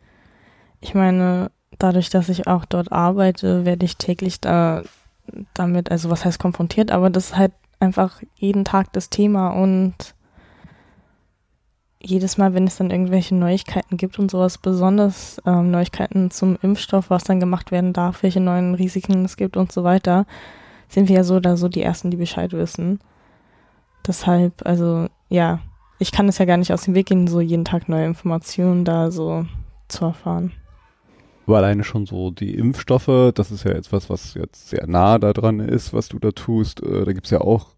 Ich 0.81 0.95
meine, 0.95 1.51
dadurch, 1.79 2.11
dass 2.11 2.29
ich 2.29 2.47
auch 2.47 2.65
dort 2.65 2.93
arbeite, 2.93 3.65
werde 3.65 3.87
ich 3.87 3.97
täglich 3.97 4.41
da 4.41 4.83
damit, 5.55 5.91
also 5.91 6.11
was 6.11 6.25
heißt 6.25 6.39
konfrontiert, 6.39 6.91
aber 6.91 7.11
das 7.11 7.27
ist 7.27 7.37
halt 7.37 7.53
einfach 7.81 8.23
jeden 8.35 8.65
Tag 8.65 8.93
das 8.93 9.11
Thema 9.11 9.51
und 9.51 10.15
jedes 12.01 12.39
Mal, 12.39 12.55
wenn 12.55 12.67
es 12.67 12.77
dann 12.77 12.91
irgendwelche 12.91 13.35
Neuigkeiten 13.35 13.97
gibt 13.97 14.19
und 14.19 14.31
sowas, 14.31 14.59
besonders 14.59 15.41
ähm, 15.47 15.71
Neuigkeiten 15.71 16.31
zum 16.31 16.57
Impfstoff, 16.63 17.11
was 17.11 17.25
dann 17.25 17.41
gemacht 17.41 17.71
werden 17.71 17.93
darf, 17.93 18.23
welche 18.23 18.41
neuen 18.41 18.75
Risiken 18.75 19.25
es 19.25 19.37
gibt 19.37 19.57
und 19.57 19.73
so 19.73 19.85
weiter, 19.85 20.27
sind 20.89 21.09
wir 21.09 21.17
ja 21.17 21.25
so 21.25 21.37
oder 21.37 21.57
so 21.57 21.69
die 21.69 21.83
Ersten, 21.83 22.11
die 22.11 22.17
Bescheid 22.17 22.53
wissen. 22.53 23.01
Deshalb, 24.09 24.67
also 24.67 25.07
ja, 25.29 25.61
ich 25.99 26.11
kann 26.13 26.29
es 26.29 26.39
ja 26.39 26.47
gar 26.47 26.57
nicht 26.57 26.73
aus 26.73 26.83
dem 26.83 26.95
Weg 26.95 27.07
gehen, 27.07 27.29
so 27.29 27.41
jeden 27.41 27.65
Tag 27.65 27.89
neue 27.89 28.07
Informationen 28.07 28.85
da 28.85 29.11
so 29.11 29.47
zu 29.89 30.07
erfahren. 30.07 30.53
Aber 31.47 31.59
alleine 31.59 31.85
schon 31.85 32.07
so 32.07 32.31
die 32.31 32.55
Impfstoffe, 32.55 33.33
das 33.35 33.51
ist 33.51 33.65
ja 33.65 33.73
jetzt 33.73 33.93
was, 33.93 34.11
was 34.11 34.35
jetzt 34.35 34.69
sehr 34.69 34.87
nah 34.87 35.19
da 35.19 35.33
dran 35.33 35.61
ist, 35.61 35.93
was 35.93 36.09
du 36.09 36.19
da 36.19 36.31
tust. 36.31 36.83
Äh, 36.83 37.05
da 37.05 37.13
gibt's 37.13 37.31
ja 37.31 37.41
auch 37.41 37.75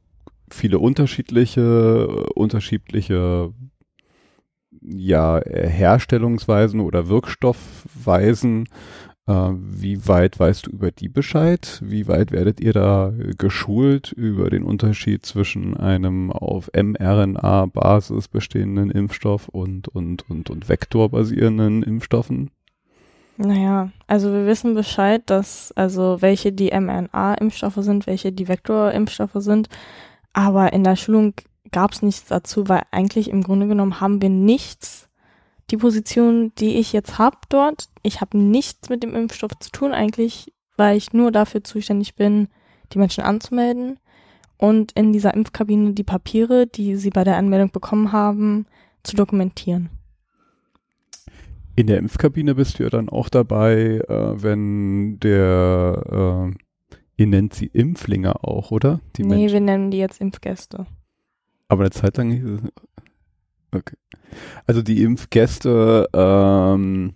viele 0.51 0.79
unterschiedliche, 0.79 2.27
unterschiedliche 2.35 3.53
ja, 4.83 5.41
Herstellungsweisen 5.45 6.81
oder 6.81 7.09
Wirkstoffweisen. 7.09 8.69
Äh, 9.31 9.53
wie 9.55 10.09
weit 10.09 10.41
weißt 10.41 10.67
du 10.67 10.71
über 10.71 10.91
die 10.91 11.09
Bescheid? 11.09 11.81
Wie 11.85 12.09
weit 12.09 12.33
werdet 12.33 12.59
ihr 12.59 12.73
da 12.73 13.13
geschult 13.39 14.11
über 14.11 14.51
den 14.51 14.65
Unterschied 14.65 15.25
zwischen 15.25 15.77
einem 15.77 16.33
auf 16.33 16.69
mRNA-Basis 16.75 18.27
bestehenden 18.27 18.91
Impfstoff 18.91 19.49
und, 19.49 19.87
und, 19.87 20.29
und, 20.29 20.51
und 20.51 20.69
vektorbasierenden 20.69 21.85
Impfstoffen? 21.85 22.51
Naja, 23.37 23.91
also 24.09 24.33
wir 24.33 24.47
wissen 24.47 24.75
Bescheid, 24.75 25.23
dass, 25.27 25.73
also 25.73 26.21
welche 26.21 26.53
die 26.53 26.73
mRNA-Impfstoffe 26.73 27.79
sind, 27.79 28.09
welche 28.09 28.33
die 28.33 28.49
Vektor-Impfstoffe 28.49 29.37
sind, 29.37 29.69
aber 30.33 30.73
in 30.73 30.83
der 30.83 30.97
Schulung 30.97 31.35
gab 31.71 31.93
es 31.93 32.03
nichts 32.03 32.27
dazu, 32.27 32.69
weil 32.69 32.83
eigentlich 32.91 33.31
im 33.31 33.43
Grunde 33.43 33.69
genommen 33.69 34.01
haben 34.01 34.21
wir 34.21 34.29
nichts, 34.29 35.09
die 35.71 35.77
Position, 35.77 36.53
die 36.59 36.79
ich 36.79 36.93
jetzt 36.93 37.19
habe 37.19 37.39
dort, 37.49 37.89
ich 38.03 38.21
habe 38.21 38.37
nichts 38.37 38.89
mit 38.89 39.03
dem 39.03 39.15
Impfstoff 39.15 39.59
zu 39.59 39.71
tun 39.71 39.93
eigentlich, 39.93 40.53
weil 40.77 40.97
ich 40.97 41.13
nur 41.13 41.31
dafür 41.31 41.63
zuständig 41.63 42.15
bin, 42.15 42.49
die 42.93 42.99
Menschen 42.99 43.23
anzumelden 43.23 43.99
und 44.57 44.93
in 44.93 45.13
dieser 45.13 45.35
Impfkabine 45.35 45.93
die 45.93 46.05
Papiere, 46.05 46.67
die 46.67 46.97
sie 46.97 47.11
bei 47.11 47.25
der 47.25 47.37
Anmeldung 47.37 47.71
bekommen 47.71 48.13
haben, 48.13 48.67
zu 49.03 49.17
dokumentieren. 49.17 49.91
In 51.77 51.87
der 51.87 51.99
Impfkabine 51.99 52.55
bist 52.55 52.79
du 52.79 52.83
ja 52.83 52.91
dann 52.91 53.09
auch 53.09 53.29
dabei, 53.29 54.03
äh, 54.07 54.43
wenn 54.43 55.19
der, 55.21 56.51
äh, 56.51 57.23
ihr 57.23 57.27
nennt 57.27 57.55
sie 57.55 57.67
Impflinge 57.67 58.45
auch, 58.45 58.71
oder? 58.71 59.01
Die 59.17 59.23
nee, 59.23 59.37
Menschen. 59.37 59.53
wir 59.53 59.61
nennen 59.61 59.91
die 59.91 59.99
jetzt 59.99 60.21
Impfgäste. 60.21 60.87
Aber 61.69 61.83
eine 61.83 61.91
Zeit 61.91 62.17
lang 62.17 62.71
Okay. 63.73 63.97
Also 64.67 64.83
die 64.83 65.03
Impfgäste, 65.03 66.09
ähm, 66.13 67.15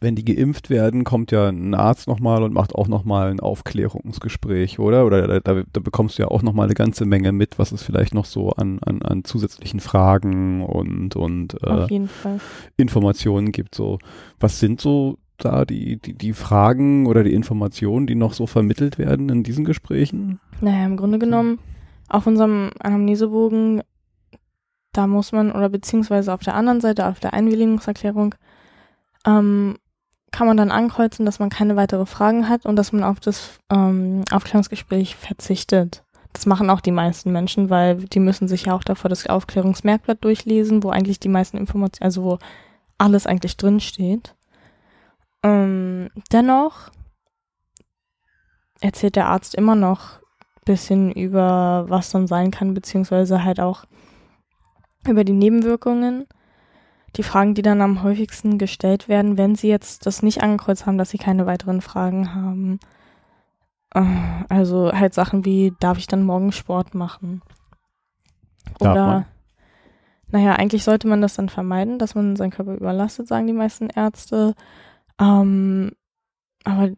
wenn 0.00 0.14
die 0.14 0.24
geimpft 0.24 0.70
werden, 0.70 1.04
kommt 1.04 1.30
ja 1.30 1.48
ein 1.48 1.74
Arzt 1.74 2.08
nochmal 2.08 2.42
und 2.42 2.54
macht 2.54 2.74
auch 2.74 2.88
nochmal 2.88 3.30
ein 3.30 3.40
Aufklärungsgespräch, 3.40 4.78
oder? 4.78 5.04
Oder 5.04 5.26
da, 5.26 5.40
da, 5.40 5.62
da 5.70 5.80
bekommst 5.80 6.18
du 6.18 6.22
ja 6.22 6.28
auch 6.28 6.42
nochmal 6.42 6.66
eine 6.66 6.74
ganze 6.74 7.04
Menge 7.04 7.32
mit, 7.32 7.58
was 7.58 7.70
es 7.72 7.82
vielleicht 7.82 8.14
noch 8.14 8.24
so 8.24 8.50
an, 8.50 8.78
an, 8.80 9.02
an 9.02 9.24
zusätzlichen 9.24 9.80
Fragen 9.80 10.64
und, 10.64 11.16
und 11.16 11.62
äh, 11.62 12.06
Informationen 12.78 13.52
gibt. 13.52 13.74
So, 13.74 13.98
was 14.38 14.58
sind 14.58 14.80
so 14.80 15.18
da 15.36 15.64
die, 15.64 15.98
die, 15.98 16.14
die 16.14 16.32
Fragen 16.32 17.06
oder 17.06 17.22
die 17.22 17.34
Informationen, 17.34 18.06
die 18.06 18.14
noch 18.14 18.32
so 18.32 18.46
vermittelt 18.46 18.98
werden 18.98 19.28
in 19.28 19.42
diesen 19.42 19.64
Gesprächen? 19.64 20.40
Naja, 20.60 20.86
im 20.86 20.96
Grunde 20.96 21.18
genommen, 21.18 21.58
auf 22.08 22.26
unserem 22.26 22.70
Anamnesebogen 22.80 23.82
da 24.92 25.06
muss 25.06 25.32
man, 25.32 25.52
oder 25.52 25.68
beziehungsweise 25.68 26.32
auf 26.32 26.40
der 26.40 26.54
anderen 26.54 26.80
Seite, 26.80 27.06
auf 27.06 27.20
der 27.20 27.32
Einwilligungserklärung, 27.32 28.34
ähm, 29.26 29.76
kann 30.32 30.46
man 30.46 30.56
dann 30.56 30.70
ankreuzen, 30.70 31.26
dass 31.26 31.38
man 31.38 31.50
keine 31.50 31.76
weitere 31.76 32.06
Fragen 32.06 32.48
hat 32.48 32.64
und 32.64 32.76
dass 32.76 32.92
man 32.92 33.02
auf 33.02 33.20
das 33.20 33.58
ähm, 33.70 34.24
Aufklärungsgespräch 34.30 35.16
verzichtet. 35.16 36.04
Das 36.32 36.46
machen 36.46 36.70
auch 36.70 36.80
die 36.80 36.92
meisten 36.92 37.32
Menschen, 37.32 37.70
weil 37.70 37.96
die 37.96 38.20
müssen 38.20 38.46
sich 38.46 38.66
ja 38.66 38.74
auch 38.74 38.84
davor 38.84 39.08
das 39.08 39.26
Aufklärungsmerkblatt 39.26 40.22
durchlesen, 40.22 40.84
wo 40.84 40.90
eigentlich 40.90 41.18
die 41.18 41.28
meisten 41.28 41.56
Informationen, 41.56 42.06
also 42.06 42.22
wo 42.22 42.38
alles 42.98 43.26
eigentlich 43.26 43.56
drin 43.56 43.80
steht. 43.80 44.36
Ähm, 45.42 46.10
dennoch 46.30 46.90
erzählt 48.80 49.16
der 49.16 49.26
Arzt 49.26 49.54
immer 49.54 49.74
noch 49.74 50.20
bisschen 50.64 51.10
über 51.10 51.86
was 51.88 52.10
dann 52.10 52.26
sein 52.26 52.50
kann, 52.50 52.74
beziehungsweise 52.74 53.42
halt 53.42 53.58
auch 53.58 53.84
über 55.06 55.24
die 55.24 55.32
Nebenwirkungen. 55.32 56.26
Die 57.16 57.22
Fragen, 57.24 57.54
die 57.54 57.62
dann 57.62 57.80
am 57.80 58.02
häufigsten 58.02 58.58
gestellt 58.58 59.08
werden, 59.08 59.36
wenn 59.36 59.56
Sie 59.56 59.68
jetzt 59.68 60.06
das 60.06 60.22
nicht 60.22 60.42
angekreuzt 60.42 60.86
haben, 60.86 60.98
dass 60.98 61.10
Sie 61.10 61.18
keine 61.18 61.44
weiteren 61.46 61.80
Fragen 61.80 62.34
haben. 62.34 62.78
Äh, 63.94 64.04
also 64.48 64.92
halt 64.92 65.14
Sachen 65.14 65.44
wie, 65.44 65.72
darf 65.80 65.98
ich 65.98 66.06
dann 66.06 66.22
morgen 66.22 66.52
Sport 66.52 66.94
machen? 66.94 67.42
Oder, 68.78 69.26
naja, 70.28 70.52
eigentlich 70.54 70.84
sollte 70.84 71.08
man 71.08 71.20
das 71.20 71.34
dann 71.34 71.48
vermeiden, 71.48 71.98
dass 71.98 72.14
man 72.14 72.36
seinen 72.36 72.52
Körper 72.52 72.74
überlastet, 72.74 73.26
sagen 73.26 73.48
die 73.48 73.52
meisten 73.52 73.88
Ärzte. 73.88 74.54
Ähm, 75.20 75.92
aber 76.64 76.90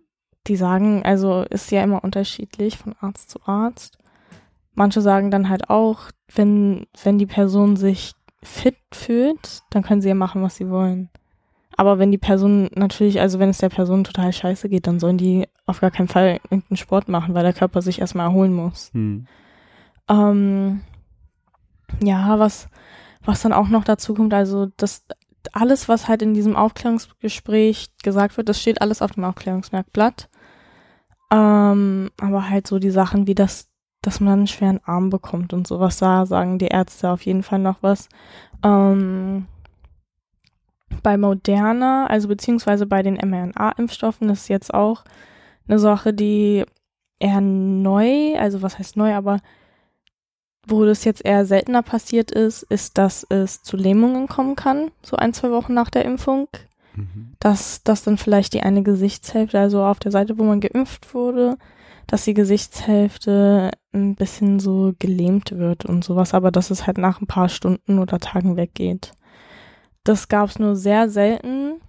die 0.46 0.56
sagen, 0.56 1.02
also 1.04 1.42
ist 1.42 1.70
ja 1.70 1.82
immer 1.82 2.04
unterschiedlich 2.04 2.76
von 2.76 2.94
Arzt 3.00 3.30
zu 3.30 3.40
Arzt. 3.46 3.98
Manche 4.74 5.00
sagen 5.00 5.30
dann 5.30 5.48
halt 5.48 5.70
auch, 5.70 6.10
wenn, 6.34 6.86
wenn 7.02 7.18
die 7.18 7.26
Person 7.26 7.76
sich 7.76 8.14
fit 8.42 8.76
fühlt, 8.92 9.62
dann 9.70 9.82
können 9.82 10.00
sie 10.00 10.08
ja 10.08 10.14
machen, 10.14 10.42
was 10.42 10.56
sie 10.56 10.70
wollen. 10.70 11.10
Aber 11.76 11.98
wenn 11.98 12.10
die 12.10 12.18
Person 12.18 12.68
natürlich, 12.74 13.20
also 13.20 13.38
wenn 13.38 13.48
es 13.48 13.58
der 13.58 13.68
Person 13.68 14.04
total 14.04 14.32
scheiße 14.32 14.68
geht, 14.68 14.86
dann 14.86 15.00
sollen 15.00 15.18
die 15.18 15.48
auf 15.66 15.80
gar 15.80 15.90
keinen 15.90 16.08
Fall 16.08 16.40
irgendeinen 16.44 16.76
Sport 16.76 17.08
machen, 17.08 17.34
weil 17.34 17.44
der 17.44 17.54
Körper 17.54 17.82
sich 17.82 18.00
erstmal 18.00 18.26
erholen 18.26 18.52
muss. 18.52 18.90
Hm. 18.92 19.26
Ähm, 20.08 20.80
ja, 22.02 22.38
was, 22.38 22.68
was 23.24 23.42
dann 23.42 23.52
auch 23.52 23.68
noch 23.68 23.84
dazu 23.84 24.14
kommt, 24.14 24.34
also 24.34 24.66
das 24.76 25.04
alles, 25.52 25.88
was 25.88 26.08
halt 26.08 26.22
in 26.22 26.34
diesem 26.34 26.56
Aufklärungsgespräch 26.56 27.90
gesagt 28.02 28.36
wird, 28.36 28.48
das 28.48 28.60
steht 28.60 28.80
alles 28.80 29.02
auf 29.02 29.12
dem 29.12 29.24
Aufklärungsmerkblatt. 29.24 30.28
Ähm, 31.32 32.10
aber 32.20 32.48
halt 32.48 32.66
so 32.66 32.78
die 32.78 32.90
Sachen 32.90 33.26
wie 33.26 33.34
das 33.34 33.71
dass 34.02 34.20
man 34.20 34.32
einen 34.32 34.46
schweren 34.46 34.80
Arm 34.84 35.10
bekommt 35.10 35.52
und 35.52 35.66
sowas. 35.66 35.98
Da 35.98 36.26
sagen 36.26 36.58
die 36.58 36.66
Ärzte 36.66 37.10
auf 37.10 37.24
jeden 37.24 37.42
Fall 37.42 37.60
noch 37.60 37.78
was. 37.80 38.08
Ähm, 38.64 39.46
bei 41.02 41.16
Moderna, 41.16 42.06
also 42.06 42.28
beziehungsweise 42.28 42.86
bei 42.86 43.02
den 43.02 43.16
mRNA-Impfstoffen, 43.16 44.28
ist 44.28 44.48
jetzt 44.48 44.74
auch 44.74 45.04
eine 45.66 45.78
Sache, 45.78 46.12
die 46.12 46.64
eher 47.18 47.40
neu, 47.40 48.36
also 48.36 48.62
was 48.62 48.78
heißt 48.78 48.96
neu, 48.96 49.14
aber 49.14 49.38
wo 50.66 50.84
das 50.84 51.04
jetzt 51.04 51.24
eher 51.24 51.44
seltener 51.46 51.82
passiert 51.82 52.30
ist, 52.30 52.62
ist, 52.64 52.98
dass 52.98 53.24
es 53.28 53.62
zu 53.62 53.76
Lähmungen 53.76 54.28
kommen 54.28 54.56
kann, 54.56 54.90
so 55.02 55.16
ein, 55.16 55.32
zwei 55.32 55.50
Wochen 55.50 55.74
nach 55.74 55.90
der 55.90 56.04
Impfung. 56.04 56.48
Mhm. 56.94 57.34
Dass, 57.40 57.82
dass 57.82 58.04
dann 58.04 58.18
vielleicht 58.18 58.52
die 58.52 58.62
eine 58.62 58.82
Gesichtshälfte, 58.82 59.58
also 59.58 59.82
auf 59.84 59.98
der 59.98 60.12
Seite, 60.12 60.38
wo 60.38 60.44
man 60.44 60.60
geimpft 60.60 61.14
wurde, 61.14 61.56
dass 62.12 62.24
die 62.24 62.34
Gesichtshälfte 62.34 63.70
ein 63.94 64.16
bisschen 64.16 64.60
so 64.60 64.92
gelähmt 64.98 65.52
wird 65.52 65.86
und 65.86 66.04
sowas, 66.04 66.34
aber 66.34 66.50
dass 66.50 66.70
es 66.70 66.86
halt 66.86 66.98
nach 66.98 67.22
ein 67.22 67.26
paar 67.26 67.48
Stunden 67.48 67.98
oder 67.98 68.18
Tagen 68.18 68.54
weggeht. 68.58 69.12
Das 70.04 70.28
gab 70.28 70.50
es 70.50 70.58
nur 70.58 70.76
sehr 70.76 71.08
selten. 71.08 71.80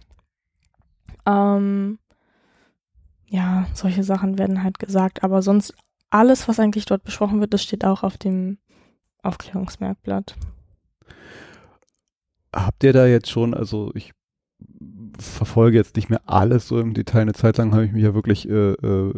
Ähm, 1.25 1.99
ja, 3.25 3.67
solche 3.73 4.05
Sachen 4.05 4.37
werden 4.37 4.63
halt 4.63 4.79
gesagt, 4.79 5.25
aber 5.25 5.41
sonst 5.41 5.73
alles, 6.09 6.47
was 6.47 6.57
eigentlich 6.57 6.85
dort 6.85 7.03
besprochen 7.03 7.41
wird, 7.41 7.53
das 7.53 7.61
steht 7.61 7.83
auch 7.83 8.03
auf 8.03 8.17
dem 8.17 8.59
Aufklärungsmerkblatt. 9.23 10.37
Habt 12.55 12.81
ihr 12.85 12.93
da 12.93 13.07
jetzt 13.07 13.29
schon, 13.29 13.53
also 13.53 13.91
ich 13.93 14.13
verfolge 15.19 15.77
jetzt 15.77 15.95
nicht 15.95 16.09
mehr 16.09 16.21
alles 16.25 16.67
so 16.67 16.79
im 16.79 16.93
Detail. 16.93 17.21
Eine 17.21 17.33
Zeit 17.33 17.57
lang 17.57 17.73
habe 17.73 17.85
ich 17.85 17.91
mich 17.91 18.03
ja 18.03 18.13
wirklich 18.13 18.47
äh, 18.49 18.73
äh, 18.73 19.13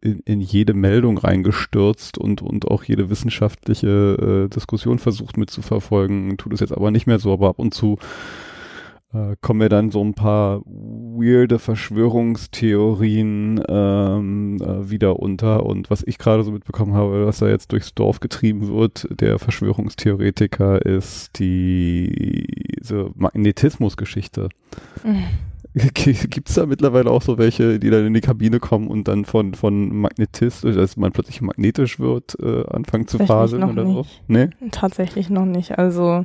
in, 0.00 0.20
in 0.20 0.40
jede 0.40 0.74
Meldung 0.74 1.18
reingestürzt 1.18 2.18
und, 2.18 2.42
und 2.42 2.68
auch 2.68 2.84
jede 2.84 3.10
wissenschaftliche 3.10 4.46
äh, 4.46 4.48
Diskussion 4.48 4.98
versucht 4.98 5.36
mitzuverfolgen. 5.36 6.36
Tut 6.36 6.52
es 6.52 6.60
jetzt 6.60 6.72
aber 6.72 6.90
nicht 6.90 7.06
mehr 7.06 7.18
so, 7.18 7.32
aber 7.32 7.48
ab 7.48 7.58
und 7.58 7.74
zu 7.74 7.98
äh, 9.12 9.36
kommen 9.40 9.58
mir 9.58 9.68
dann 9.68 9.90
so 9.90 10.02
ein 10.02 10.14
paar 10.14 10.60
weirde 10.64 11.58
Verschwörungstheorien 11.58 13.62
ähm, 13.68 14.58
äh, 14.60 14.90
wieder 14.90 15.18
unter. 15.18 15.64
Und 15.64 15.90
was 15.90 16.02
ich 16.06 16.18
gerade 16.18 16.44
so 16.44 16.52
mitbekommen 16.52 16.94
habe, 16.94 17.26
was 17.26 17.38
da 17.38 17.48
jetzt 17.48 17.72
durchs 17.72 17.94
Dorf 17.94 18.20
getrieben 18.20 18.68
wird, 18.68 19.08
der 19.10 19.38
Verschwörungstheoretiker, 19.38 20.84
ist 20.84 21.38
die 21.38 22.46
diese 22.80 23.10
Magnetismusgeschichte. 23.14 24.48
Mhm. 25.04 25.24
Gibt 25.74 26.48
es 26.48 26.54
da 26.54 26.66
mittlerweile 26.66 27.10
auch 27.10 27.22
so 27.22 27.38
welche, 27.38 27.78
die 27.78 27.90
dann 27.90 28.06
in 28.06 28.14
die 28.14 28.20
Kabine 28.20 28.58
kommen 28.58 28.88
und 28.88 29.06
dann 29.06 29.24
von, 29.24 29.54
von 29.54 30.00
Magnetist, 30.00 30.64
dass 30.64 30.96
man 30.96 31.12
plötzlich 31.12 31.40
magnetisch 31.40 32.00
wird, 32.00 32.36
äh, 32.40 32.64
anfangen 32.66 33.06
zu 33.06 33.18
faseln 33.18 33.62
oder 33.62 33.84
nicht. 33.84 33.94
so? 33.94 34.06
Nee? 34.26 34.48
Tatsächlich 34.70 35.30
noch 35.30 35.44
nicht. 35.44 35.78
Also 35.78 36.24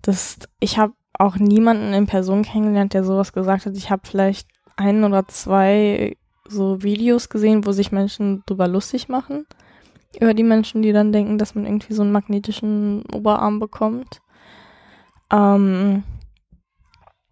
das, 0.00 0.38
ich 0.60 0.78
habe 0.78 0.94
auch 1.18 1.36
niemanden 1.36 1.92
in 1.92 2.06
Person 2.06 2.42
kennengelernt, 2.42 2.94
der 2.94 3.04
sowas 3.04 3.32
gesagt 3.32 3.66
hat. 3.66 3.76
Ich 3.76 3.90
habe 3.90 4.02
vielleicht 4.04 4.48
ein 4.76 5.04
oder 5.04 5.26
zwei 5.28 6.16
so 6.48 6.82
Videos 6.82 7.28
gesehen, 7.28 7.66
wo 7.66 7.72
sich 7.72 7.92
Menschen 7.92 8.42
drüber 8.46 8.68
lustig 8.68 9.08
machen. 9.08 9.46
Über 10.20 10.34
die 10.34 10.44
Menschen, 10.44 10.82
die 10.82 10.92
dann 10.92 11.12
denken, 11.12 11.38
dass 11.38 11.54
man 11.54 11.66
irgendwie 11.66 11.92
so 11.92 12.02
einen 12.02 12.12
magnetischen 12.12 13.02
Oberarm 13.12 13.58
bekommt. 13.58 14.20
Ähm, 15.30 16.04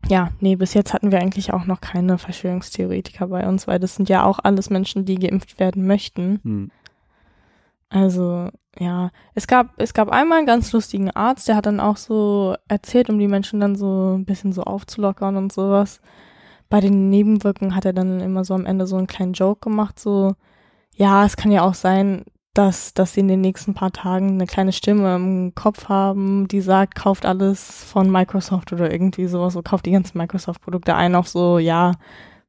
ja, 0.09 0.31
nee, 0.41 0.57
bis 0.57 0.75
jetzt 0.75 0.93
hatten 0.93 1.13
wir 1.13 1.21
eigentlich 1.21 1.53
auch 1.53 1.65
noch 1.65 1.81
keine 1.81 2.19
Verschwörungstheoretiker 2.19 3.29
bei 3.29 3.47
uns, 3.49 3.67
weil 3.67 3.79
das 3.79 3.95
sind 3.95 4.09
ja 4.09 4.25
auch 4.25 4.39
alles 4.43 4.69
Menschen, 4.69 5.05
die 5.05 5.15
geimpft 5.15 5.59
werden 5.59 5.87
möchten. 5.87 6.41
Hm. 6.43 6.71
Also, 7.95 8.49
ja, 8.77 9.13
es 9.35 9.47
gab, 9.47 9.69
es 9.77 9.95
gab 9.95 10.09
einmal 10.09 10.39
einen 10.39 10.49
ganz 10.49 10.73
lustigen 10.73 11.13
Arzt, 11.13 11.47
der 11.47 11.55
hat 11.55 11.67
dann 11.67 11.79
auch 11.79 11.97
so 11.97 12.57
erzählt, 12.67 13.09
um 13.09 13.21
die 13.21 13.29
Menschen 13.29 13.61
dann 13.61 13.77
so 13.77 14.17
ein 14.17 14.25
bisschen 14.25 14.53
so 14.53 14.65
aufzulockern 14.65 15.37
und 15.37 15.53
sowas. 15.53 16.01
Bei 16.69 16.81
den 16.81 17.09
Nebenwirkungen 17.09 17.77
hat 17.77 17.85
er 17.85 17.93
dann 17.93 18.19
immer 18.19 18.45
so 18.45 18.53
am 18.55 18.67
Ende 18.67 18.89
so 18.89 18.97
einen 18.97 19.07
kleinen 19.07 19.33
Joke 19.33 19.61
gemacht, 19.61 20.01
so, 20.01 20.35
ja, 20.97 21.25
es 21.25 21.37
kann 21.37 21.53
ja 21.53 21.63
auch 21.63 21.75
sein, 21.75 22.25
dass, 22.53 22.95
dass 22.95 23.15
sie 23.15 23.21
in 23.21 23.29
den 23.29 23.41
nächsten 23.41 23.75
paar 23.75 23.93
Tagen 23.93 24.31
eine 24.31 24.47
kleine 24.47 24.73
Stimme 24.73 25.15
im 25.15 25.55
Kopf 25.55 25.89
haben, 25.89 26.49
die 26.49 26.63
sagt, 26.63 26.97
kauft 26.97 27.27
alles 27.27 27.85
von 27.85 28.11
Microsoft 28.11 28.73
oder 28.73 28.91
irgendwie 28.91 29.29
sowas, 29.29 29.53
so 29.53 29.63
kauft 29.63 29.87
die 29.87 29.93
ganzen 29.93 30.19
Microsoft-Produkte 30.19 30.97
ein, 30.97 31.15
auch 31.15 31.27
so, 31.27 31.59
ja, 31.59 31.93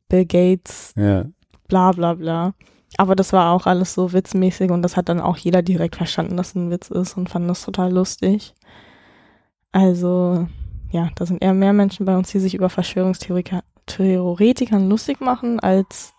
Bill 0.09 0.25
Gates, 0.25 0.95
Ja. 0.97 1.25
bla 1.67 1.91
bla 1.91 2.15
bla. 2.15 2.55
Aber 2.97 3.15
das 3.15 3.33
war 3.33 3.51
auch 3.51 3.65
alles 3.65 3.93
so 3.93 4.13
witzmäßig 4.13 4.71
und 4.71 4.81
das 4.81 4.95
hat 4.95 5.09
dann 5.09 5.19
auch 5.19 5.37
jeder 5.37 5.61
direkt 5.61 5.95
verstanden, 5.95 6.37
dass 6.37 6.49
es 6.49 6.55
ein 6.55 6.71
Witz 6.71 6.89
ist 6.89 7.17
und 7.17 7.29
fand 7.29 7.49
das 7.49 7.63
total 7.63 7.91
lustig. 7.91 8.55
Also, 9.71 10.47
ja, 10.91 11.09
da 11.15 11.25
sind 11.25 11.43
eher 11.43 11.53
mehr 11.53 11.73
Menschen 11.73 12.05
bei 12.05 12.15
uns, 12.15 12.31
die 12.31 12.39
sich 12.39 12.55
über 12.55 12.69
Verschwörungstheoretiker 12.69 13.63
Theoretikern 13.85 14.89
lustig 14.89 15.21
machen, 15.21 15.59
als 15.59 16.13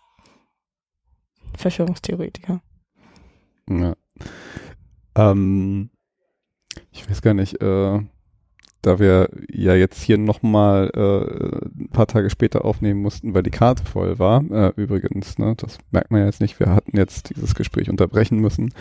Verschwörungstheoretiker. 1.56 2.60
Ja. 3.68 3.94
Ähm, 5.16 5.90
ich 6.92 7.08
weiß 7.08 7.22
gar 7.22 7.34
nicht, 7.34 7.60
äh, 7.60 8.00
da 8.86 8.98
wir 8.98 9.28
ja 9.50 9.74
jetzt 9.74 10.00
hier 10.02 10.16
nochmal 10.16 10.90
äh, 10.94 11.82
ein 11.82 11.88
paar 11.90 12.06
Tage 12.06 12.30
später 12.30 12.64
aufnehmen 12.64 13.02
mussten, 13.02 13.34
weil 13.34 13.42
die 13.42 13.50
Karte 13.50 13.84
voll 13.84 14.18
war, 14.18 14.44
äh, 14.50 14.72
übrigens, 14.76 15.38
ne, 15.38 15.54
das 15.56 15.78
merkt 15.90 16.10
man 16.10 16.20
ja 16.20 16.26
jetzt 16.26 16.40
nicht, 16.40 16.60
wir 16.60 16.74
hatten 16.74 16.96
jetzt 16.96 17.34
dieses 17.34 17.54
Gespräch 17.54 17.90
unterbrechen 17.90 18.38
müssen. 18.38 18.72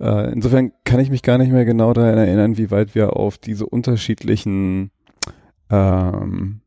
Äh, 0.00 0.32
insofern 0.32 0.72
kann 0.84 1.00
ich 1.00 1.10
mich 1.10 1.22
gar 1.22 1.38
nicht 1.38 1.52
mehr 1.52 1.64
genau 1.64 1.92
daran 1.92 2.18
erinnern, 2.18 2.58
wie 2.58 2.70
weit 2.70 2.94
wir 2.94 3.16
auf 3.16 3.38
diese 3.38 3.66
unterschiedlichen 3.66 4.90
ähm, 5.70 6.62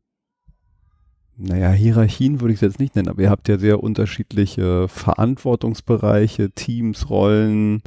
naja, 1.36 1.70
Hierarchien 1.70 2.40
würde 2.40 2.54
ich 2.54 2.58
es 2.58 2.68
jetzt 2.68 2.80
nicht 2.80 2.94
nennen, 2.94 3.08
aber 3.08 3.22
ihr 3.22 3.30
habt 3.30 3.48
ja 3.48 3.58
sehr 3.58 3.82
unterschiedliche 3.82 4.88
Verantwortungsbereiche, 4.88 6.52
Teams, 6.52 7.10
Rollen, 7.10 7.82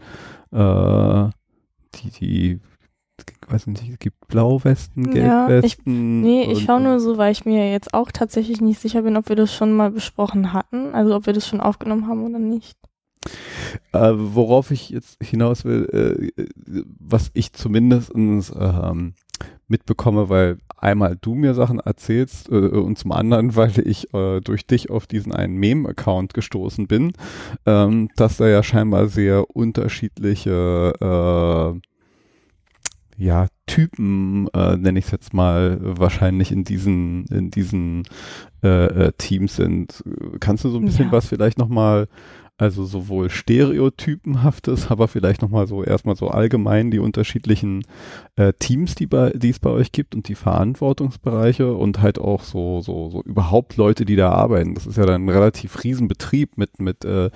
äh, 0.52 1.30
die, 1.96 2.12
die, 2.20 2.60
weiß 3.52 3.68
nicht, 3.68 3.84
es 3.90 4.00
gibt 4.00 4.28
Blauwesten, 4.28 5.06
Ja, 5.16 5.46
ich- 5.48 5.48
Gelbwesten. 5.48 6.22
Nee, 6.22 6.52
ich 6.52 6.64
schaue 6.64 6.82
nur 6.82 7.00
so, 7.00 7.18
weil 7.18 7.32
ich 7.32 7.46
mir 7.46 7.72
jetzt 7.72 7.94
auch 7.94 8.12
tatsächlich 8.12 8.62
nicht 8.62 8.80
sicher 8.80 9.02
bin, 9.04 9.16
ob 9.18 9.30
wir 9.30 9.36
das 9.36 9.54
schon 9.54 9.74
mal 9.74 9.92
besprochen 9.92 10.54
hatten, 10.54 10.94
also 10.94 11.16
ob 11.16 11.26
wir 11.26 11.34
das 11.34 11.48
schon 11.48 11.62
aufgenommen 11.62 12.08
haben 12.08 12.24
oder 12.26 12.40
nicht. 12.40 12.78
Äh, 13.92 14.12
worauf 14.16 14.72
ich 14.72 14.90
jetzt 14.90 15.22
hinaus 15.24 15.66
will, 15.66 16.32
äh, 16.38 16.44
was 17.00 17.30
ich 17.34 17.52
zumindest 17.54 18.12
ähm, 18.16 19.14
mitbekomme, 19.68 20.30
weil 20.30 20.60
einmal 20.78 21.18
du 21.20 21.36
mir 21.36 21.54
Sachen 21.54 21.80
erzählst 21.80 22.50
äh, 22.50 22.56
und 22.56 22.98
zum 22.98 23.12
anderen, 23.12 23.56
weil 23.56 23.80
ich 23.86 24.14
äh, 24.14 24.40
durch 24.42 24.66
dich 24.66 24.90
auf 24.90 25.08
diesen 25.08 25.34
einen 25.34 25.56
Meme-Account 25.58 26.34
gestoßen 26.34 26.88
bin, 26.88 27.14
ähm, 27.66 28.10
dass 28.16 28.38
da 28.38 28.48
ja 28.48 28.64
scheinbar 28.64 29.08
sehr 29.08 29.50
unterschiedliche 29.56 30.94
äh, 31.02 31.80
ja, 33.18 33.48
Typen, 33.66 34.48
äh, 34.54 34.78
nenne 34.78 35.00
ich 35.00 35.06
es 35.06 35.12
jetzt 35.12 35.34
mal, 35.34 35.80
wahrscheinlich 35.82 36.52
in 36.52 36.64
diesen, 36.64 37.26
in 37.28 37.50
diesen 37.52 38.04
äh, 38.64 39.08
äh, 39.08 39.12
Teams 39.18 39.56
sind. 39.56 40.04
Kannst 40.40 40.64
du 40.64 40.70
so 40.70 40.78
ein 40.78 40.86
bisschen 40.86 41.08
Ja. 41.08 41.12
was 41.12 41.28
vielleicht 41.28 41.58
nochmal 41.58 42.08
also 42.60 42.86
sowohl 42.86 43.30
stereotypenhaftes, 43.30 44.90
aber 44.90 45.08
vielleicht 45.08 45.44
nochmal 45.44 45.68
so 45.68 45.84
erstmal 45.84 46.16
so 46.16 46.30
allgemein 46.30 46.90
die 46.90 46.98
unterschiedlichen 46.98 47.84
äh, 48.36 48.52
Teams, 48.58 48.96
die, 48.96 49.06
bei, 49.06 49.30
die 49.30 49.52
es 49.52 49.60
bei 49.60 49.70
euch 49.70 49.92
gibt 49.92 50.16
und 50.16 50.28
die 50.28 50.34
Verantwortungsbereiche 50.34 51.72
und 51.76 52.02
halt 52.02 52.18
auch 52.20 52.44
so, 52.44 52.82
so, 52.82 53.12
so 53.12 53.22
überhaupt 53.24 53.78
Leute, 53.78 54.06
die 54.06 54.16
da 54.16 54.32
arbeiten. 54.32 54.74
Das 54.74 54.88
ist 54.88 54.98
ja 54.98 55.06
dann 55.06 55.26
ein 55.26 55.30
relativ 55.30 55.84
Riesenbetrieb 55.84 56.58
mit, 56.58 56.80
mit 56.80 57.06
äh, 57.06 57.30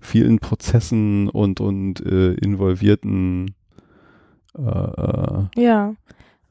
vielen 0.00 0.38
Prozessen 0.38 1.28
und, 1.28 1.60
und 1.60 2.00
äh, 2.06 2.34
involvierten 2.34 3.56
äh, 4.58 4.62
äh, 4.62 5.62
Ja. 5.62 5.94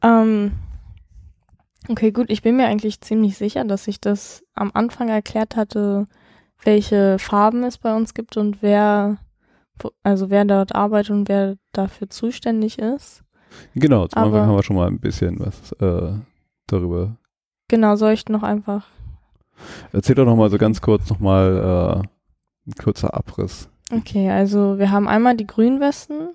Ähm, 0.01 0.51
okay, 1.89 2.11
gut, 2.11 2.29
ich 2.29 2.41
bin 2.41 2.55
mir 2.57 2.67
eigentlich 2.67 3.01
ziemlich 3.01 3.37
sicher, 3.37 3.63
dass 3.65 3.87
ich 3.87 3.99
das 3.99 4.43
am 4.53 4.71
Anfang 4.73 5.09
erklärt 5.09 5.55
hatte, 5.55 6.05
welche 6.63 7.19
Farben 7.19 7.63
es 7.63 7.77
bei 7.77 7.95
uns 7.95 8.13
gibt 8.13 8.37
und 8.37 8.61
wer, 8.61 9.17
also 10.03 10.29
wer 10.29 10.45
dort 10.45 10.75
arbeitet 10.75 11.11
und 11.11 11.29
wer 11.29 11.55
dafür 11.71 12.09
zuständig 12.09 12.79
ist. 12.79 13.23
Genau, 13.75 14.07
zum 14.07 14.21
Anfang 14.23 14.39
Aber- 14.41 14.47
haben 14.47 14.55
wir 14.55 14.63
schon 14.63 14.75
mal 14.75 14.87
ein 14.87 14.99
bisschen 14.99 15.39
was 15.39 15.71
äh, 15.73 16.13
darüber. 16.67 17.17
Genau, 17.69 17.95
soll 17.95 18.13
ich 18.13 18.27
noch 18.29 18.43
einfach. 18.43 18.87
Erzähl 19.91 20.15
doch 20.15 20.25
nochmal 20.25 20.49
so 20.49 20.57
ganz 20.57 20.81
kurz 20.81 21.09
nochmal 21.09 22.03
äh, 22.05 22.69
ein 22.69 22.73
kurzer 22.81 23.13
Abriss. 23.13 23.69
Okay, 23.91 24.29
also 24.29 24.77
wir 24.77 24.91
haben 24.91 25.07
einmal 25.07 25.35
die 25.35 25.47
Grünwesten. 25.47 26.29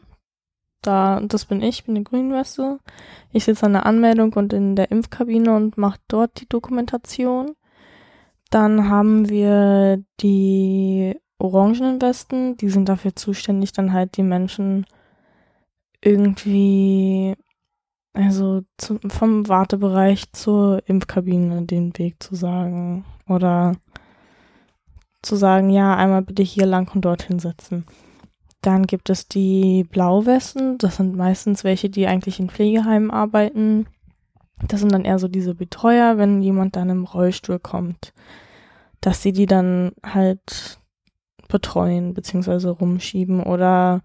Da, 0.83 1.21
das 1.21 1.45
bin 1.45 1.63
ich, 1.63 1.85
bin 1.85 1.95
die 1.95 2.05
Grünweste. 2.05 2.79
Ich 3.33 3.45
sitze 3.45 3.67
an 3.67 3.73
der 3.73 3.87
Anmeldung 3.87 4.33
und 4.35 4.53
in 4.53 4.77
der 4.77 4.91
Impfkabine 4.91 5.55
und 5.55 5.79
mache 5.79 6.01
dort 6.09 6.41
die 6.41 6.49
Dokumentation. 6.49 7.53
Dann 8.51 8.89
haben 8.89 9.29
wir 9.29 10.03
die 10.21 11.17
orangenen 11.39 12.03
Westen, 12.03 12.57
die 12.57 12.69
sind 12.69 12.89
dafür 12.89 13.17
zuständig, 13.17 13.73
dann 13.73 13.93
halt 13.93 14.17
die 14.17 14.23
Menschen 14.23 14.87
irgendwie, 16.03 17.35
also 18.13 18.63
zu, 18.77 18.99
vom 19.09 19.49
Wartebereich 19.49 20.33
zur 20.33 20.83
Impfkabine 20.87 21.63
den 21.63 21.97
Weg 21.97 22.23
zu 22.23 22.35
sagen. 22.35 23.05
Oder 23.29 23.73
zu 25.23 25.37
sagen, 25.37 25.71
ja, 25.71 25.97
einmal 25.97 26.23
bitte 26.23 26.43
hier 26.43 26.67
lang 26.67 26.93
und 26.95 27.05
dorthin 27.05 27.39
setzen. 27.39 27.87
Dann 28.63 28.87
gibt 28.87 29.11
es 29.11 29.27
die 29.27 29.85
Blauwesten, 29.85 30.79
das 30.79 30.97
sind 30.97 31.17
meistens 31.17 31.65
welche, 31.65 31.91
die 31.91 32.07
eigentlich 32.07 32.39
in 32.39 32.49
Pflegeheimen 32.49 33.11
arbeiten. 33.11 33.87
Das 34.69 34.81
sind 34.81 34.93
dann 34.93 35.05
eher 35.05 35.19
so 35.19 35.27
diese 35.27 35.55
Betreuer, 35.55 36.17
wenn 36.17 36.43
jemand 36.43 36.77
dann 36.77 36.89
im 36.89 37.05
Rollstuhl 37.05 37.59
kommt, 37.59 38.15
dass 39.01 39.21
sie 39.21 39.33
die 39.33 39.47
dann 39.47 39.93
halt 40.05 40.79
betreuen 41.49 42.15
beziehungsweise 42.15 42.71
rumschieben 42.71 43.43
oder 43.43 44.03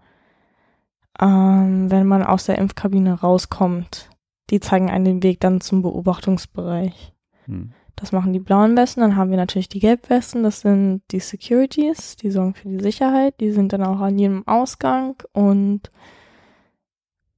ähm, 1.20 1.90
wenn 1.90 2.06
man 2.06 2.24
aus 2.24 2.46
der 2.46 2.58
Impfkabine 2.58 3.20
rauskommt, 3.20 4.10
die 4.50 4.60
zeigen 4.60 4.90
einen 4.90 5.04
den 5.04 5.22
Weg 5.22 5.40
dann 5.40 5.60
zum 5.60 5.82
Beobachtungsbereich. 5.82 7.14
Hm. 7.44 7.72
Das 8.00 8.12
machen 8.12 8.32
die 8.32 8.38
blauen 8.38 8.76
Westen. 8.76 9.00
Dann 9.00 9.16
haben 9.16 9.30
wir 9.30 9.36
natürlich 9.36 9.68
die 9.68 9.80
Gelbwesten. 9.80 10.44
Das 10.44 10.60
sind 10.60 11.02
die 11.10 11.18
Securities. 11.20 12.14
Die 12.16 12.30
sorgen 12.30 12.54
für 12.54 12.68
die 12.68 12.80
Sicherheit. 12.80 13.34
Die 13.40 13.50
sind 13.50 13.72
dann 13.72 13.82
auch 13.82 14.00
an 14.00 14.18
jedem 14.18 14.46
Ausgang. 14.46 15.16
Und 15.32 15.90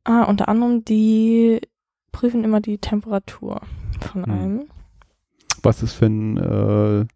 ah, 0.05 0.25
unter 0.25 0.49
anderem, 0.49 0.85
die 0.85 1.61
prüfen 2.13 2.45
immer 2.45 2.61
die 2.61 2.79
Temperatur 2.79 3.63
von 4.01 4.25
Hm. 4.27 4.33
einem. 4.33 4.63
Was 5.63 5.83
ist 5.83 5.95
für 5.95 6.07
ein, 6.07 6.37
äh, 6.37 7.07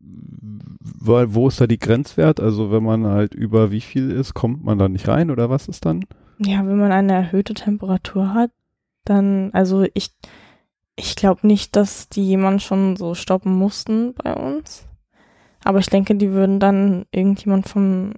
wo 0.00 1.48
ist 1.48 1.60
da 1.60 1.66
die 1.66 1.78
Grenzwert? 1.78 2.40
Also 2.40 2.70
wenn 2.70 2.82
man 2.82 3.06
halt 3.06 3.34
über 3.34 3.70
wie 3.70 3.80
viel 3.80 4.10
ist, 4.10 4.34
kommt 4.34 4.64
man 4.64 4.78
da 4.78 4.88
nicht 4.88 5.08
rein 5.08 5.30
oder 5.30 5.50
was 5.50 5.68
ist 5.68 5.84
dann? 5.84 6.04
Ja, 6.38 6.66
wenn 6.66 6.78
man 6.78 6.92
eine 6.92 7.12
erhöhte 7.12 7.54
Temperatur 7.54 8.32
hat, 8.34 8.50
dann, 9.04 9.50
also 9.52 9.86
ich, 9.94 10.10
ich 11.00 11.16
glaube 11.16 11.46
nicht, 11.46 11.76
dass 11.76 12.08
die 12.08 12.24
jemand 12.24 12.62
schon 12.62 12.96
so 12.96 13.14
stoppen 13.14 13.52
mussten 13.52 14.14
bei 14.14 14.34
uns. 14.34 14.86
Aber 15.64 15.78
ich 15.78 15.88
denke, 15.88 16.14
die 16.14 16.30
würden 16.30 16.60
dann 16.60 17.06
irgendjemand 17.10 17.68
vom 17.68 18.14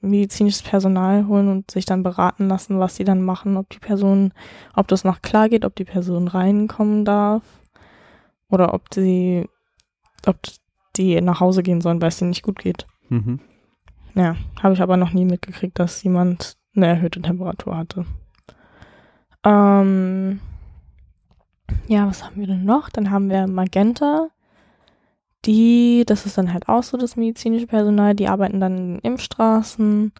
medizinisches 0.00 0.62
Personal 0.62 1.26
holen 1.26 1.48
und 1.48 1.70
sich 1.70 1.84
dann 1.84 2.02
beraten 2.02 2.48
lassen, 2.48 2.78
was 2.78 2.96
sie 2.96 3.04
dann 3.04 3.22
machen, 3.22 3.56
ob 3.56 3.68
die 3.70 3.78
Person, 3.78 4.32
ob 4.74 4.88
das 4.88 5.04
noch 5.04 5.20
klar 5.22 5.48
geht, 5.48 5.64
ob 5.64 5.74
die 5.76 5.84
Person 5.84 6.28
reinkommen 6.28 7.04
darf 7.04 7.42
oder 8.48 8.72
ob 8.72 8.92
sie, 8.92 9.46
ob 10.26 10.38
die 10.96 11.20
nach 11.20 11.40
Hause 11.40 11.62
gehen 11.62 11.80
sollen, 11.80 12.00
weil 12.00 12.08
es 12.08 12.20
ihnen 12.20 12.30
nicht 12.30 12.42
gut 12.42 12.58
geht. 12.58 12.86
Mhm. 13.08 13.40
Ja, 14.14 14.36
habe 14.62 14.74
ich 14.74 14.80
aber 14.80 14.96
noch 14.96 15.12
nie 15.12 15.24
mitgekriegt, 15.24 15.78
dass 15.78 16.02
jemand 16.02 16.56
eine 16.74 16.86
erhöhte 16.86 17.20
Temperatur 17.20 17.76
hatte. 17.76 18.06
Ähm, 19.44 20.40
ja, 21.88 22.06
was 22.06 22.24
haben 22.24 22.36
wir 22.36 22.46
denn 22.46 22.64
noch? 22.64 22.88
Dann 22.90 23.10
haben 23.10 23.30
wir 23.30 23.46
Magenta. 23.46 24.28
Die, 25.44 26.04
das 26.06 26.26
ist 26.26 26.36
dann 26.36 26.52
halt 26.52 26.68
auch 26.68 26.82
so 26.82 26.96
das 26.96 27.16
medizinische 27.16 27.66
Personal, 27.66 28.14
die 28.14 28.28
arbeiten 28.28 28.60
dann 28.60 28.76
in 28.76 28.94
den 28.94 28.98
Impfstraßen. 29.00 30.12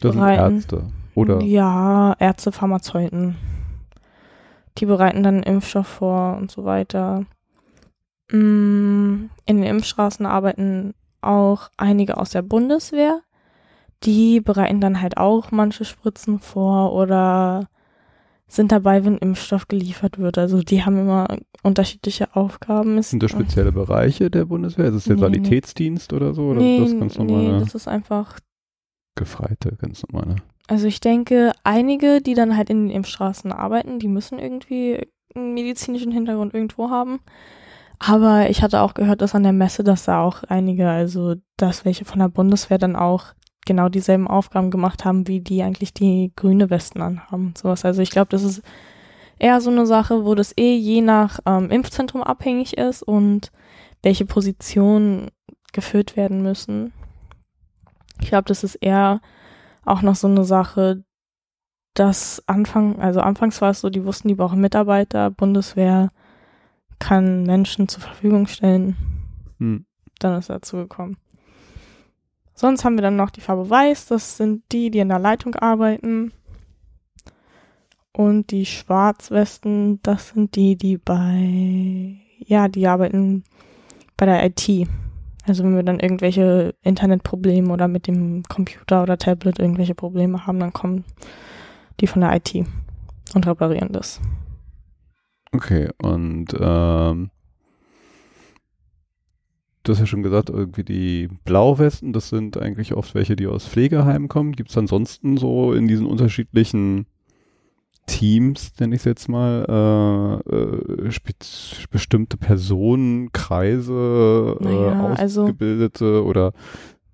Das 0.00 0.14
sind. 0.14 0.22
Ärzte. 0.22 0.90
Oder? 1.14 1.40
Ja, 1.42 2.14
Ärzte, 2.18 2.50
Pharmazeuten. 2.50 3.36
Die 4.78 4.86
bereiten 4.86 5.22
dann 5.22 5.42
Impfstoff 5.42 5.86
vor 5.86 6.36
und 6.36 6.50
so 6.50 6.64
weiter. 6.64 7.24
Mm, 8.30 9.28
in 9.44 9.56
den 9.56 9.64
Impfstraßen 9.64 10.26
arbeiten 10.26 10.94
auch 11.20 11.70
einige 11.76 12.16
aus 12.16 12.30
der 12.30 12.42
Bundeswehr. 12.42 13.20
Die 14.02 14.40
bereiten 14.40 14.80
dann 14.80 15.00
halt 15.00 15.18
auch 15.18 15.52
manche 15.52 15.84
Spritzen 15.84 16.40
vor 16.40 16.92
oder 16.94 17.68
sind 18.48 18.70
dabei, 18.70 19.04
wenn 19.04 19.16
Impfstoff 19.16 19.68
geliefert 19.68 20.18
wird. 20.18 20.36
Also 20.36 20.62
die 20.62 20.84
haben 20.84 20.98
immer 20.98 21.38
unterschiedliche 21.62 22.36
Aufgaben. 22.36 23.00
Sind 23.02 23.22
das 23.22 23.30
spezielle 23.30 23.72
Bereiche 23.72 24.30
der 24.30 24.44
Bundeswehr? 24.44 24.86
Ist 24.86 24.94
es 24.94 25.04
der 25.04 25.16
Nee, 25.16 25.22
nee. 25.22 25.26
Sanitätsdienst 25.26 26.12
oder 26.12 26.34
so? 26.34 26.48
Oder 26.48 26.60
nee, 26.60 26.80
das 26.80 26.98
ganz 26.98 27.18
nee, 27.18 27.24
normale 27.24 27.60
das 27.60 27.74
ist 27.74 27.88
einfach 27.88 28.38
Gefreite, 29.14 29.76
ganz 29.80 30.04
normale? 30.08 30.36
Also 30.68 30.86
ich 30.86 31.00
denke, 31.00 31.52
einige, 31.64 32.20
die 32.20 32.34
dann 32.34 32.56
halt 32.56 32.70
in 32.70 32.88
den 32.88 32.96
Impfstraßen 32.96 33.52
arbeiten, 33.52 33.98
die 33.98 34.08
müssen 34.08 34.38
irgendwie 34.38 35.06
einen 35.34 35.54
medizinischen 35.54 36.12
Hintergrund 36.12 36.54
irgendwo 36.54 36.90
haben. 36.90 37.20
Aber 37.98 38.50
ich 38.50 38.62
hatte 38.62 38.80
auch 38.80 38.94
gehört, 38.94 39.22
dass 39.22 39.34
an 39.34 39.44
der 39.44 39.52
Messe, 39.52 39.84
dass 39.84 40.04
da 40.04 40.22
auch 40.22 40.42
einige, 40.44 40.88
also 40.88 41.36
dass 41.56 41.84
welche 41.84 42.04
von 42.04 42.18
der 42.18 42.28
Bundeswehr 42.28 42.78
dann 42.78 42.96
auch 42.96 43.26
genau 43.66 43.88
dieselben 43.88 44.28
Aufgaben 44.28 44.70
gemacht 44.70 45.04
haben, 45.04 45.28
wie 45.28 45.40
die 45.40 45.62
eigentlich 45.62 45.94
die 45.94 46.32
grüne 46.36 46.70
Westen 46.70 47.00
anhaben. 47.00 47.54
Sowas. 47.56 47.84
Also 47.84 48.02
ich 48.02 48.10
glaube, 48.10 48.28
das 48.30 48.42
ist 48.42 48.62
eher 49.38 49.60
so 49.60 49.70
eine 49.70 49.86
Sache, 49.86 50.24
wo 50.24 50.34
das 50.34 50.56
eh 50.56 50.76
je 50.76 51.00
nach 51.00 51.40
ähm, 51.46 51.70
Impfzentrum 51.70 52.22
abhängig 52.22 52.76
ist 52.76 53.02
und 53.02 53.52
welche 54.02 54.24
Positionen 54.26 55.30
geführt 55.72 56.16
werden 56.16 56.42
müssen. 56.42 56.92
Ich 58.20 58.28
glaube, 58.28 58.44
das 58.46 58.64
ist 58.64 58.76
eher 58.76 59.20
auch 59.84 60.02
noch 60.02 60.14
so 60.14 60.28
eine 60.28 60.44
Sache, 60.44 61.04
dass 61.94 62.42
Anfang, 62.46 63.00
also 63.00 63.20
anfangs 63.20 63.60
war 63.60 63.70
es 63.70 63.80
so, 63.80 63.90
die 63.90 64.04
wussten, 64.04 64.28
die 64.28 64.34
brauchen 64.34 64.60
Mitarbeiter, 64.60 65.30
Bundeswehr 65.30 66.08
kann 66.98 67.42
Menschen 67.42 67.88
zur 67.88 68.02
Verfügung 68.02 68.46
stellen. 68.46 68.96
Hm. 69.58 69.86
Dann 70.20 70.38
ist 70.38 70.50
dazu 70.50 70.76
gekommen. 70.76 71.16
Sonst 72.62 72.84
haben 72.84 72.96
wir 72.96 73.02
dann 73.02 73.16
noch 73.16 73.30
die 73.30 73.40
Farbe 73.40 73.68
Weiß, 73.68 74.06
das 74.06 74.36
sind 74.36 74.62
die, 74.70 74.92
die 74.92 75.00
in 75.00 75.08
der 75.08 75.18
Leitung 75.18 75.56
arbeiten. 75.56 76.32
Und 78.12 78.52
die 78.52 78.66
Schwarzwesten, 78.66 79.98
das 80.04 80.28
sind 80.28 80.54
die, 80.54 80.76
die 80.76 80.96
bei, 80.96 82.20
ja, 82.38 82.68
die 82.68 82.86
arbeiten 82.86 83.42
bei 84.16 84.26
der 84.26 84.46
IT. 84.46 84.86
Also 85.44 85.64
wenn 85.64 85.74
wir 85.74 85.82
dann 85.82 85.98
irgendwelche 85.98 86.76
Internetprobleme 86.82 87.72
oder 87.72 87.88
mit 87.88 88.06
dem 88.06 88.44
Computer 88.44 89.02
oder 89.02 89.18
Tablet 89.18 89.58
irgendwelche 89.58 89.96
Probleme 89.96 90.46
haben, 90.46 90.60
dann 90.60 90.72
kommen 90.72 91.04
die 91.98 92.06
von 92.06 92.20
der 92.20 92.36
IT 92.36 92.64
und 93.34 93.44
reparieren 93.44 93.90
das. 93.90 94.20
Okay, 95.50 95.88
und 96.00 96.46
ähm, 96.60 97.30
du 99.82 99.92
hast 99.92 99.98
ja 100.00 100.06
schon 100.06 100.22
gesagt, 100.22 100.50
irgendwie 100.50 100.84
die 100.84 101.28
Blauwesten, 101.44 102.12
das 102.12 102.28
sind 102.28 102.56
eigentlich 102.56 102.94
oft 102.94 103.14
welche, 103.14 103.36
die 103.36 103.46
aus 103.46 103.66
Pflegeheimen 103.66 104.28
kommen. 104.28 104.52
Gibt 104.52 104.70
es 104.70 104.78
ansonsten 104.78 105.36
so 105.36 105.72
in 105.72 105.88
diesen 105.88 106.06
unterschiedlichen 106.06 107.06
Teams, 108.06 108.72
nenne 108.80 108.94
ich 108.96 109.00
es 109.02 109.04
jetzt 109.04 109.28
mal, 109.28 110.40
äh, 110.48 110.54
äh, 110.54 111.10
bestimmte 111.90 112.36
Personen, 112.36 113.30
Kreise, 113.32 114.56
Naja, 114.60 114.92
äh, 114.92 115.16
also- 115.16 115.42
Ausgebildete 115.42 116.24
oder 116.24 116.52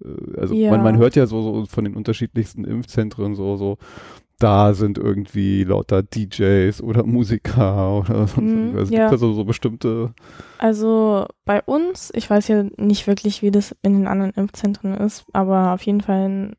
äh, 0.03 0.39
also 0.41 0.55
Ja. 0.55 0.71
man, 0.71 0.83
man 0.83 0.97
hört 0.99 1.15
ja 1.17 1.27
so, 1.27 1.43
so 1.43 1.67
von 1.67 1.85
den 1.85 1.95
unterschiedlichsten 1.95 2.65
Impfzentren 2.65 3.35
so, 3.35 3.57
so 3.57 3.77
da 4.39 4.73
sind 4.73 4.99
irgendwie 4.99 5.65
lauter 5.65 6.03
DJs 6.03 6.81
oder 6.83 7.05
Musiker 7.05 7.99
oder 8.01 8.27
sonst 8.29 8.55
Mhm, 8.55 8.57
irgendwas. 8.57 8.81
Also 8.81 8.95
ja. 8.95 9.01
Gibt 9.01 9.13
da 9.13 9.19
so, 9.19 9.33
so 9.33 9.45
bestimmte 9.45 10.15
Also 10.59 11.27
bei 11.45 11.63
uns, 11.63 12.13
ich 12.15 12.29
weiß 12.31 12.49
ja 12.49 12.65
nicht 12.77 13.07
wirklich, 13.07 13.43
wie 13.43 13.51
das 13.51 13.75
in 13.83 13.95
den 13.95 14.07
anderen 14.07 14.33
Impfzentren 14.33 14.95
ist, 14.95 15.25
aber 15.33 15.73
auf 15.75 15.83
jeden 15.83 16.01
Fall 16.01 16.27
in 16.27 16.57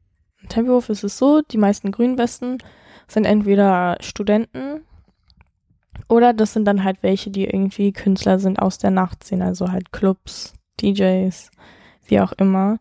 Tempelhof 0.49 0.89
ist 0.89 1.03
es 1.03 1.17
so, 1.17 1.41
die 1.41 1.57
meisten 1.57 1.91
Grünwesten 1.91 2.57
sind 3.07 3.25
entweder 3.25 3.97
Studenten 4.01 4.81
oder 6.07 6.33
das 6.33 6.53
sind 6.53 6.65
dann 6.65 6.83
halt 6.83 6.97
welche, 7.01 7.29
die 7.29 7.45
irgendwie 7.45 7.91
Künstler 7.93 8.39
sind 8.39 8.59
aus 8.59 8.77
der 8.77 8.91
Nachtszene, 8.91 9.45
also 9.45 9.71
halt 9.71 9.91
Clubs, 9.91 10.53
DJs, 10.81 11.51
wie 12.07 12.19
auch 12.19 12.31
immer. 12.33 12.79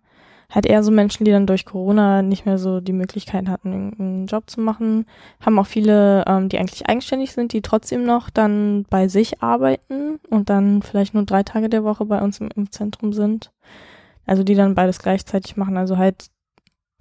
Halt 0.50 0.64
eher 0.66 0.82
so 0.82 0.90
Menschen, 0.90 1.24
die 1.24 1.30
dann 1.30 1.46
durch 1.46 1.66
Corona 1.66 2.22
nicht 2.22 2.46
mehr 2.46 2.56
so 2.58 2.80
die 2.80 2.94
Möglichkeit 2.94 3.48
hatten, 3.48 3.72
irgendeinen 3.72 4.26
Job 4.26 4.48
zu 4.48 4.60
machen. 4.62 5.04
Haben 5.40 5.58
auch 5.58 5.66
viele, 5.66 6.24
ähm, 6.26 6.48
die 6.48 6.58
eigentlich 6.58 6.88
eigenständig 6.88 7.32
sind, 7.32 7.52
die 7.52 7.60
trotzdem 7.62 8.04
noch 8.04 8.30
dann 8.30 8.84
bei 8.88 9.08
sich 9.08 9.42
arbeiten 9.42 10.18
und 10.30 10.48
dann 10.48 10.82
vielleicht 10.82 11.12
nur 11.14 11.24
drei 11.24 11.42
Tage 11.42 11.68
der 11.68 11.84
Woche 11.84 12.06
bei 12.06 12.20
uns 12.22 12.40
im 12.40 12.48
Impfzentrum 12.54 13.12
sind. 13.12 13.52
Also 14.26 14.42
die 14.44 14.54
dann 14.54 14.74
beides 14.74 14.98
gleichzeitig 15.00 15.56
machen. 15.56 15.76
Also 15.76 15.98
halt 15.98 16.28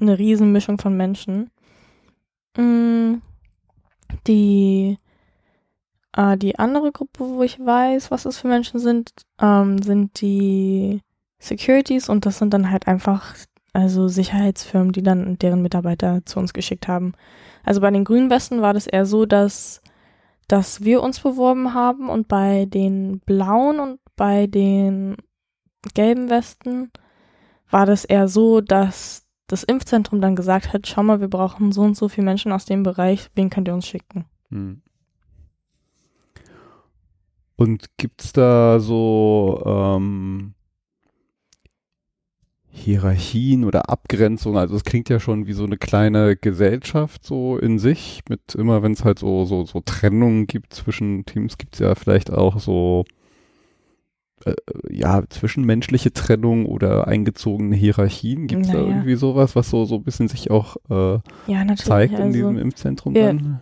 eine 0.01 0.17
Riesenmischung 0.19 0.77
von 0.79 0.95
Menschen. 0.97 1.49
Mm, 2.57 3.21
Die, 4.27 4.97
äh, 6.15 6.37
die 6.37 6.59
andere 6.59 6.91
Gruppe, 6.91 7.19
wo 7.29 7.43
ich 7.43 7.59
weiß, 7.59 8.11
was 8.11 8.23
das 8.23 8.37
für 8.39 8.47
Menschen 8.47 8.79
sind, 8.79 9.11
ähm, 9.41 9.81
sind 9.81 10.21
die 10.21 11.01
Securities 11.39 12.09
und 12.09 12.25
das 12.25 12.39
sind 12.39 12.53
dann 12.53 12.71
halt 12.71 12.87
einfach 12.87 13.35
also 13.73 14.07
Sicherheitsfirmen, 14.07 14.91
die 14.91 15.03
dann 15.03 15.37
deren 15.37 15.61
Mitarbeiter 15.61 16.25
zu 16.25 16.39
uns 16.39 16.53
geschickt 16.53 16.87
haben. 16.87 17.13
Also 17.63 17.81
bei 17.81 17.91
den 17.91 18.05
grünen 18.05 18.29
Westen 18.29 18.61
war 18.61 18.73
das 18.73 18.87
eher 18.87 19.05
so, 19.05 19.25
dass 19.25 19.81
dass 20.47 20.83
wir 20.83 21.03
uns 21.03 21.19
beworben 21.19 21.73
haben 21.73 22.09
und 22.09 22.27
bei 22.27 22.65
den 22.65 23.19
blauen 23.19 23.79
und 23.79 23.99
bei 24.15 24.47
den 24.47 25.17
gelben 25.93 26.29
Westen 26.29 26.89
war 27.69 27.85
das 27.85 28.05
eher 28.05 28.27
so, 28.27 28.61
dass 28.61 29.25
das 29.47 29.63
Impfzentrum 29.63 30.21
dann 30.21 30.35
gesagt 30.35 30.73
hat, 30.73 30.87
schau 30.87 31.03
mal, 31.03 31.19
wir 31.19 31.27
brauchen 31.27 31.71
so 31.71 31.81
und 31.81 31.95
so 31.95 32.07
viele 32.09 32.25
Menschen 32.25 32.51
aus 32.51 32.65
dem 32.65 32.83
Bereich, 32.83 33.29
wen 33.35 33.49
könnt 33.49 33.67
ihr 33.67 33.73
uns 33.73 33.87
schicken? 33.87 34.25
Hm. 34.49 34.81
Und 37.57 37.97
gibt's 37.97 38.33
da 38.33 38.79
so 38.79 39.63
ähm, 39.65 40.53
Hierarchien 42.77 43.63
oder 43.65 43.89
Abgrenzungen? 43.89 44.57
Also 44.57 44.75
es 44.75 44.83
klingt 44.83 45.09
ja 45.09 45.19
schon 45.19 45.47
wie 45.47 45.53
so 45.53 45.65
eine 45.65 45.77
kleine 45.77 46.35
Gesellschaft 46.35 47.25
so 47.25 47.57
in 47.57 47.79
sich. 47.79 48.21
Mit 48.29 48.55
immer, 48.55 48.83
wenn 48.83 48.93
es 48.93 49.03
halt 49.03 49.19
so 49.19 49.45
so 49.45 49.65
so 49.65 49.81
Trennungen 49.83 50.47
gibt 50.47 50.73
zwischen 50.73 51.25
Teams, 51.25 51.57
gibt's 51.57 51.79
ja 51.79 51.95
vielleicht 51.95 52.31
auch 52.31 52.59
so 52.59 53.05
äh, 54.45 54.53
ja 54.89 55.23
zwischenmenschliche 55.29 56.13
Trennung 56.13 56.65
oder 56.65 57.07
eingezogene 57.07 57.75
Hierarchien. 57.75 58.47
Gibt's 58.47 58.71
da 58.71 58.77
Naja. 58.79 58.87
irgendwie 58.89 59.15
sowas, 59.15 59.55
was 59.55 59.69
so 59.69 59.85
so 59.85 59.95
ein 59.95 60.03
bisschen 60.03 60.27
sich 60.27 60.51
auch 60.51 60.77
äh, 60.89 61.19
Ja, 61.51 61.75
zeigt 61.75 62.13
in 62.13 62.19
also, 62.19 62.33
diesem 62.33 62.57
Impfzentrum 62.57 63.13
wir- 63.15 63.27
dann? 63.33 63.61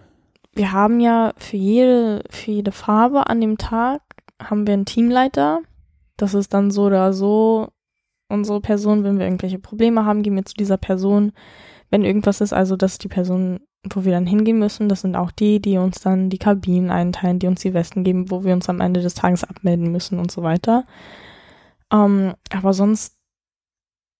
wir 0.53 0.71
haben 0.71 1.01
ja 1.01 1.33
für 1.37 1.57
jede, 1.57 2.23
für 2.29 2.51
jede 2.51 2.71
Farbe 2.71 3.27
an 3.27 3.41
dem 3.41 3.57
Tag 3.57 4.01
haben 4.41 4.65
wir 4.67 4.73
einen 4.73 4.85
Teamleiter. 4.85 5.59
Das 6.17 6.33
ist 6.33 6.53
dann 6.53 6.71
so 6.71 6.83
oder 6.85 7.11
so 7.11 7.67
unsere 8.29 8.61
Person. 8.61 9.03
Wenn 9.03 9.17
wir 9.17 9.25
irgendwelche 9.25 9.59
Probleme 9.59 10.05
haben, 10.05 10.23
gehen 10.23 10.35
wir 10.35 10.45
zu 10.45 10.55
dieser 10.55 10.77
Person. 10.77 11.31
Wenn 11.89 12.03
irgendwas 12.03 12.41
ist, 12.41 12.53
also 12.53 12.75
das 12.75 12.93
ist 12.93 13.03
die 13.03 13.07
Person, 13.07 13.59
wo 13.93 14.03
wir 14.05 14.11
dann 14.11 14.25
hingehen 14.25 14.59
müssen. 14.59 14.89
Das 14.89 15.01
sind 15.01 15.15
auch 15.15 15.31
die, 15.31 15.61
die 15.61 15.77
uns 15.77 16.01
dann 16.01 16.29
die 16.29 16.37
Kabinen 16.37 16.89
einteilen, 16.89 17.39
die 17.39 17.47
uns 17.47 17.61
die 17.61 17.73
Westen 17.73 18.03
geben, 18.03 18.31
wo 18.31 18.43
wir 18.43 18.53
uns 18.53 18.69
am 18.69 18.81
Ende 18.81 19.01
des 19.01 19.13
Tages 19.13 19.43
abmelden 19.43 19.91
müssen 19.91 20.19
und 20.19 20.31
so 20.31 20.43
weiter. 20.43 20.85
Ähm, 21.91 22.33
aber 22.51 22.73
sonst 22.73 23.15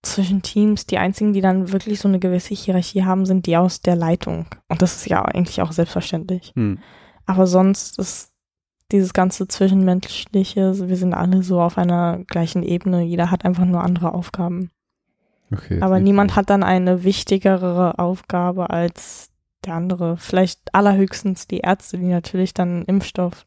zwischen 0.04 0.44
Teams, 0.44 0.86
die 0.86 1.00
einzigen, 1.00 1.34
die 1.34 1.42
dann 1.42 1.72
wirklich 1.72 2.00
so 2.00 2.08
eine 2.08 2.20
gewisse 2.20 2.54
Hierarchie 2.54 3.04
haben, 3.04 3.26
sind 3.26 3.48
die 3.48 3.58
aus 3.58 3.82
der 3.82 3.96
Leitung. 3.96 4.46
Und 4.70 4.82
das 4.82 4.96
ist 4.98 5.08
ja 5.08 5.24
eigentlich 5.24 5.62
auch 5.62 5.72
selbstverständlich. 5.72 6.54
Hm. 6.56 6.78
Aber 7.26 7.48
sonst 7.48 7.98
ist 7.98 8.35
dieses 8.92 9.14
ganze 9.14 9.48
Zwischenmenschliche, 9.48 10.88
wir 10.88 10.98
sind 10.98 11.14
alle 11.14 11.44
so 11.44 11.62
auf 11.62 11.78
einer 11.78 12.20
gleichen 12.28 12.64
Ebene. 12.64 13.02
Jeder 13.02 13.32
hat 13.32 13.46
einfach 13.46 13.66
nur 13.66 13.84
andere 13.84 14.14
Aufgaben. 14.14 14.70
Okay, 15.52 15.82
Aber 15.82 16.00
niemand 16.00 16.32
so. 16.32 16.38
hat 16.38 16.50
dann 16.50 16.64
eine 16.64 17.04
wichtigere 17.04 17.98
Aufgabe 18.00 18.70
als 18.70 19.32
der 19.66 19.76
andere. 19.76 20.18
Vielleicht 20.18 20.74
allerhöchstens 20.74 21.48
die 21.48 21.60
Ärzte, 21.60 21.98
die 21.98 22.06
natürlich 22.06 22.54
dann 22.54 22.84
Impfstoff 22.84 23.46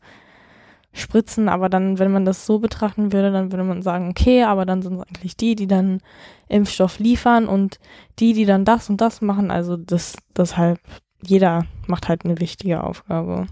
spritzen, 0.93 1.49
aber 1.49 1.69
dann, 1.69 1.99
wenn 1.99 2.11
man 2.11 2.25
das 2.25 2.47
so 2.47 2.59
betrachten 2.59 3.13
würde, 3.13 3.31
dann 3.31 3.53
würde 3.53 3.65
man 3.65 3.83
sagen, 3.83 4.11
okay, 4.11 4.43
aber 4.43 4.67
dann 4.67 4.83
sind 4.83 4.95
es 4.95 5.03
eigentlich 5.03 5.37
die, 5.37 5.55
die 5.55 5.67
dann 5.67 6.01
Impfstoff 6.49 6.99
liefern 6.99 7.47
und 7.47 7.79
die, 8.19 8.33
die 8.33 8.47
dann 8.47 8.65
das 8.65 8.91
und 8.91 9.01
das 9.01 9.21
machen. 9.21 9.51
Also 9.51 9.77
das, 9.77 10.17
deshalb, 10.37 10.81
jeder 11.23 11.67
macht 11.87 12.09
halt 12.09 12.25
eine 12.25 12.41
wichtige 12.41 12.83
Aufgabe. 12.83 13.47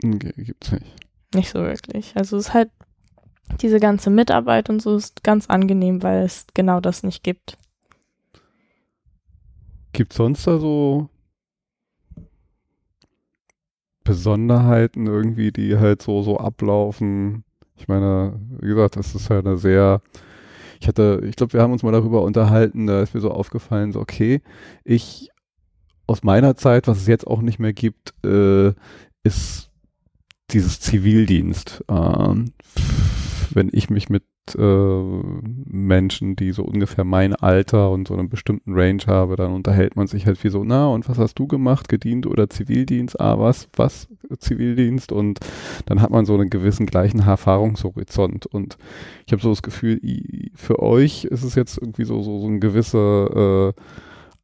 Gibt's 0.00 0.72
nicht. 0.72 0.86
Nicht 1.34 1.50
so 1.50 1.60
wirklich. 1.60 2.12
Also 2.16 2.36
es 2.36 2.48
ist 2.48 2.54
halt, 2.54 2.70
diese 3.60 3.80
ganze 3.80 4.10
Mitarbeit 4.10 4.70
und 4.70 4.80
so 4.80 4.96
ist 4.96 5.22
ganz 5.22 5.46
angenehm, 5.48 6.02
weil 6.02 6.24
es 6.24 6.46
genau 6.54 6.80
das 6.80 7.02
nicht 7.02 7.22
gibt. 7.22 7.56
Gibt 9.92 10.12
sonst 10.12 10.46
da 10.46 10.58
so 10.58 11.08
Besonderheiten 14.04 15.06
irgendwie, 15.06 15.52
die 15.52 15.78
halt 15.78 16.02
so, 16.02 16.22
so 16.22 16.38
ablaufen. 16.38 17.44
Ich 17.76 17.88
meine, 17.88 18.40
wie 18.60 18.68
gesagt, 18.68 18.96
das 18.96 19.14
ist 19.14 19.30
halt 19.30 19.46
eine 19.46 19.56
sehr, 19.56 20.00
ich 20.80 20.88
hatte, 20.88 21.22
ich 21.24 21.36
glaube, 21.36 21.52
wir 21.54 21.62
haben 21.62 21.72
uns 21.72 21.82
mal 21.82 21.92
darüber 21.92 22.22
unterhalten, 22.22 22.86
da 22.86 23.02
ist 23.02 23.14
mir 23.14 23.20
so 23.20 23.30
aufgefallen, 23.30 23.92
so, 23.92 24.00
okay, 24.00 24.42
ich 24.84 25.30
aus 26.06 26.24
meiner 26.24 26.56
Zeit, 26.56 26.88
was 26.88 26.98
es 26.98 27.06
jetzt 27.06 27.26
auch 27.26 27.40
nicht 27.40 27.60
mehr 27.60 27.72
gibt, 27.72 28.14
äh, 28.24 28.72
ist 29.22 29.69
dieses 30.52 30.80
Zivildienst. 30.80 31.84
Ähm, 31.88 32.52
wenn 33.52 33.70
ich 33.72 33.90
mich 33.90 34.08
mit 34.08 34.24
äh, 34.56 35.02
Menschen, 35.64 36.36
die 36.36 36.52
so 36.52 36.62
ungefähr 36.62 37.04
mein 37.04 37.34
Alter 37.34 37.90
und 37.90 38.08
so 38.08 38.14
einen 38.14 38.28
bestimmten 38.28 38.74
Range 38.74 39.02
habe, 39.06 39.36
dann 39.36 39.52
unterhält 39.52 39.96
man 39.96 40.06
sich 40.06 40.26
halt 40.26 40.38
viel 40.38 40.50
so, 40.50 40.64
na, 40.64 40.88
und 40.88 41.08
was 41.08 41.18
hast 41.18 41.38
du 41.38 41.46
gemacht? 41.46 41.88
Gedient 41.88 42.26
oder 42.26 42.48
Zivildienst? 42.48 43.20
Ah, 43.20 43.38
was? 43.38 43.68
Was? 43.76 44.08
Zivildienst? 44.38 45.12
Und 45.12 45.40
dann 45.86 46.00
hat 46.00 46.10
man 46.10 46.24
so 46.24 46.34
einen 46.34 46.50
gewissen 46.50 46.86
gleichen 46.86 47.20
Erfahrungshorizont. 47.20 48.46
Und 48.46 48.76
ich 49.26 49.32
habe 49.32 49.42
so 49.42 49.50
das 49.50 49.62
Gefühl, 49.62 50.00
für 50.54 50.80
euch 50.80 51.24
ist 51.24 51.42
es 51.42 51.54
jetzt 51.54 51.78
irgendwie 51.78 52.04
so, 52.04 52.22
so, 52.22 52.40
so 52.40 52.46
ein 52.46 52.60
gewisser 52.60 53.68
äh, 53.68 53.72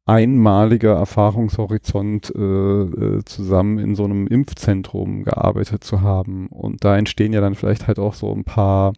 einmaliger 0.07 0.93
Erfahrungshorizont 0.93 2.33
äh, 2.33 2.39
äh, 2.39 3.25
zusammen 3.25 3.77
in 3.77 3.93
so 3.93 4.05
einem 4.05 4.25
Impfzentrum 4.25 5.25
gearbeitet 5.25 5.83
zu 5.83 6.01
haben. 6.01 6.47
Und 6.47 6.83
da 6.83 6.97
entstehen 6.97 7.33
ja 7.33 7.41
dann 7.41 7.55
vielleicht 7.55 7.87
halt 7.87 7.99
auch 7.99 8.13
so 8.13 8.33
ein 8.33 8.45
paar 8.45 8.93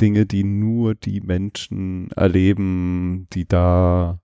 Dinge, 0.00 0.26
die 0.26 0.44
nur 0.44 0.94
die 0.94 1.20
Menschen 1.22 2.10
erleben, 2.10 3.26
die 3.32 3.48
da 3.48 4.18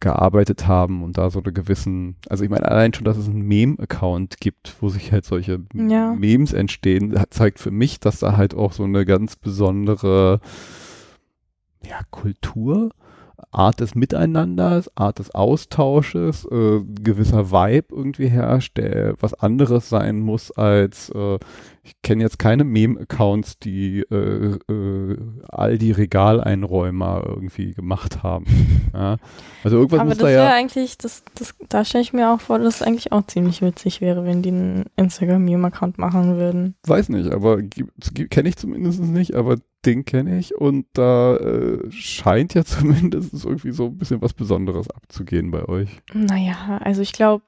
gearbeitet 0.00 0.66
haben 0.66 1.02
und 1.02 1.16
da 1.16 1.30
so 1.30 1.40
eine 1.40 1.54
gewissen, 1.54 2.16
also 2.28 2.44
ich 2.44 2.50
meine 2.50 2.68
allein 2.68 2.92
schon, 2.92 3.04
dass 3.04 3.16
es 3.16 3.28
einen 3.28 3.42
Meme-Account 3.42 4.40
gibt, 4.40 4.76
wo 4.80 4.90
sich 4.90 5.10
halt 5.10 5.24
solche 5.24 5.64
ja. 5.72 6.12
Memes 6.12 6.52
entstehen, 6.52 7.18
zeigt 7.30 7.60
für 7.60 7.70
mich, 7.70 7.98
dass 7.98 8.18
da 8.18 8.36
halt 8.36 8.54
auch 8.54 8.72
so 8.72 8.84
eine 8.84 9.06
ganz 9.06 9.36
besondere 9.36 10.40
ja, 11.82 12.00
Kultur 12.10 12.90
Art 13.56 13.80
des 13.80 13.94
Miteinanders, 13.94 14.90
Art 14.96 15.18
des 15.18 15.34
Austausches, 15.34 16.44
äh, 16.44 16.82
gewisser 17.02 17.50
Vibe 17.50 17.86
irgendwie 17.90 18.28
herrscht, 18.28 18.76
der 18.76 19.14
was 19.18 19.32
anderes 19.32 19.88
sein 19.88 20.20
muss 20.20 20.50
als, 20.50 21.08
äh, 21.08 21.38
ich 21.82 21.94
kenne 22.02 22.22
jetzt 22.22 22.38
keine 22.38 22.64
Meme-Accounts, 22.64 23.58
die 23.58 24.00
äh, 24.10 24.58
äh, 24.70 25.16
all 25.48 25.78
die 25.78 25.92
Regaleinräumer 25.92 27.22
irgendwie 27.26 27.72
gemacht 27.72 28.22
haben. 28.22 28.44
ja? 28.92 29.16
Also 29.64 29.78
irgendwas 29.78 30.00
Aber 30.00 30.08
muss 30.10 30.18
das 30.18 30.26
da 30.26 30.30
ja. 30.30 30.52
eigentlich, 30.52 30.98
das, 30.98 31.22
das, 31.34 31.54
da 31.70 31.82
stelle 31.86 32.02
ich 32.02 32.12
mir 32.12 32.34
auch 32.34 32.42
vor, 32.42 32.58
dass 32.58 32.76
es 32.76 32.82
eigentlich 32.82 33.12
auch 33.12 33.26
ziemlich 33.26 33.62
witzig 33.62 34.02
wäre, 34.02 34.26
wenn 34.26 34.42
die 34.42 34.50
einen 34.50 34.84
Instagram-Meme-Account 34.96 35.96
machen 35.96 36.36
würden. 36.36 36.74
Weiß 36.86 37.08
nicht, 37.08 37.32
aber 37.32 37.62
kenne 37.62 38.50
ich 38.50 38.56
zumindest 38.56 39.02
nicht, 39.02 39.34
aber 39.34 39.56
den 39.86 40.04
kenne 40.04 40.38
ich 40.38 40.54
und 40.54 40.86
da 40.92 41.36
äh, 41.36 41.90
scheint 41.90 42.54
ja 42.54 42.64
zumindest 42.66 43.44
irgendwie 43.44 43.72
so 43.72 43.86
ein 43.86 43.98
bisschen 43.98 44.20
was 44.20 44.34
Besonderes 44.34 44.90
abzugehen 44.90 45.50
bei 45.50 45.64
euch. 45.66 46.02
Naja, 46.12 46.78
also 46.82 47.02
ich 47.02 47.12
glaube, 47.12 47.44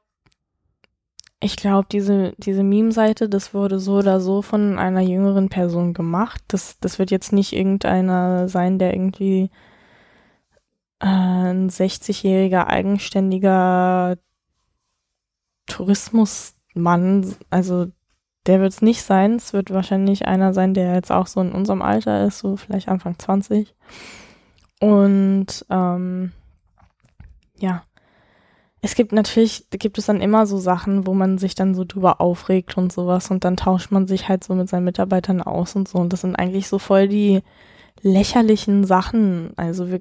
ich 1.40 1.56
glaube, 1.56 1.86
diese, 1.90 2.34
diese 2.38 2.64
Meme-Seite, 2.64 3.28
das 3.28 3.54
wurde 3.54 3.78
so 3.78 3.98
oder 3.98 4.20
so 4.20 4.42
von 4.42 4.78
einer 4.78 5.02
jüngeren 5.02 5.48
Person 5.48 5.94
gemacht. 5.94 6.42
Das, 6.48 6.80
das 6.80 6.98
wird 6.98 7.12
jetzt 7.12 7.32
nicht 7.32 7.52
irgendeiner 7.52 8.48
sein, 8.48 8.78
der 8.78 8.92
irgendwie 8.92 9.50
äh, 11.00 11.06
ein 11.06 11.70
60-jähriger 11.70 12.66
eigenständiger 12.66 14.18
Tourismusmann, 15.66 17.36
also 17.50 17.86
der 18.46 18.60
wird 18.60 18.72
es 18.72 18.82
nicht 18.82 19.02
sein. 19.02 19.36
Es 19.36 19.52
wird 19.52 19.70
wahrscheinlich 19.70 20.26
einer 20.26 20.54
sein, 20.54 20.74
der 20.74 20.94
jetzt 20.94 21.12
auch 21.12 21.26
so 21.26 21.40
in 21.40 21.52
unserem 21.52 21.82
Alter 21.82 22.24
ist, 22.24 22.38
so 22.38 22.56
vielleicht 22.56 22.88
Anfang 22.88 23.18
20. 23.18 23.74
Und 24.80 25.66
ähm, 25.70 26.32
ja, 27.58 27.82
es 28.80 28.94
gibt 28.94 29.12
natürlich, 29.12 29.68
gibt 29.70 29.98
es 29.98 30.06
dann 30.06 30.20
immer 30.20 30.46
so 30.46 30.58
Sachen, 30.58 31.06
wo 31.06 31.14
man 31.14 31.38
sich 31.38 31.54
dann 31.54 31.74
so 31.74 31.84
drüber 31.84 32.20
aufregt 32.20 32.76
und 32.76 32.92
sowas 32.92 33.30
und 33.30 33.44
dann 33.44 33.56
tauscht 33.56 33.90
man 33.90 34.06
sich 34.06 34.28
halt 34.28 34.44
so 34.44 34.54
mit 34.54 34.68
seinen 34.68 34.84
Mitarbeitern 34.84 35.42
aus 35.42 35.74
und 35.74 35.88
so 35.88 35.98
und 35.98 36.12
das 36.12 36.20
sind 36.20 36.36
eigentlich 36.36 36.68
so 36.68 36.78
voll 36.78 37.08
die 37.08 37.42
lächerlichen 38.02 38.84
Sachen. 38.84 39.52
Also 39.56 39.90
wir, 39.90 40.00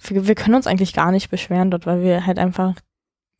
wir, 0.00 0.26
wir 0.26 0.34
können 0.34 0.56
uns 0.56 0.66
eigentlich 0.66 0.92
gar 0.92 1.12
nicht 1.12 1.30
beschweren 1.30 1.70
dort, 1.70 1.86
weil 1.86 2.02
wir 2.02 2.26
halt 2.26 2.38
einfach, 2.38 2.74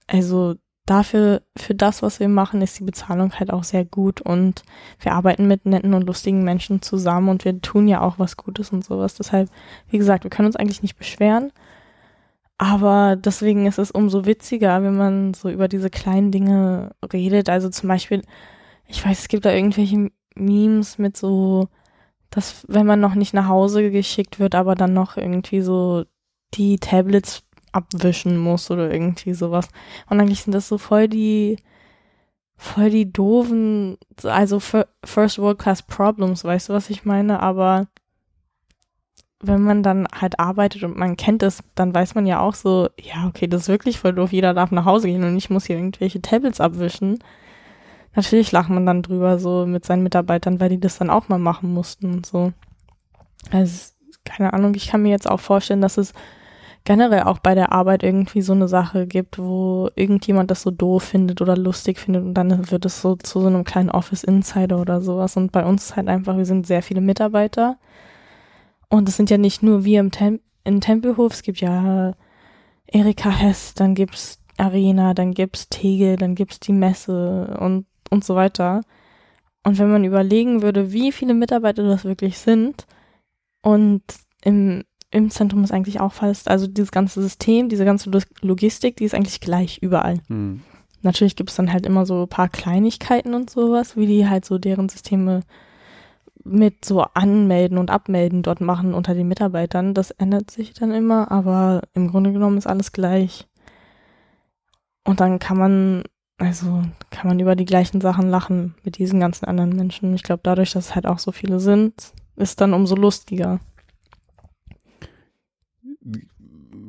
also 0.06 0.54
dafür, 0.86 1.42
für 1.56 1.74
das, 1.74 2.02
was 2.02 2.20
wir 2.20 2.28
machen, 2.28 2.62
ist 2.62 2.78
die 2.78 2.84
Bezahlung 2.84 3.32
halt 3.34 3.52
auch 3.52 3.64
sehr 3.64 3.84
gut 3.84 4.20
und 4.20 4.62
wir 5.00 5.12
arbeiten 5.12 5.46
mit 5.48 5.66
netten 5.66 5.94
und 5.94 6.06
lustigen 6.06 6.44
Menschen 6.44 6.80
zusammen 6.80 7.28
und 7.28 7.44
wir 7.44 7.60
tun 7.60 7.88
ja 7.88 8.00
auch 8.00 8.18
was 8.18 8.36
Gutes 8.36 8.70
und 8.70 8.84
sowas. 8.84 9.14
Deshalb, 9.16 9.50
wie 9.90 9.98
gesagt, 9.98 10.24
wir 10.24 10.30
können 10.30 10.46
uns 10.46 10.56
eigentlich 10.56 10.82
nicht 10.82 10.96
beschweren. 10.96 11.52
Aber 12.58 13.16
deswegen 13.16 13.66
ist 13.66 13.78
es 13.78 13.90
umso 13.90 14.24
witziger, 14.24 14.82
wenn 14.82 14.96
man 14.96 15.34
so 15.34 15.50
über 15.50 15.68
diese 15.68 15.90
kleinen 15.90 16.30
Dinge 16.30 16.92
redet. 17.12 17.50
Also 17.50 17.68
zum 17.68 17.88
Beispiel, 17.88 18.22
ich 18.86 19.04
weiß, 19.04 19.18
es 19.20 19.28
gibt 19.28 19.44
da 19.44 19.52
irgendwelche 19.52 20.10
Memes 20.34 20.98
mit 20.98 21.16
so, 21.16 21.68
dass 22.30 22.64
wenn 22.68 22.86
man 22.86 23.00
noch 23.00 23.14
nicht 23.14 23.34
nach 23.34 23.48
Hause 23.48 23.90
geschickt 23.90 24.38
wird, 24.38 24.54
aber 24.54 24.74
dann 24.74 24.94
noch 24.94 25.16
irgendwie 25.16 25.60
so 25.60 26.04
die 26.54 26.78
Tablets 26.78 27.42
abwischen 27.76 28.38
muss 28.38 28.70
oder 28.70 28.90
irgendwie 28.90 29.34
sowas. 29.34 29.68
Und 30.08 30.20
eigentlich 30.20 30.42
sind 30.42 30.52
das 30.52 30.68
so 30.68 30.78
voll 30.78 31.08
die, 31.08 31.58
voll 32.56 32.90
die 32.90 33.12
doofen, 33.12 33.98
also 34.24 34.58
First 34.60 35.38
World 35.38 35.58
Class 35.58 35.82
Problems, 35.82 36.44
weißt 36.44 36.68
du, 36.68 36.72
was 36.72 36.90
ich 36.90 37.04
meine? 37.04 37.40
Aber 37.40 37.86
wenn 39.40 39.62
man 39.62 39.82
dann 39.82 40.08
halt 40.18 40.40
arbeitet 40.40 40.82
und 40.82 40.96
man 40.96 41.16
kennt 41.16 41.42
es, 41.42 41.62
dann 41.74 41.94
weiß 41.94 42.14
man 42.14 42.26
ja 42.26 42.40
auch 42.40 42.54
so, 42.54 42.88
ja, 42.98 43.26
okay, 43.28 43.46
das 43.46 43.62
ist 43.62 43.68
wirklich 43.68 43.98
voll 43.98 44.14
doof, 44.14 44.32
jeder 44.32 44.54
darf 44.54 44.70
nach 44.70 44.86
Hause 44.86 45.08
gehen 45.08 45.24
und 45.24 45.36
ich 45.36 45.50
muss 45.50 45.66
hier 45.66 45.76
irgendwelche 45.76 46.22
Tablets 46.22 46.60
abwischen. 46.60 47.18
Natürlich 48.14 48.50
lacht 48.50 48.70
man 48.70 48.86
dann 48.86 49.02
drüber 49.02 49.38
so 49.38 49.66
mit 49.66 49.84
seinen 49.84 50.02
Mitarbeitern, 50.02 50.58
weil 50.58 50.70
die 50.70 50.80
das 50.80 50.96
dann 50.96 51.10
auch 51.10 51.28
mal 51.28 51.38
machen 51.38 51.74
mussten 51.74 52.14
und 52.14 52.24
so. 52.24 52.54
Also, 53.50 53.92
keine 54.24 54.54
Ahnung, 54.54 54.74
ich 54.74 54.88
kann 54.88 55.02
mir 55.02 55.10
jetzt 55.10 55.28
auch 55.28 55.38
vorstellen, 55.38 55.82
dass 55.82 55.98
es 55.98 56.14
generell 56.86 57.24
auch 57.24 57.40
bei 57.40 57.54
der 57.56 57.72
Arbeit 57.72 58.04
irgendwie 58.04 58.40
so 58.42 58.52
eine 58.52 58.68
Sache 58.68 59.08
gibt, 59.08 59.38
wo 59.38 59.90
irgendjemand 59.96 60.50
das 60.52 60.62
so 60.62 60.70
doof 60.70 61.02
findet 61.02 61.42
oder 61.42 61.56
lustig 61.56 61.98
findet 61.98 62.22
und 62.22 62.34
dann 62.34 62.70
wird 62.70 62.84
es 62.86 63.02
so 63.02 63.16
zu 63.16 63.40
so 63.40 63.48
einem 63.48 63.64
kleinen 63.64 63.90
Office 63.90 64.22
Insider 64.22 64.80
oder 64.80 65.02
sowas. 65.02 65.36
Und 65.36 65.50
bei 65.50 65.64
uns 65.66 65.86
ist 65.86 65.96
halt 65.96 66.08
einfach, 66.08 66.36
wir 66.36 66.46
sind 66.46 66.66
sehr 66.66 66.82
viele 66.82 67.00
Mitarbeiter. 67.00 67.76
Und 68.88 69.08
es 69.08 69.16
sind 69.16 69.30
ja 69.30 69.36
nicht 69.36 69.64
nur 69.64 69.84
wir 69.84 69.98
im 69.98 70.12
Tem 70.12 70.40
in 70.64 70.80
Tempelhof, 70.80 71.32
es 71.32 71.42
gibt 71.42 71.60
ja 71.60 72.14
Erika 72.86 73.30
Hess, 73.30 73.74
dann 73.74 73.94
gibt's 73.94 74.40
Arena, 74.56 75.12
dann 75.12 75.32
gibt's 75.34 75.68
Tegel, 75.68 76.16
dann 76.16 76.34
gibt's 76.36 76.60
die 76.60 76.72
Messe 76.72 77.56
und, 77.60 77.86
und 78.10 78.24
so 78.24 78.36
weiter. 78.36 78.82
Und 79.64 79.78
wenn 79.78 79.90
man 79.90 80.04
überlegen 80.04 80.62
würde, 80.62 80.92
wie 80.92 81.10
viele 81.10 81.34
Mitarbeiter 81.34 81.82
das 81.82 82.04
wirklich 82.04 82.38
sind 82.38 82.86
und 83.62 84.02
im 84.42 84.84
im 85.10 85.30
Zentrum 85.30 85.62
ist 85.64 85.72
eigentlich 85.72 86.00
auch 86.00 86.12
fast, 86.12 86.48
also 86.48 86.66
dieses 86.66 86.90
ganze 86.90 87.22
System, 87.22 87.68
diese 87.68 87.84
ganze 87.84 88.10
Logistik, 88.40 88.96
die 88.96 89.04
ist 89.04 89.14
eigentlich 89.14 89.40
gleich 89.40 89.78
überall. 89.78 90.20
Hm. 90.28 90.62
Natürlich 91.02 91.36
gibt 91.36 91.50
es 91.50 91.56
dann 91.56 91.72
halt 91.72 91.86
immer 91.86 92.04
so 92.06 92.22
ein 92.22 92.28
paar 92.28 92.48
Kleinigkeiten 92.48 93.34
und 93.34 93.48
sowas, 93.48 93.96
wie 93.96 94.06
die 94.06 94.28
halt 94.28 94.44
so 94.44 94.58
deren 94.58 94.88
Systeme 94.88 95.42
mit 96.42 96.84
so 96.84 97.02
Anmelden 97.02 97.78
und 97.78 97.90
Abmelden 97.90 98.42
dort 98.42 98.60
machen 98.60 98.94
unter 98.94 99.14
den 99.14 99.28
Mitarbeitern. 99.28 99.94
Das 99.94 100.10
ändert 100.12 100.50
sich 100.50 100.74
dann 100.74 100.92
immer, 100.92 101.30
aber 101.30 101.82
im 101.94 102.08
Grunde 102.08 102.32
genommen 102.32 102.58
ist 102.58 102.66
alles 102.66 102.92
gleich. 102.92 103.46
Und 105.04 105.20
dann 105.20 105.38
kann 105.38 105.56
man, 105.56 106.02
also 106.38 106.82
kann 107.10 107.28
man 107.28 107.38
über 107.38 107.54
die 107.56 107.64
gleichen 107.64 108.00
Sachen 108.00 108.28
lachen 108.28 108.74
mit 108.82 108.98
diesen 108.98 109.20
ganzen 109.20 109.44
anderen 109.44 109.70
Menschen. 109.70 110.14
Ich 110.14 110.24
glaube, 110.24 110.40
dadurch, 110.42 110.72
dass 110.72 110.86
es 110.86 110.94
halt 110.94 111.06
auch 111.06 111.18
so 111.18 111.30
viele 111.30 111.60
sind, 111.60 112.12
ist 112.36 112.60
dann 112.60 112.74
umso 112.74 112.96
lustiger 112.96 113.60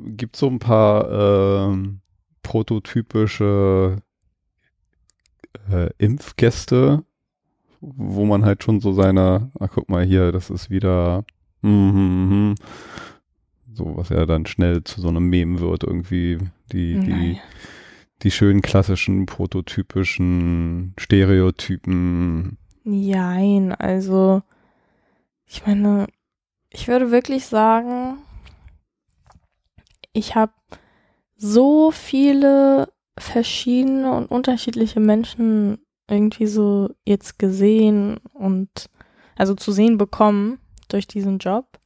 gibt 0.06 0.36
so 0.36 0.48
ein 0.48 0.58
paar 0.58 1.72
äh, 1.72 1.76
prototypische 2.42 3.96
äh, 5.70 5.90
Impfgäste, 5.98 7.04
wo 7.80 8.24
man 8.24 8.44
halt 8.44 8.62
schon 8.64 8.80
so 8.80 8.92
seine, 8.92 9.50
ah, 9.58 9.68
guck 9.68 9.88
mal 9.88 10.04
hier, 10.04 10.32
das 10.32 10.50
ist 10.50 10.70
wieder 10.70 11.24
mm, 11.62 11.68
mm, 11.68 12.50
mm, 12.50 12.54
so, 13.72 13.96
was 13.96 14.08
ja 14.08 14.26
dann 14.26 14.46
schnell 14.46 14.82
zu 14.84 15.00
so 15.00 15.08
einem 15.08 15.28
Meme 15.28 15.60
wird, 15.60 15.84
irgendwie. 15.84 16.38
Die, 16.72 16.98
die, 17.00 17.38
die 18.22 18.30
schönen 18.30 18.60
klassischen, 18.60 19.24
prototypischen 19.26 20.94
Stereotypen. 20.98 22.58
Nein, 22.84 23.72
also 23.72 24.42
ich 25.46 25.66
meine, 25.66 26.06
ich 26.70 26.88
würde 26.88 27.10
wirklich 27.10 27.46
sagen, 27.46 28.18
ich 30.18 30.34
habe 30.34 30.52
so 31.36 31.90
viele 31.90 32.92
verschiedene 33.16 34.12
und 34.12 34.30
unterschiedliche 34.30 35.00
Menschen 35.00 35.78
irgendwie 36.10 36.46
so 36.46 36.90
jetzt 37.06 37.38
gesehen 37.38 38.18
und 38.32 38.90
also 39.36 39.54
zu 39.54 39.72
sehen 39.72 39.98
bekommen 39.98 40.58
durch 40.88 41.06
diesen 41.06 41.38
Job. 41.38 41.78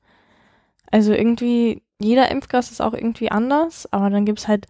Also 0.90 1.12
irgendwie, 1.12 1.82
jeder 1.98 2.30
Impfgast 2.30 2.70
ist 2.70 2.80
auch 2.80 2.94
irgendwie 2.94 3.30
anders, 3.30 3.90
aber 3.92 4.10
dann 4.10 4.24
gibt's 4.24 4.48
halt 4.48 4.66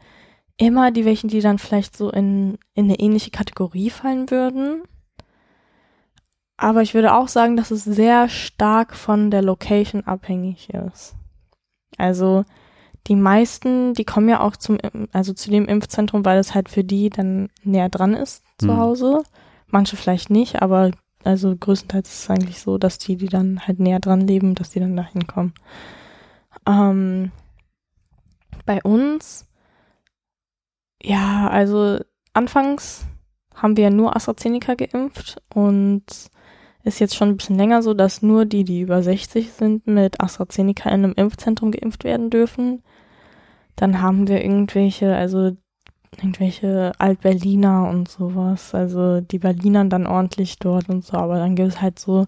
immer 0.57 0.91
die 0.91 1.05
welchen, 1.05 1.29
die 1.29 1.41
dann 1.41 1.59
vielleicht 1.59 1.97
so 1.97 2.11
in, 2.11 2.59
in 2.75 2.85
eine 2.85 2.99
ähnliche 2.99 3.31
Kategorie 3.31 3.91
fallen 3.91 4.31
würden. 4.31 4.83
Aber 6.57 6.83
ich 6.83 6.95
würde 6.95 7.15
auch 7.15 7.29
sagen, 7.29 7.57
dass 7.57 7.71
es 7.71 7.85
sehr 7.85 8.29
stark 8.29 8.95
von 8.95 9.31
der 9.31 9.43
Location 9.43 10.05
abhängig 10.05 10.71
ist. 10.71 11.15
Also 11.99 12.45
die 13.09 13.17
meisten, 13.17 13.95
die 13.95 14.05
kommen 14.05 14.29
ja 14.29 14.41
auch 14.41 14.57
zum, 14.57 14.79
also 15.13 15.33
zu 15.33 15.51
dem 15.51 15.67
Impfzentrum, 15.67 16.25
weil 16.25 16.39
es 16.39 16.55
halt 16.55 16.69
für 16.69 16.85
die 16.85 17.11
dann 17.11 17.49
näher 17.65 17.89
dran 17.89 18.15
ist 18.15 18.45
zu 18.59 18.69
Hm. 18.69 18.77
Hause. 18.77 19.23
Manche 19.69 19.97
vielleicht 19.97 20.31
nicht, 20.31 20.63
aber 20.63 20.91
also 21.25 21.55
größtenteils 21.57 22.09
ist 22.09 22.23
es 22.25 22.31
eigentlich 22.31 22.61
so, 22.61 22.79
dass 22.79 22.99
die, 22.99 23.17
die 23.17 23.29
dann 23.29 23.67
halt 23.67 23.81
näher 23.81 24.01
dran 24.01 24.21
leben, 24.21 24.55
dass 24.55 24.71
die 24.71 24.81
dann 24.81 24.97
da 24.97 25.05
hinkommen. 25.05 25.55
Ähm, 26.67 27.33
bei 28.67 28.83
uns, 28.83 29.47
ja, 31.03 31.49
also 31.49 31.99
anfangs 32.35 33.07
haben 33.55 33.77
wir 33.77 33.91
nur 33.91 34.15
AstraZeneca 34.17 34.75
geimpft 34.75 35.43
und 35.55 36.05
ist 36.85 36.99
jetzt 36.99 37.15
schon 37.15 37.31
ein 37.31 37.37
bisschen 37.37 37.57
länger 37.57 37.83
so, 37.83 37.95
dass 37.95 38.23
nur 38.23 38.45
die, 38.45 38.65
die 38.65 38.81
über 38.81 39.03
60 39.03 39.53
sind, 39.53 39.87
mit 39.87 40.21
AstraZeneca 40.21 40.89
in 40.91 41.05
einem 41.05 41.15
Impfzentrum 41.15 41.71
geimpft 41.71 42.05
werden 42.05 42.31
dürfen. 42.31 42.83
Dann 43.77 44.03
haben 44.03 44.29
wir 44.29 44.43
irgendwelche, 44.43 45.15
also 45.15 45.57
irgendwelche 46.17 46.93
Alt-Berliner 46.99 47.89
und 47.89 48.09
sowas. 48.09 48.75
Also 48.75 49.21
die 49.21 49.39
Berlinern 49.39 49.91
dann 49.91 50.07
ordentlich 50.07 50.59
dort 50.59 50.89
und 50.89 51.05
so, 51.05 51.17
aber 51.17 51.37
dann 51.37 51.55
gibt 51.55 51.69
es 51.69 51.81
halt 51.81 51.99
so 51.99 52.27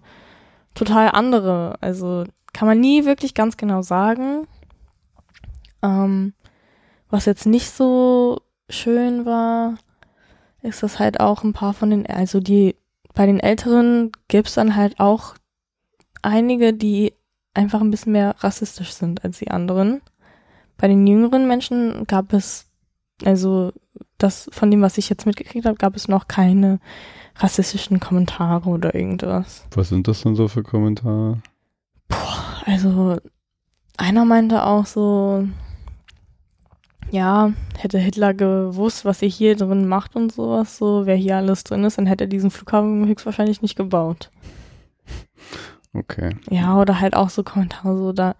total 0.73 1.09
andere. 1.09 1.75
Also 1.81 2.23
kann 2.53 2.67
man 2.67 2.79
nie 2.79 3.05
wirklich 3.05 3.33
ganz 3.33 3.57
genau 3.57 3.81
sagen. 3.81 4.47
Ähm, 5.83 6.33
was 7.09 7.25
jetzt 7.25 7.45
nicht 7.45 7.69
so 7.71 8.41
schön 8.69 9.25
war, 9.25 9.75
ist, 10.61 10.81
dass 10.81 10.99
halt 10.99 11.19
auch 11.19 11.43
ein 11.43 11.53
paar 11.53 11.73
von 11.73 11.89
den, 11.91 12.07
also 12.07 12.39
die, 12.39 12.75
bei 13.15 13.25
den 13.25 13.39
Älteren 13.39 14.11
gibt's 14.27 14.53
dann 14.53 14.75
halt 14.75 14.99
auch 14.99 15.35
einige, 16.21 16.73
die 16.73 17.13
einfach 17.53 17.81
ein 17.81 17.91
bisschen 17.91 18.11
mehr 18.11 18.35
rassistisch 18.39 18.91
sind 18.91 19.23
als 19.23 19.39
die 19.39 19.49
anderen. 19.49 20.01
Bei 20.77 20.87
den 20.87 21.07
jüngeren 21.07 21.47
Menschen 21.47 22.05
gab 22.05 22.33
es, 22.33 22.67
also 23.23 23.71
das 24.17 24.49
von 24.51 24.69
dem, 24.69 24.81
was 24.81 24.97
ich 24.97 25.09
jetzt 25.09 25.25
mitgekriegt 25.25 25.65
habe, 25.65 25.77
gab 25.77 25.95
es 25.95 26.07
noch 26.07 26.27
keine 26.27 26.79
rassistischen 27.37 27.99
Kommentare 27.99 28.69
oder 28.69 28.93
irgendwas. 28.93 29.65
Was 29.73 29.89
sind 29.89 30.07
das 30.07 30.21
denn 30.21 30.35
so 30.35 30.47
für 30.47 30.63
Kommentare? 30.63 31.41
Also 32.65 33.17
einer 33.97 34.25
meinte 34.25 34.63
auch 34.63 34.85
so, 34.85 35.47
ja, 37.15 37.53
hätte 37.77 37.97
Hitler 37.97 38.33
gewusst, 38.33 39.05
was 39.05 39.21
er 39.21 39.29
hier 39.29 39.55
drin 39.55 39.87
macht 39.87 40.15
und 40.15 40.33
sowas, 40.33 40.77
so 40.77 41.05
wer 41.05 41.15
hier 41.15 41.37
alles 41.37 41.63
drin 41.63 41.85
ist, 41.85 41.97
dann 41.97 42.05
hätte 42.05 42.25
er 42.25 42.27
diesen 42.29 42.51
Flughafen 42.51 43.07
höchstwahrscheinlich 43.07 43.61
nicht 43.61 43.75
gebaut. 43.75 44.29
Okay. 45.93 46.35
Ja, 46.49 46.77
oder 46.77 46.99
halt 46.99 47.15
auch 47.15 47.29
so 47.29 47.43
Kommentare, 47.43 47.97
so 47.97 48.11
da, 48.11 48.35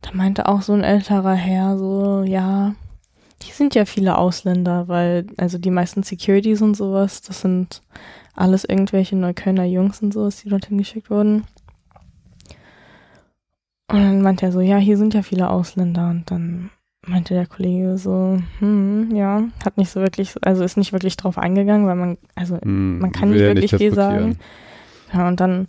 da 0.00 0.10
meinte 0.12 0.46
auch 0.46 0.62
so 0.62 0.72
ein 0.72 0.84
älterer 0.84 1.34
Herr, 1.34 1.76
so, 1.76 2.22
ja, 2.22 2.74
hier 3.42 3.54
sind 3.54 3.74
ja 3.74 3.84
viele 3.84 4.16
Ausländer, 4.16 4.86
weil, 4.86 5.26
also 5.36 5.58
die 5.58 5.70
meisten 5.70 6.04
Securities 6.04 6.62
und 6.62 6.76
sowas, 6.76 7.22
das 7.22 7.40
sind 7.40 7.82
alles 8.34 8.64
irgendwelche 8.64 9.16
Neuköllner 9.16 9.64
Jungs 9.64 10.02
und 10.02 10.14
sowas, 10.14 10.40
die 10.42 10.50
dorthin 10.50 10.78
geschickt 10.78 11.10
wurden. 11.10 11.44
Und 13.88 13.98
dann 13.98 14.22
meinte 14.22 14.46
er 14.46 14.52
so, 14.52 14.60
ja, 14.60 14.76
hier 14.76 14.96
sind 14.96 15.14
ja 15.14 15.22
viele 15.22 15.50
Ausländer 15.50 16.10
und 16.10 16.30
dann 16.30 16.70
meinte 17.10 17.34
der 17.34 17.46
Kollege 17.46 17.98
so, 17.98 18.38
hm, 18.58 19.14
ja, 19.14 19.42
hat 19.64 19.76
nicht 19.76 19.90
so 19.90 20.00
wirklich, 20.00 20.34
also 20.42 20.62
ist 20.64 20.76
nicht 20.76 20.92
wirklich 20.92 21.16
drauf 21.16 21.38
eingegangen, 21.38 21.86
weil 21.86 21.96
man, 21.96 22.18
also 22.34 22.58
Hm, 22.60 22.98
man 23.00 23.12
kann 23.12 23.30
nicht 23.30 23.40
wirklich 23.40 23.74
viel 23.74 23.94
sagen. 23.94 24.38
Ja, 25.12 25.28
und 25.28 25.40
dann, 25.40 25.66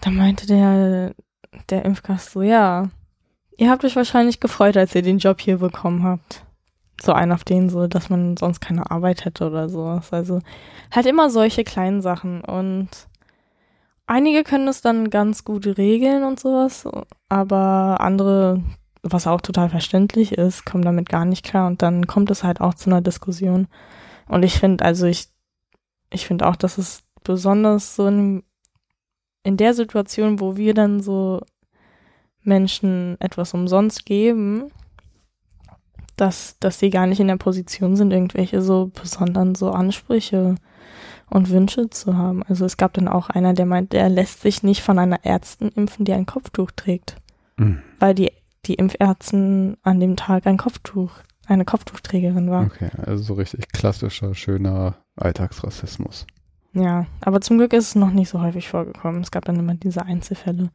dann 0.00 0.16
meinte 0.16 0.46
der, 0.46 1.14
der 1.70 1.84
Impfgast 1.84 2.32
so, 2.32 2.42
ja, 2.42 2.90
ihr 3.56 3.70
habt 3.70 3.84
euch 3.84 3.96
wahrscheinlich 3.96 4.40
gefreut, 4.40 4.76
als 4.76 4.94
ihr 4.94 5.02
den 5.02 5.18
Job 5.18 5.40
hier 5.40 5.58
bekommen 5.58 6.02
habt. 6.02 6.44
So 7.00 7.12
ein 7.12 7.30
auf 7.30 7.44
den 7.44 7.70
so, 7.70 7.86
dass 7.86 8.10
man 8.10 8.36
sonst 8.36 8.60
keine 8.60 8.90
Arbeit 8.90 9.24
hätte 9.24 9.46
oder 9.46 9.68
sowas. 9.68 10.12
Also 10.12 10.40
halt 10.90 11.06
immer 11.06 11.30
solche 11.30 11.62
kleinen 11.62 12.02
Sachen 12.02 12.40
und 12.40 12.88
einige 14.08 14.42
können 14.42 14.66
es 14.66 14.80
dann 14.80 15.10
ganz 15.10 15.44
gut 15.44 15.66
regeln 15.78 16.24
und 16.24 16.40
sowas, 16.40 16.88
aber 17.28 18.00
andere, 18.00 18.60
was 19.02 19.26
auch 19.26 19.40
total 19.40 19.68
verständlich 19.68 20.32
ist, 20.32 20.64
kommen 20.64 20.84
damit 20.84 21.08
gar 21.08 21.24
nicht 21.24 21.44
klar 21.44 21.66
und 21.66 21.82
dann 21.82 22.06
kommt 22.06 22.30
es 22.30 22.44
halt 22.44 22.60
auch 22.60 22.74
zu 22.74 22.90
einer 22.90 23.00
Diskussion. 23.00 23.68
Und 24.28 24.42
ich 24.42 24.58
finde, 24.58 24.84
also 24.84 25.06
ich, 25.06 25.28
ich 26.10 26.26
finde 26.26 26.46
auch, 26.46 26.56
dass 26.56 26.78
es 26.78 27.02
besonders 27.24 27.96
so 27.96 28.06
in, 28.06 28.42
in 29.42 29.56
der 29.56 29.74
Situation, 29.74 30.40
wo 30.40 30.56
wir 30.56 30.74
dann 30.74 31.00
so 31.00 31.40
Menschen 32.42 33.16
etwas 33.20 33.54
umsonst 33.54 34.06
geben, 34.06 34.70
dass, 36.16 36.56
dass 36.58 36.78
sie 36.78 36.90
gar 36.90 37.06
nicht 37.06 37.20
in 37.20 37.28
der 37.28 37.36
Position 37.36 37.96
sind, 37.96 38.12
irgendwelche 38.12 38.60
so 38.60 38.90
besonderen 38.92 39.54
so 39.54 39.70
Ansprüche 39.70 40.56
und 41.30 41.50
Wünsche 41.50 41.90
zu 41.90 42.16
haben. 42.16 42.42
Also 42.42 42.64
es 42.64 42.76
gab 42.76 42.94
dann 42.94 43.08
auch 43.08 43.30
einer, 43.30 43.54
der 43.54 43.66
meint, 43.66 43.94
er 43.94 44.08
lässt 44.08 44.40
sich 44.40 44.62
nicht 44.62 44.82
von 44.82 44.98
einer 44.98 45.24
Ärztin 45.24 45.68
impfen, 45.68 46.04
die 46.04 46.12
ein 46.12 46.26
Kopftuch 46.26 46.70
trägt, 46.72 47.16
Hm, 47.58 47.82
weil 47.98 48.14
die, 48.14 48.32
die 48.66 48.74
Impfärztin 48.74 49.76
an 49.82 50.00
dem 50.00 50.16
Tag 50.16 50.46
ein 50.46 50.56
Kopftuch, 50.56 51.12
eine 51.46 51.64
Kopftuchträgerin 51.64 52.50
war. 52.50 52.64
Okay, 52.66 52.90
also 52.98 53.22
so 53.22 53.34
richtig 53.34 53.68
klassischer, 53.72 54.34
schöner 54.34 54.96
Alltagsrassismus. 55.16 56.26
Ja, 56.74 57.06
aber 57.20 57.40
zum 57.40 57.58
Glück 57.58 57.72
ist 57.72 57.88
es 57.88 57.94
noch 57.94 58.10
nicht 58.10 58.28
so 58.28 58.40
häufig 58.40 58.68
vorgekommen. 58.68 59.22
Es 59.22 59.30
gab 59.30 59.44
dann 59.44 59.58
immer 59.58 59.74
diese 59.74 60.04
Einzelfälle. 60.04 60.70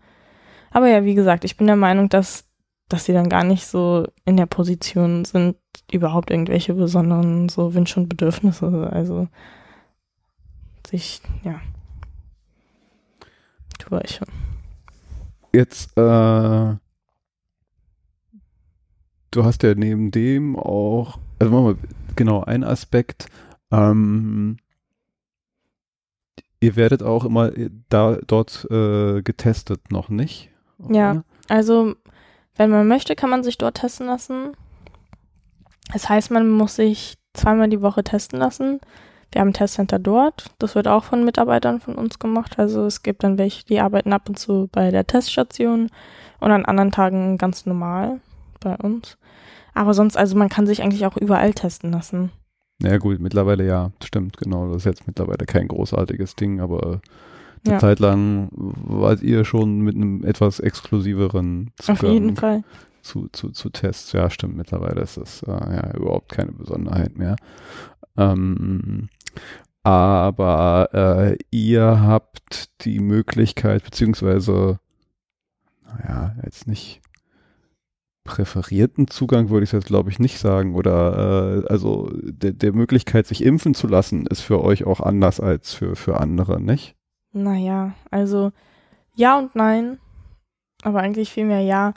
Aber 0.72 0.88
ja, 0.88 1.06
wie 1.06 1.14
gesagt, 1.14 1.46
ich 1.46 1.56
bin 1.56 1.68
der 1.68 1.76
Meinung, 1.76 2.10
dass, 2.10 2.46
dass 2.90 3.06
sie 3.06 3.14
dann 3.14 3.30
gar 3.30 3.44
nicht 3.44 3.68
so 3.68 4.08
in 4.26 4.38
der 4.38 4.48
Position 4.48 5.24
sind, 5.24 5.56
überhaupt 5.92 6.32
irgendwelche 6.32 6.74
besonderen 6.74 7.48
so 7.48 7.74
Wünsche 7.74 8.00
und 8.00 8.10
Bedürfnisse, 8.10 8.90
also 8.92 9.28
sich, 10.88 11.22
ja. 11.44 11.62
Tue 13.80 14.02
ich 14.04 14.16
schon. 14.16 14.28
Jetzt, 15.54 15.96
äh, 15.98 16.76
du 19.36 19.44
hast 19.44 19.64
ja 19.64 19.74
neben 19.76 20.12
dem 20.12 20.56
auch, 20.56 21.18
also 21.40 21.54
machen 21.54 21.66
wir, 21.66 21.78
genau, 22.16 22.44
ein 22.44 22.64
Aspekt, 22.64 23.28
ähm, 23.72 24.58
ihr 26.60 26.76
werdet 26.76 27.04
auch 27.04 27.26
immer 27.26 27.52
da 27.90 28.18
dort 28.28 28.68
äh, 28.72 29.22
getestet, 29.22 29.92
noch 29.92 30.10
nicht? 30.10 30.50
Ja. 30.90 31.12
oder? 31.12 31.24
Also, 31.50 31.96
wenn 32.56 32.70
man 32.70 32.88
möchte, 32.88 33.16
kann 33.16 33.30
man 33.30 33.44
sich 33.44 33.58
dort 33.58 33.78
testen 33.78 34.08
lassen. 34.08 34.52
Das 35.92 36.08
heißt, 36.08 36.32
man 36.32 36.50
muss 36.50 36.76
sich 36.76 37.18
zweimal 37.34 37.70
die 37.70 37.82
Woche 37.82 38.04
testen 38.04 38.40
lassen. 38.40 38.80
Wir 39.32 39.42
haben 39.42 39.50
ein 39.50 39.54
Testcenter 39.54 39.98
dort. 39.98 40.52
Das 40.60 40.76
wird 40.76 40.88
auch 40.88 41.04
von 41.04 41.26
Mitarbeitern 41.26 41.82
von 41.82 41.96
uns 41.96 42.20
gemacht. 42.20 42.60
Also 42.60 42.86
es 42.86 43.02
gibt 43.02 43.24
dann 43.24 43.40
welche, 43.40 43.66
die 43.66 43.80
arbeiten 43.80 44.14
ab 44.14 44.30
und 44.30 44.38
zu 44.38 44.70
bei 44.72 44.92
der 44.92 45.08
Teststation 45.08 45.90
und 46.40 46.52
an 46.52 46.66
anderen 46.66 46.92
Tagen 46.92 47.40
ganz 47.40 47.66
normal 47.66 48.22
bei 48.64 48.76
uns. 48.78 49.18
Aber 49.74 49.94
sonst, 49.94 50.18
also 50.18 50.36
man 50.38 50.50
kann 50.50 50.68
sich 50.68 50.82
eigentlich 50.84 51.06
auch 51.06 51.18
überall 51.18 51.54
testen 51.54 51.92
lassen. 51.92 52.32
Ja 52.82 52.98
gut, 52.98 53.20
mittlerweile 53.20 53.66
ja, 53.66 53.92
stimmt, 54.04 54.38
genau. 54.38 54.68
Das 54.68 54.78
ist 54.78 54.86
jetzt 54.86 55.08
mittlerweile 55.08 55.46
kein 55.46 55.68
großartiges 55.68 56.36
Ding, 56.36 56.60
aber 56.60 57.02
eine 57.66 57.74
Ja. 57.76 57.80
Zeit 57.80 58.00
lang 58.00 58.50
wart 58.52 59.22
ihr 59.22 59.46
schon 59.46 59.82
mit 59.82 59.96
einem 59.96 60.24
etwas 60.26 60.60
exklusiveren 60.60 61.72
Auf 61.88 62.04
jeden 62.04 62.36
Fall. 62.36 62.64
zu, 63.02 63.30
zu, 63.32 63.52
zu 63.52 63.70
Tests. 63.70 64.12
Ja, 64.12 64.30
stimmt, 64.30 64.58
mittlerweile 64.58 65.02
ist 65.02 65.18
das 65.18 65.44
äh, 65.44 65.52
ja 65.52 65.92
überhaupt 65.96 66.30
keine 66.32 66.52
Besonderheit 66.52 67.18
mehr. 67.18 67.36
Ähm, 68.18 69.08
aber 69.84 70.90
äh, 70.94 71.38
ihr 71.52 72.02
habt 72.02 72.70
die 72.86 73.00
Möglichkeit, 73.00 73.84
beziehungsweise, 73.84 74.80
naja, 75.86 76.36
jetzt 76.44 76.68
nicht 76.68 77.02
präferierten 78.24 79.08
Zugang 79.08 79.50
würde 79.50 79.66
ich 79.66 79.72
jetzt 79.72 79.88
glaube 79.88 80.10
ich 80.10 80.20
nicht 80.20 80.40
sagen 80.40 80.76
oder 80.76 81.64
äh, 81.66 81.68
also 81.68 82.10
der, 82.14 82.54
der 82.54 82.74
Möglichkeit 82.74 83.28
sich 83.28 83.44
impfen 83.44 83.74
zu 83.74 83.88
lassen 83.88 84.26
ist 84.28 84.42
für 84.42 84.64
euch 84.64 84.86
auch 84.86 85.02
anders 85.02 85.40
als 85.40 85.74
für 85.74 85.96
für 85.96 86.20
andere 86.20 86.62
nicht 86.62 86.96
Naja, 87.34 87.94
also 88.12 88.52
ja 89.16 89.38
und 89.38 89.56
nein, 89.56 90.00
aber 90.84 91.00
eigentlich 91.00 91.32
vielmehr 91.32 91.62
ja. 91.62 91.94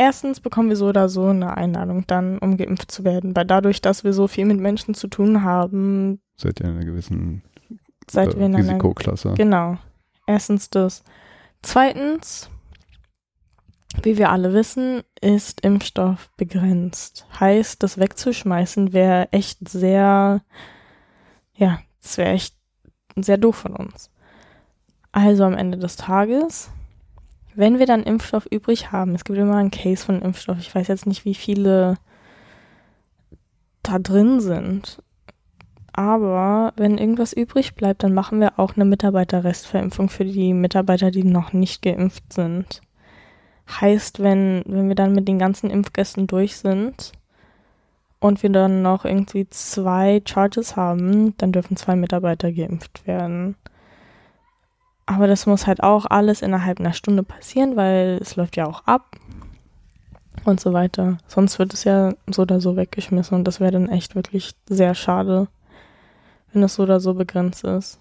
Erstens 0.00 0.38
bekommen 0.38 0.68
wir 0.68 0.76
so 0.76 0.86
oder 0.86 1.08
so 1.08 1.26
eine 1.26 1.56
Einladung 1.56 2.04
dann, 2.06 2.38
um 2.38 2.56
geimpft 2.56 2.92
zu 2.92 3.02
werden, 3.02 3.34
weil 3.34 3.44
dadurch, 3.44 3.80
dass 3.80 4.04
wir 4.04 4.12
so 4.12 4.28
viel 4.28 4.44
mit 4.44 4.60
Menschen 4.60 4.94
zu 4.94 5.08
tun 5.08 5.42
haben, 5.42 6.20
seid 6.36 6.60
ihr 6.60 6.66
in 6.66 6.76
einer 6.76 6.84
gewissen 6.84 7.42
äh, 8.12 8.26
wir 8.26 8.46
in 8.46 8.54
einer 8.54 8.58
Risikoklasse. 8.58 9.34
Genau. 9.36 9.76
Erstens 10.26 10.70
das. 10.70 11.02
Zweitens, 11.62 12.48
wie 14.02 14.18
wir 14.18 14.30
alle 14.30 14.52
wissen, 14.52 15.02
ist 15.20 15.60
Impfstoff 15.62 16.30
begrenzt. 16.36 17.26
Heißt, 17.38 17.82
das 17.82 17.98
wegzuschmeißen 17.98 18.92
wäre 18.92 19.28
echt 19.32 19.68
sehr, 19.68 20.42
ja, 21.54 21.80
es 22.02 22.18
wäre 22.18 22.30
echt 22.30 22.54
sehr 23.16 23.38
doof 23.38 23.56
von 23.56 23.74
uns. 23.74 24.10
Also 25.10 25.44
am 25.44 25.54
Ende 25.54 25.78
des 25.78 25.96
Tages, 25.96 26.70
wenn 27.54 27.78
wir 27.78 27.86
dann 27.86 28.04
Impfstoff 28.04 28.46
übrig 28.46 28.92
haben, 28.92 29.14
es 29.14 29.24
gibt 29.24 29.38
immer 29.38 29.56
einen 29.56 29.70
Case 29.70 30.04
von 30.04 30.22
Impfstoff, 30.22 30.58
ich 30.58 30.74
weiß 30.74 30.88
jetzt 30.88 31.06
nicht, 31.06 31.24
wie 31.24 31.34
viele 31.34 31.96
da 33.82 33.98
drin 33.98 34.40
sind, 34.40 35.02
aber 35.92 36.72
wenn 36.76 36.98
irgendwas 36.98 37.32
übrig 37.32 37.74
bleibt, 37.74 38.04
dann 38.04 38.14
machen 38.14 38.38
wir 38.38 38.60
auch 38.60 38.76
eine 38.76 38.84
Mitarbeiterrestverimpfung 38.84 40.08
für 40.08 40.24
die 40.24 40.52
Mitarbeiter, 40.52 41.10
die 41.10 41.24
noch 41.24 41.52
nicht 41.52 41.82
geimpft 41.82 42.32
sind. 42.32 42.82
Heißt, 43.68 44.20
wenn, 44.20 44.62
wenn 44.66 44.88
wir 44.88 44.94
dann 44.94 45.14
mit 45.14 45.28
den 45.28 45.38
ganzen 45.38 45.70
Impfgästen 45.70 46.26
durch 46.26 46.56
sind 46.56 47.12
und 48.18 48.42
wir 48.42 48.50
dann 48.50 48.82
noch 48.82 49.04
irgendwie 49.04 49.48
zwei 49.50 50.22
Charges 50.26 50.76
haben, 50.76 51.36
dann 51.36 51.52
dürfen 51.52 51.76
zwei 51.76 51.94
Mitarbeiter 51.94 52.50
geimpft 52.50 53.06
werden. 53.06 53.56
Aber 55.06 55.26
das 55.26 55.46
muss 55.46 55.66
halt 55.66 55.82
auch 55.82 56.06
alles 56.06 56.42
innerhalb 56.42 56.80
einer 56.80 56.92
Stunde 56.92 57.22
passieren, 57.22 57.76
weil 57.76 58.18
es 58.20 58.36
läuft 58.36 58.56
ja 58.56 58.66
auch 58.66 58.84
ab 58.84 59.16
und 60.44 60.60
so 60.60 60.72
weiter. 60.72 61.18
Sonst 61.26 61.58
wird 61.58 61.72
es 61.74 61.84
ja 61.84 62.12
so 62.26 62.42
oder 62.42 62.60
so 62.60 62.76
weggeschmissen 62.76 63.36
und 63.36 63.44
das 63.44 63.60
wäre 63.60 63.72
dann 63.72 63.88
echt 63.88 64.14
wirklich 64.14 64.52
sehr 64.68 64.94
schade, 64.94 65.48
wenn 66.52 66.62
es 66.62 66.74
so 66.74 66.82
oder 66.82 67.00
so 67.00 67.14
begrenzt 67.14 67.64
ist. 67.64 68.00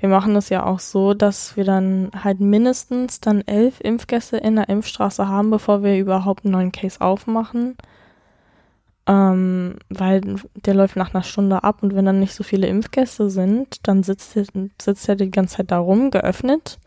Wir 0.00 0.08
machen 0.08 0.32
das 0.34 0.48
ja 0.48 0.64
auch 0.64 0.80
so, 0.80 1.12
dass 1.14 1.56
wir 1.56 1.64
dann 1.64 2.10
halt 2.24 2.40
mindestens 2.40 3.20
dann 3.20 3.42
elf 3.42 3.80
Impfgäste 3.80 4.38
in 4.38 4.56
der 4.56 4.68
Impfstraße 4.70 5.28
haben, 5.28 5.50
bevor 5.50 5.82
wir 5.82 5.98
überhaupt 5.98 6.44
einen 6.44 6.52
neuen 6.52 6.72
Case 6.72 7.00
aufmachen. 7.00 7.76
Ähm, 9.06 9.76
weil 9.88 10.20
der 10.54 10.74
läuft 10.74 10.96
nach 10.96 11.12
einer 11.12 11.22
Stunde 11.22 11.64
ab 11.64 11.82
und 11.82 11.94
wenn 11.94 12.04
dann 12.06 12.20
nicht 12.20 12.34
so 12.34 12.44
viele 12.44 12.66
Impfgäste 12.66 13.28
sind, 13.28 13.86
dann 13.88 14.02
sitzt 14.02 14.36
er, 14.36 14.44
sitzt 14.80 15.08
er 15.08 15.16
die 15.16 15.30
ganze 15.30 15.56
Zeit 15.56 15.70
da 15.70 15.78
rum, 15.78 16.10
geöffnet. 16.10 16.78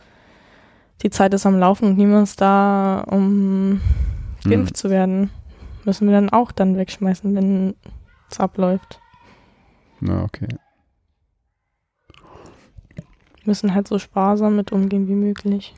Die 1.02 1.10
Zeit 1.10 1.34
ist 1.34 1.46
am 1.46 1.60
Laufen 1.60 1.90
und 1.90 1.98
niemand 1.98 2.24
ist 2.24 2.42
da, 2.42 3.04
um 3.10 3.82
geimpft 4.44 4.72
Hm. 4.72 4.76
zu 4.76 4.90
werden. 4.90 5.30
Müssen 5.86 6.08
wir 6.08 6.14
dann 6.14 6.30
auch 6.30 6.52
dann 6.52 6.78
wegschmeißen, 6.78 7.36
wenn 7.36 7.76
es 8.32 8.40
abläuft. 8.40 9.02
Na, 10.00 10.24
okay. 10.24 10.48
Müssen 13.46 13.74
halt 13.74 13.88
so 13.88 14.00
sparsam 14.00 14.56
mit 14.56 14.72
umgehen 14.72 15.08
wie 15.08 15.16
möglich. 15.16 15.76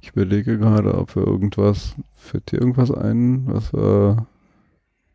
Ich 0.00 0.10
überlege 0.10 0.58
gerade, 0.58 0.98
ob 0.98 1.14
wir 1.14 1.26
irgendwas, 1.26 1.94
fällt 2.14 2.50
dir 2.50 2.58
irgendwas 2.58 2.90
ein, 2.90 3.46
was 3.46 3.72
wir 3.72 4.26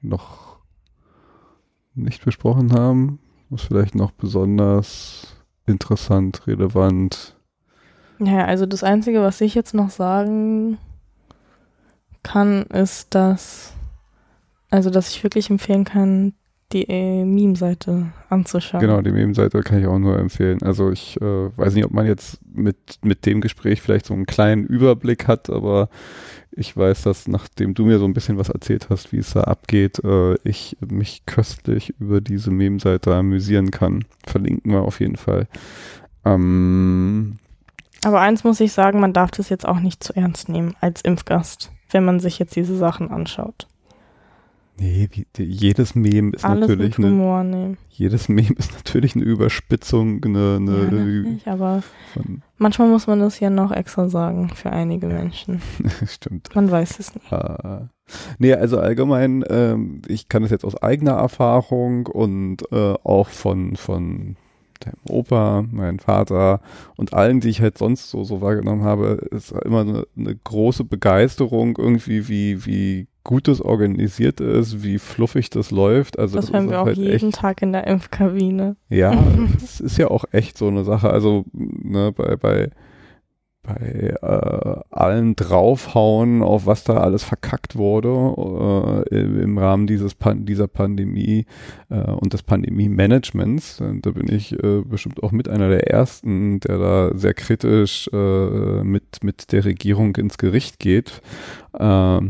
noch 0.02 0.60
nicht 1.94 2.24
besprochen 2.24 2.72
haben, 2.74 3.20
was 3.50 3.64
vielleicht 3.64 3.96
noch 3.96 4.12
besonders 4.12 5.36
interessant, 5.66 6.48
relevant. 6.48 7.36
Ja, 8.20 8.46
also 8.46 8.66
das 8.66 8.84
Einzige, 8.84 9.22
was 9.22 9.42
ich 9.42 9.56
jetzt 9.56 9.74
noch 9.74 9.90
sagen 9.90 10.78
kann, 12.24 12.64
ist, 12.64 13.14
dass, 13.14 13.74
also 14.70 14.90
dass 14.90 15.10
ich 15.10 15.24
wirklich 15.24 15.50
empfehlen 15.50 15.84
kann, 15.84 16.34
die 16.74 16.84
äh, 16.90 17.24
Meme-Seite 17.24 18.08
anzuschauen. 18.30 18.82
Genau, 18.82 19.02
die 19.02 19.12
Meme-Seite 19.12 19.62
kann 19.62 19.80
ich 19.80 19.88
auch 19.88 20.00
nur 20.00 20.20
empfehlen. 20.20 20.62
Also 20.64 20.92
ich 20.92 21.20
äh, 21.22 21.58
weiß 21.58 21.74
nicht, 21.76 21.86
ob 21.86 21.92
man 21.92 22.06
jetzt 22.06 22.40
mit, 22.54 22.78
mit 23.04 23.26
dem 23.26 23.40
Gespräch 23.40 23.82
vielleicht 23.82 24.06
so 24.06 24.14
einen 24.14 24.26
kleinen 24.26 24.66
Überblick 24.66 25.28
hat, 25.28 25.50
aber 25.50 25.90
ich 26.52 26.76
weiß, 26.76 27.04
dass 27.04 27.28
nachdem 27.28 27.74
du 27.74 27.86
mir 27.86 28.00
so 28.00 28.06
ein 28.06 28.14
bisschen 28.14 28.38
was 28.38 28.50
erzählt 28.50 28.88
hast, 28.90 29.14
wie 29.14 29.20
es 29.20 29.32
da 29.32 29.42
abgeht, 29.42 30.04
äh, 30.04 30.36
ich 30.44 30.76
mich 30.86 31.26
köstlich 31.26 31.94
über 32.00 32.20
diese 32.20 32.52
Meme-Seite 32.52 33.16
amüsieren 33.16 33.72
kann. 33.72 34.04
Verlinken 34.26 34.72
wir 34.72 34.82
auf 34.82 35.00
jeden 35.00 35.18
Fall. 35.18 35.48
Ähm, 36.26 37.38
Aber 38.04 38.20
eins 38.20 38.44
muss 38.44 38.60
ich 38.60 38.74
sagen, 38.74 39.00
man 39.00 39.14
darf 39.14 39.32
das 39.32 39.48
jetzt 39.48 39.66
auch 39.66 39.80
nicht 39.80 40.04
zu 40.04 40.14
ernst 40.16 40.50
nehmen 40.50 40.76
als 40.82 41.02
Impfgast, 41.02 41.72
wenn 41.92 42.04
man 42.04 42.20
sich 42.20 42.40
jetzt 42.40 42.58
diese 42.58 42.76
Sachen 42.76 43.10
anschaut. 43.10 43.68
Nee, 44.80 45.08
wie, 45.12 45.28
die, 45.36 45.44
jedes 45.44 45.96
Meme 45.96 46.34
ist 46.34 46.46
Alles 46.46 46.70
natürlich 46.70 46.98
mit 46.98 47.08
eine, 47.08 47.16
Humor 47.16 47.44
nehmen. 47.44 47.78
jedes 47.90 48.30
Meme 48.30 48.56
ist 48.58 48.74
natürlich 48.74 49.16
eine 49.16 49.26
Überspitzung, 49.26 50.24
eine, 50.24 50.58
eine 50.58 50.78
ja, 50.78 50.84
natürlich, 50.84 51.48
aber 51.48 51.84
manchmal 52.58 52.88
muss 52.88 53.08
man 53.08 53.20
das 53.20 53.40
ja 53.40 53.50
noch 53.50 53.72
extra 53.72 54.10
sagen 54.10 54.50
für 54.50 54.72
einige 54.72 55.08
Menschen. 55.08 55.62
stimmt. 56.06 56.50
Man 56.56 56.70
weiß 56.70 57.00
es 57.00 57.16
nicht. 57.16 57.32
Äh, 57.32 57.86
nee, 58.40 58.54
also 58.54 58.80
allgemein, 58.80 59.44
ähm, 59.50 60.02
ich 60.08 60.30
kann 60.30 60.44
es 60.44 60.52
jetzt 60.52 60.66
aus 60.66 60.82
eigener 60.82 61.14
Erfahrung 61.14 62.08
und 62.08 62.64
äh, 62.72 62.94
auch 63.04 63.30
von, 63.30 63.76
von 63.76 64.38
deinem 64.88 65.18
Opa, 65.18 65.64
meinem 65.72 66.00
Vater 66.00 66.62
und 66.96 67.14
allen, 67.14 67.40
die 67.40 67.50
ich 67.50 67.62
halt 67.62 67.78
sonst 67.78 68.10
so, 68.10 68.24
so 68.24 68.42
wahrgenommen 68.42 68.84
habe, 68.84 69.20
ist 69.32 69.52
immer 69.52 69.82
eine, 69.82 70.08
eine 70.18 70.36
große 70.36 70.84
Begeisterung 70.84 71.78
irgendwie, 71.78 72.28
wie, 72.28 72.66
wie 72.66 73.08
gut 73.24 73.48
das 73.48 73.62
organisiert 73.62 74.40
ist, 74.40 74.84
wie 74.84 75.00
fluffig 75.00 75.50
das 75.50 75.70
läuft. 75.70 76.18
Also 76.18 76.38
Das 76.38 76.52
hören 76.52 76.66
ist 76.66 76.72
wir 76.72 76.82
auch 76.82 76.86
halt 76.86 76.98
jeden 76.98 77.28
echt, 77.30 77.40
Tag 77.40 77.62
in 77.62 77.74
der 77.74 77.86
Impfkabine. 77.88 78.78
ja, 78.90 79.14
es 79.58 79.82
ist 79.82 79.98
ja 79.98 80.08
auch 80.08 80.26
echt 80.32 80.58
so 80.58 80.68
eine 80.68 80.84
Sache. 80.84 81.10
Also, 81.10 81.44
ne, 81.54 82.14
bei, 82.14 82.36
bei, 82.38 82.70
bei 83.68 84.16
äh, 84.22 84.82
allen 84.92 85.36
draufhauen, 85.36 86.42
auf 86.42 86.66
was 86.66 86.86
da 86.86 86.98
alles 86.98 87.24
verkackt 87.24 87.76
wurde 87.76 89.04
äh, 89.12 89.20
im, 89.20 89.58
Rahmen 89.58 89.88
dieses 89.88 90.16
Pan 90.16 90.46
dieser 90.46 90.68
Pandemie 90.68 91.46
äh, 91.90 92.00
und 92.00 92.32
des 92.32 92.44
Pandemie-Managements. 92.44 93.82
Äh, 93.82 94.00
Da 94.02 94.12
bin 94.12 94.34
ich 94.34 94.54
äh, 94.54 94.82
bestimmt 94.82 95.22
auch 95.22 95.34
mit 95.34 95.50
einer 95.50 95.70
der 95.70 95.88
ersten, 95.88 96.62
der 96.62 96.78
da 96.78 97.12
sehr 97.14 97.34
kritisch 97.34 98.10
äh, 98.14 98.84
mit, 98.84 99.24
mit 99.24 99.52
der 99.52 99.66
Regierung 99.66 100.16
ins 100.16 100.38
Gericht 100.38 100.80
geht. 100.80 101.22
Ähm, 101.78 102.30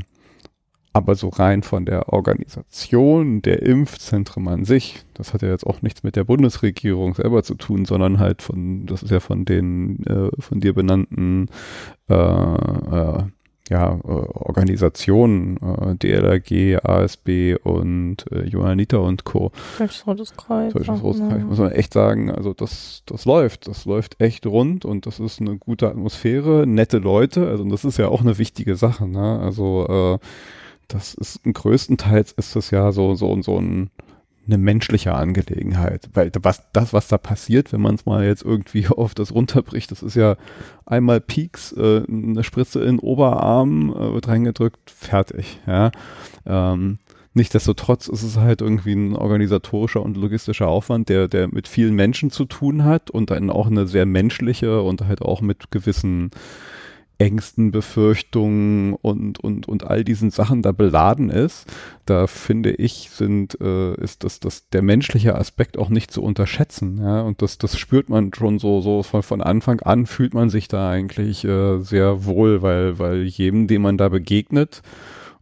aber 0.97 1.15
so 1.15 1.29
rein 1.29 1.63
von 1.63 1.85
der 1.85 2.11
Organisation 2.11 3.41
der 3.43 3.61
Impfzentren 3.61 4.47
an 4.47 4.65
sich, 4.65 5.05
das 5.13 5.33
hat 5.33 5.43
ja 5.43 5.49
jetzt 5.49 5.65
auch 5.65 5.81
nichts 5.81 6.03
mit 6.03 6.15
der 6.15 6.23
Bundesregierung 6.23 7.13
selber 7.13 7.43
zu 7.43 7.55
tun, 7.55 7.85
sondern 7.85 8.19
halt 8.19 8.41
von, 8.41 8.85
das 8.87 9.03
ist 9.03 9.11
ja 9.11 9.19
von 9.19 9.45
den 9.45 10.03
äh, 10.05 10.29
von 10.39 10.59
dir 10.59 10.73
benannten 10.73 11.49
äh, 12.09 12.15
äh, 12.15 13.23
ja, 13.69 13.95
äh, 13.95 14.07
Organisationen, 14.07 15.57
äh, 15.57 15.95
DLRG, 15.95 16.79
ASB 16.83 17.57
und 17.63 18.25
äh, 18.31 18.43
Johanniter 18.43 19.01
und 19.01 19.23
Co. 19.25 19.51
Deutsches 19.77 20.07
Rotes 20.07 20.35
Kreuz. 20.35 20.73
Deutsches 20.73 21.03
Rotes? 21.03 21.21
Kreuz, 21.21 21.43
muss 21.43 21.59
man 21.59 21.71
echt 21.71 21.93
sagen, 21.93 22.31
also 22.31 22.53
das, 22.53 23.03
das 23.05 23.25
läuft, 23.25 23.67
das 23.67 23.85
läuft 23.85 24.21
echt 24.21 24.45
rund 24.45 24.85
und 24.85 25.05
das 25.05 25.19
ist 25.19 25.41
eine 25.41 25.57
gute 25.57 25.89
Atmosphäre, 25.89 26.65
nette 26.65 26.97
Leute, 26.99 27.47
also 27.47 27.63
das 27.65 27.85
ist 27.85 27.97
ja 27.97 28.07
auch 28.07 28.21
eine 28.21 28.37
wichtige 28.37 28.75
Sache, 28.75 29.07
ne? 29.07 29.39
Also 29.39 30.19
äh, 30.21 30.25
das 30.87 31.13
ist 31.13 31.41
größtenteils 31.43 32.31
ist 32.33 32.55
das 32.55 32.71
ja 32.71 32.91
so 32.91 33.15
so 33.15 33.41
so 33.41 33.59
ein 33.59 33.89
eine 34.47 34.57
menschliche 34.57 35.13
Angelegenheit, 35.13 36.09
weil 36.13 36.31
was 36.41 36.63
das 36.71 36.93
was 36.93 37.09
da 37.09 37.17
passiert, 37.17 37.73
wenn 37.73 37.81
man 37.81 37.95
es 37.95 38.05
mal 38.05 38.25
jetzt 38.25 38.43
irgendwie 38.43 38.87
auf 38.89 39.13
das 39.13 39.33
runterbricht, 39.33 39.91
das 39.91 40.01
ist 40.01 40.15
ja 40.15 40.37
einmal 40.85 41.19
Peaks, 41.19 41.73
äh, 41.73 42.03
eine 42.07 42.43
Spritze 42.43 42.79
in 42.79 42.97
den 42.97 42.99
Oberarm 42.99 43.91
äh, 43.91 44.13
wird 44.13 44.27
reingedrückt, 44.27 44.89
fertig, 44.89 45.59
ja. 45.67 45.91
Ähm, 46.45 46.99
Nichtsdestotrotz 47.37 48.07
ist 48.07 48.23
es 48.23 48.37
halt 48.37 48.61
irgendwie 48.61 48.93
ein 48.93 49.15
organisatorischer 49.15 50.01
und 50.01 50.17
logistischer 50.17 50.67
Aufwand, 50.67 51.07
der, 51.07 51.27
der 51.27 51.47
mit 51.47 51.67
vielen 51.67 51.93
Menschen 51.93 52.31
zu 52.31 52.45
tun 52.45 52.83
hat 52.83 53.11
und 53.11 53.29
dann 53.29 53.51
auch 53.51 53.67
eine 53.67 53.85
sehr 53.85 54.07
menschliche 54.07 54.81
und 54.81 55.01
halt 55.07 55.21
auch 55.21 55.41
mit 55.41 55.69
gewissen 55.69 56.31
Ängsten, 57.19 57.71
Befürchtungen 57.71 58.93
und, 58.93 59.39
und, 59.39 59.67
und 59.67 59.83
all 59.85 60.03
diesen 60.03 60.29
Sachen 60.29 60.61
da 60.61 60.71
beladen 60.71 61.29
ist, 61.29 61.65
da 62.05 62.27
finde 62.27 62.71
ich, 62.71 63.09
sind, 63.11 63.59
äh, 63.59 63.95
ist 63.95 64.23
das, 64.23 64.39
das, 64.39 64.69
der 64.69 64.81
menschliche 64.81 65.35
Aspekt 65.35 65.77
auch 65.77 65.89
nicht 65.89 66.11
zu 66.11 66.21
unterschätzen, 66.21 66.99
ja, 67.01 67.21
und 67.21 67.41
das, 67.41 67.57
das 67.57 67.77
spürt 67.77 68.09
man 68.09 68.31
schon 68.33 68.59
so, 68.59 68.81
so 68.81 69.03
von, 69.03 69.23
von 69.23 69.41
Anfang 69.41 69.79
an 69.81 70.05
fühlt 70.05 70.33
man 70.33 70.49
sich 70.49 70.67
da 70.67 70.89
eigentlich 70.89 71.43
äh, 71.43 71.79
sehr 71.79 72.25
wohl, 72.25 72.61
weil, 72.61 72.99
weil 72.99 73.23
jedem, 73.23 73.67
dem 73.67 73.81
man 73.81 73.97
da 73.97 74.09
begegnet, 74.09 74.81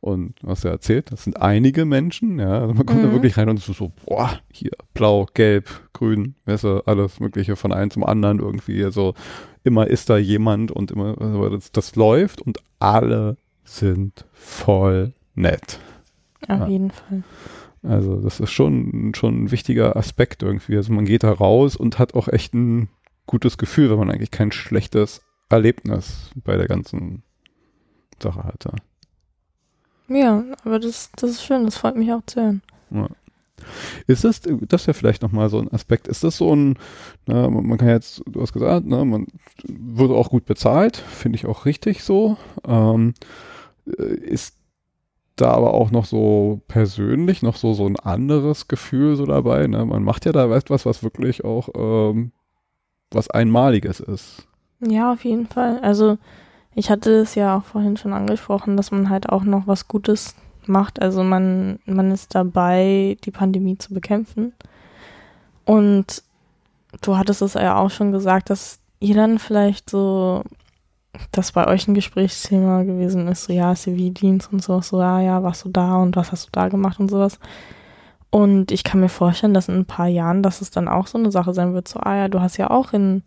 und 0.06 0.36
was 0.42 0.64
er 0.64 0.72
erzählt, 0.72 1.12
das 1.12 1.24
sind 1.24 1.42
einige 1.42 1.84
Menschen, 1.86 2.40
ja, 2.40 2.60
also 2.62 2.74
man 2.74 2.86
kommt 2.86 3.04
da 3.04 3.08
Mhm. 3.08 3.14
wirklich 3.14 3.38
rein 3.38 3.50
und 3.50 3.60
so, 3.60 3.74
so, 3.74 3.92
boah, 4.06 4.40
hier, 4.52 4.72
blau, 4.94 5.28
gelb, 5.34 5.68
grün, 5.94 6.36
weißt 6.46 6.66
alles 6.86 7.20
mögliche 7.20 7.56
von 7.56 7.72
einem 7.74 7.90
zum 7.90 8.04
anderen 8.04 8.40
irgendwie, 8.40 8.84
also 8.84 9.16
immer 9.64 9.88
ist 9.88 10.10
da 10.10 10.18
jemand 10.18 10.72
und 10.72 10.92
immer, 10.92 11.20
aber 11.20 11.50
das, 11.50 11.72
das 11.72 11.96
läuft 11.96 12.42
und 12.42 12.60
alle 12.80 13.38
sind 13.64 14.26
voll 14.32 15.14
nett. 15.34 15.80
Auf 16.48 16.60
Ja. 16.60 16.68
jeden 16.68 16.92
Fall. 16.92 17.24
Also 17.82 18.22
das 18.22 18.40
ist 18.40 18.52
schon, 18.52 19.14
schon 19.16 19.44
ein 19.46 19.52
wichtiger 19.52 19.96
Aspekt 19.96 20.44
irgendwie. 20.44 20.76
Also 20.78 20.94
man 20.94 21.06
geht 21.06 21.24
da 21.24 21.32
raus 21.32 21.76
und 21.76 21.98
hat 22.00 22.14
auch 22.14 22.28
echt 22.28 22.54
ein 22.54 22.90
gutes 23.26 23.58
Gefühl, 23.58 23.90
wenn 23.90 23.98
man 24.00 24.12
eigentlich 24.12 24.32
kein 24.32 24.52
schlechtes 24.52 25.22
Erlebnis 25.50 26.30
bei 26.44 26.58
der 26.58 26.68
ganzen 26.68 27.24
Sache 28.22 28.44
hatte. 28.44 28.72
Ja, 30.08 30.44
aber 30.64 30.80
das, 30.80 31.12
das 31.16 31.32
ist 31.32 31.44
schön, 31.44 31.66
das 31.66 31.78
freut 31.78 31.96
mich 31.96 32.12
auch 32.12 32.22
zu 32.26 32.42
hören. 32.42 32.62
Ist 34.08 34.24
das, 34.24 34.42
das 34.42 34.82
ist 34.82 34.88
ja 34.88 34.94
vielleicht 34.94 35.22
nochmal 35.22 35.50
so 35.50 35.60
ein 35.60 35.72
Aspekt, 35.74 36.08
ist 36.08 36.24
das 36.24 36.38
so 36.38 36.56
ein, 36.56 36.78
na, 37.26 37.50
man 37.50 37.66
man 37.66 37.78
kann 37.78 37.88
jetzt, 37.90 38.22
du 38.28 38.42
hast 38.42 38.54
gesagt, 38.54 38.86
ne, 38.86 39.04
man 39.06 39.28
wurde 39.68 40.14
auch 40.14 40.30
gut 40.30 40.46
bezahlt, 40.46 40.98
finde 40.98 41.38
ich 41.38 41.46
auch 41.46 41.66
richtig 41.66 42.04
so. 42.04 42.38
Ähm, 42.68 43.14
äh, 43.98 44.14
ist 44.16 44.58
da 45.36 45.52
aber 45.52 45.74
auch 45.74 45.92
noch 45.92 46.06
so 46.06 46.62
persönlich 46.68 47.42
noch 47.42 47.58
so, 47.58 47.74
so 47.74 47.86
ein 47.86 48.00
anderes 48.00 48.68
Gefühl 48.68 49.16
so 49.16 49.26
dabei, 49.26 49.68
ne? 49.68 49.86
Man 49.86 50.04
macht 50.04 50.26
ja 50.26 50.32
da 50.32 50.54
etwas, 50.56 50.86
was 50.86 51.04
wirklich 51.04 51.44
auch 51.44 51.70
ähm, 51.76 52.32
was 53.12 53.30
Einmaliges 53.30 54.00
ist. 54.00 54.48
Ja, 54.80 55.12
auf 55.14 55.26
jeden 55.26 55.48
Fall. 55.48 55.80
Also 55.80 56.18
ich 56.76 56.90
hatte 56.90 57.12
es 57.22 57.36
ja 57.36 57.58
auch 57.58 57.64
vorhin 57.64 57.96
schon 57.96 58.14
angesprochen, 58.14 58.76
dass 58.76 58.92
man 58.92 59.10
halt 59.10 59.30
auch 59.30 59.44
noch 59.44 59.66
was 59.66 59.88
Gutes 59.88 60.36
macht. 60.68 61.02
Also 61.02 61.24
man, 61.24 61.80
man 61.86 62.12
ist 62.12 62.36
dabei, 62.36 63.18
die 63.24 63.32
Pandemie 63.32 63.78
zu 63.78 63.94
bekämpfen. 63.94 64.54
Und 65.64 66.22
du 67.02 67.18
hattest 67.18 67.42
es 67.42 67.54
ja 67.54 67.78
auch 67.78 67.90
schon 67.90 68.12
gesagt, 68.12 68.50
dass 68.50 68.80
ihr 69.00 69.16
dann 69.16 69.40
vielleicht 69.40 69.90
so, 69.90 70.44
dass 71.32 71.54
bei 71.54 71.66
euch 71.68 71.88
ein 71.88 71.94
Gesprächsthema 71.94 72.84
gewesen 72.84 73.28
ist, 73.30 73.46
so 73.46 73.54
ja, 73.54 73.74
Zivildienst 73.74 74.52
und 74.52 74.62
so, 74.62 74.82
so 74.82 75.00
ja, 75.00 75.22
ja, 75.22 75.44
warst 75.44 75.64
du 75.64 75.70
da 75.70 75.96
und 75.96 76.18
was 76.18 76.34
hast 76.34 76.48
du 76.48 76.50
da 76.52 76.68
gemacht 76.68 77.00
und 77.00 77.10
sowas. 77.10 77.40
Und 78.32 78.72
ich 78.72 78.84
kann 78.84 79.00
mir 79.00 79.10
vorstellen, 79.10 79.54
dass 79.54 79.70
in 79.70 79.76
ein 79.76 79.86
paar 79.86 80.08
Jahren, 80.08 80.44
dass 80.44 80.60
es 80.60 80.72
dann 80.72 80.90
auch 80.90 81.08
so 81.08 81.18
eine 81.18 81.32
Sache 81.32 81.54
sein 81.54 81.74
wird, 81.74 81.88
so, 81.88 82.02
ah 82.02 82.18
ja, 82.18 82.28
du 82.28 82.42
hast 82.42 82.58
ja 82.58 82.70
auch 82.70 82.92
in, 82.92 83.24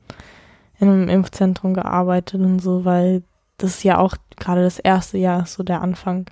in 0.79 0.89
einem 0.89 1.09
Impfzentrum 1.09 1.73
gearbeitet 1.73 2.43
und 2.43 2.59
so, 2.59 2.85
weil 2.85 3.23
das 3.59 3.83
ja 3.83 3.99
auch 3.99 4.15
gerade 4.37 4.63
das 4.63 4.79
erste 4.79 5.19
Jahr 5.19 5.43
ist 5.43 5.55
so 5.55 5.63
der 5.63 5.83
Anfang. 5.83 6.27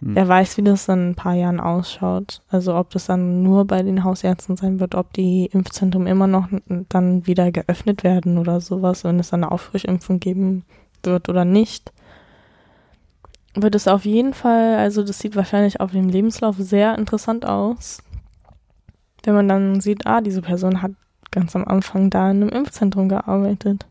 Hm. 0.00 0.14
Wer 0.16 0.28
weiß, 0.28 0.56
wie 0.56 0.62
das 0.62 0.86
dann 0.86 1.00
in 1.00 1.10
ein 1.10 1.14
paar 1.14 1.34
Jahren 1.34 1.60
ausschaut. 1.60 2.42
Also 2.48 2.74
ob 2.74 2.90
das 2.90 3.06
dann 3.06 3.42
nur 3.42 3.66
bei 3.66 3.82
den 3.82 4.04
Hausärzten 4.04 4.56
sein 4.56 4.80
wird, 4.80 4.94
ob 4.94 5.12
die 5.12 5.46
Impfzentren 5.52 6.06
immer 6.06 6.26
noch 6.26 6.48
dann 6.88 7.26
wieder 7.26 7.52
geöffnet 7.52 8.02
werden 8.04 8.38
oder 8.38 8.60
sowas, 8.60 9.04
wenn 9.04 9.20
es 9.20 9.30
dann 9.30 9.44
eine 9.44 9.52
Auffrischimpfung 9.52 10.20
geben 10.20 10.64
wird 11.02 11.28
oder 11.28 11.44
nicht. 11.44 11.92
Wird 13.54 13.74
es 13.74 13.88
auf 13.88 14.04
jeden 14.04 14.32
Fall, 14.32 14.76
also 14.76 15.02
das 15.02 15.18
sieht 15.18 15.34
wahrscheinlich 15.34 15.80
auf 15.80 15.90
dem 15.90 16.08
Lebenslauf 16.08 16.56
sehr 16.56 16.96
interessant 16.96 17.44
aus, 17.44 18.00
wenn 19.24 19.34
man 19.34 19.48
dann 19.48 19.80
sieht, 19.80 20.06
ah, 20.06 20.20
diese 20.20 20.40
Person 20.40 20.82
hat 20.82 20.92
ganz 21.32 21.56
am 21.56 21.64
Anfang 21.64 22.10
da 22.10 22.30
in 22.30 22.42
einem 22.42 22.48
Impfzentrum 22.48 23.08
gearbeitet. 23.08 23.86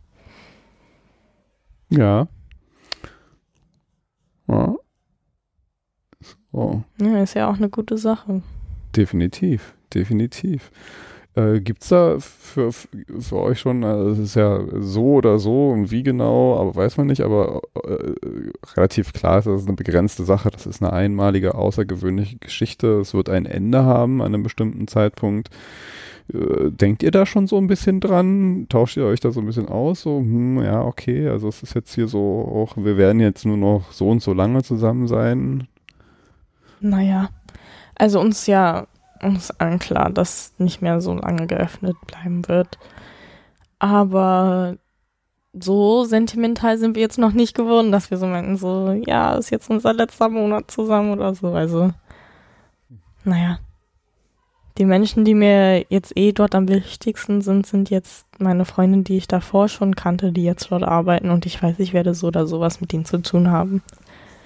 Ja. 1.89 2.27
Ja. 4.49 4.75
So. 6.51 6.83
Ja, 6.99 7.23
ist 7.23 7.35
ja 7.35 7.49
auch 7.49 7.57
eine 7.57 7.69
gute 7.69 7.97
Sache. 7.97 8.41
Definitiv, 8.95 9.75
definitiv. 9.93 10.71
Äh, 11.35 11.61
Gibt 11.61 11.83
es 11.83 11.89
da 11.89 12.17
für, 12.19 12.71
für 12.71 13.35
euch 13.35 13.59
schon, 13.59 13.83
also 13.83 14.09
es 14.09 14.19
ist 14.19 14.35
ja 14.35 14.61
so 14.79 15.13
oder 15.13 15.37
so 15.37 15.69
und 15.69 15.91
wie 15.91 16.01
genau, 16.01 16.57
aber 16.59 16.75
weiß 16.75 16.97
man 16.97 17.07
nicht, 17.07 17.21
aber 17.21 17.61
äh, 17.83 18.13
relativ 18.75 19.13
klar 19.13 19.39
ist, 19.39 19.45
das 19.45 19.61
ist 19.61 19.67
eine 19.67 19.75
begrenzte 19.75 20.23
Sache, 20.23 20.49
das 20.49 20.65
ist 20.65 20.81
eine 20.81 20.91
einmalige, 20.91 21.53
außergewöhnliche 21.53 22.37
Geschichte, 22.37 22.99
es 22.99 23.13
wird 23.13 23.29
ein 23.29 23.45
Ende 23.45 23.83
haben 23.83 24.21
an 24.21 24.33
einem 24.33 24.43
bestimmten 24.43 24.87
Zeitpunkt. 24.87 25.49
Äh, 26.33 26.71
denkt 26.71 27.03
ihr 27.03 27.11
da 27.11 27.25
schon 27.25 27.47
so 27.47 27.57
ein 27.57 27.67
bisschen 27.67 27.99
dran? 27.99 28.67
Tauscht 28.69 28.97
ihr 28.97 29.05
euch 29.05 29.19
da 29.19 29.31
so 29.31 29.39
ein 29.39 29.45
bisschen 29.45 29.67
aus? 29.67 30.01
So, 30.01 30.19
hm, 30.19 30.63
ja, 30.63 30.83
okay, 30.83 31.27
also 31.27 31.47
es 31.47 31.63
ist 31.63 31.73
jetzt 31.73 31.93
hier 31.95 32.07
so 32.07 32.19
auch, 32.19 32.77
wir 32.77 32.97
werden 32.97 33.19
jetzt 33.19 33.45
nur 33.45 33.57
noch 33.57 33.91
so 33.91 34.09
und 34.09 34.21
so 34.21 34.33
lange 34.33 34.63
zusammen 34.63 35.07
sein. 35.07 35.67
Naja, 36.81 37.29
also 37.95 38.19
uns 38.19 38.47
ja, 38.47 38.87
uns 39.21 39.51
allen 39.51 39.79
klar, 39.79 40.09
dass 40.11 40.53
nicht 40.57 40.81
mehr 40.81 41.01
so 41.01 41.13
lange 41.13 41.47
geöffnet 41.47 41.97
bleiben 42.07 42.47
wird. 42.47 42.77
Aber 43.79 44.77
so 45.53 46.03
sentimental 46.05 46.77
sind 46.77 46.95
wir 46.95 47.01
jetzt 47.01 47.17
noch 47.17 47.33
nicht 47.33 47.55
geworden, 47.55 47.91
dass 47.91 48.11
wir 48.11 48.17
so 48.17 48.27
meinten, 48.27 48.57
so, 48.57 48.91
ja, 49.05 49.35
ist 49.35 49.49
jetzt 49.49 49.69
unser 49.69 49.93
letzter 49.93 50.29
Monat 50.29 50.69
zusammen 50.71 51.11
oder 51.11 51.33
so. 51.33 51.49
Also, 51.53 51.91
naja. 53.23 53.59
Die 54.79 54.85
Menschen, 54.85 55.25
die 55.25 55.33
mir 55.33 55.85
jetzt 55.89 56.15
eh 56.15 56.31
dort 56.31 56.55
am 56.55 56.69
wichtigsten 56.69 57.41
sind, 57.41 57.67
sind 57.67 57.89
jetzt 57.89 58.25
meine 58.39 58.63
Freunde, 58.63 59.03
die 59.03 59.17
ich 59.17 59.27
davor 59.27 59.67
schon 59.67 59.93
kannte, 59.93 60.31
die 60.31 60.45
jetzt 60.45 60.71
dort 60.71 60.83
arbeiten 60.83 61.31
und 61.31 61.45
ich 61.45 61.61
weiß, 61.61 61.79
ich 61.79 61.91
werde 61.91 62.13
so 62.13 62.27
oder 62.27 62.47
sowas 62.47 62.79
mit 62.79 62.93
ihnen 62.93 63.03
zu 63.03 63.17
tun 63.21 63.51
haben. 63.51 63.83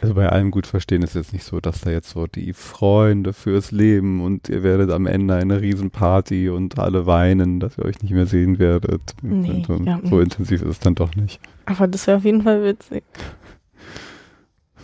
Also 0.02 0.16
bei 0.16 0.28
allem 0.28 0.50
gut 0.50 0.66
verstehen 0.66 1.04
ist 1.04 1.14
jetzt 1.14 1.34
nicht 1.34 1.46
so, 1.46 1.60
dass 1.60 1.82
da 1.82 1.92
jetzt 1.92 2.10
so 2.10 2.26
die 2.26 2.52
Freunde 2.54 3.32
fürs 3.32 3.72
Leben 3.72 4.22
und 4.22 4.50
ihr 4.50 4.64
werdet 4.64 4.90
am 4.90 5.06
Ende 5.06 5.36
eine 5.36 5.62
Riesenparty 5.62 6.50
und 6.50 6.80
alle 6.80 7.06
weinen, 7.06 7.60
dass 7.60 7.78
ihr 7.78 7.86
euch 7.86 8.02
nicht 8.02 8.12
mehr 8.12 8.26
sehen 8.26 8.58
werdet. 8.58 9.14
Nee, 9.22 9.64
so, 9.68 9.76
ja. 9.76 10.02
so 10.04 10.20
intensiv 10.20 10.64
ist 10.64 10.68
es 10.68 10.80
dann 10.80 10.96
doch 10.96 11.16
nicht. 11.16 11.40
Aber 11.66 11.88
das 11.88 12.08
wäre 12.08 12.18
auf 12.18 12.26
jeden 12.26 12.42
Fall 12.42 12.64
witzig. 12.64 13.04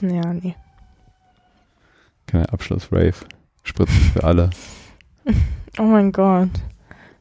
Ja, 0.01 0.33
nee. 0.33 0.55
Keine 2.25 2.53
Abschluss-Rave. 2.53 3.15
Spritzen 3.63 3.99
für 4.13 4.23
alle. 4.23 4.49
Oh 5.77 5.83
mein 5.83 6.11
Gott. 6.11 6.49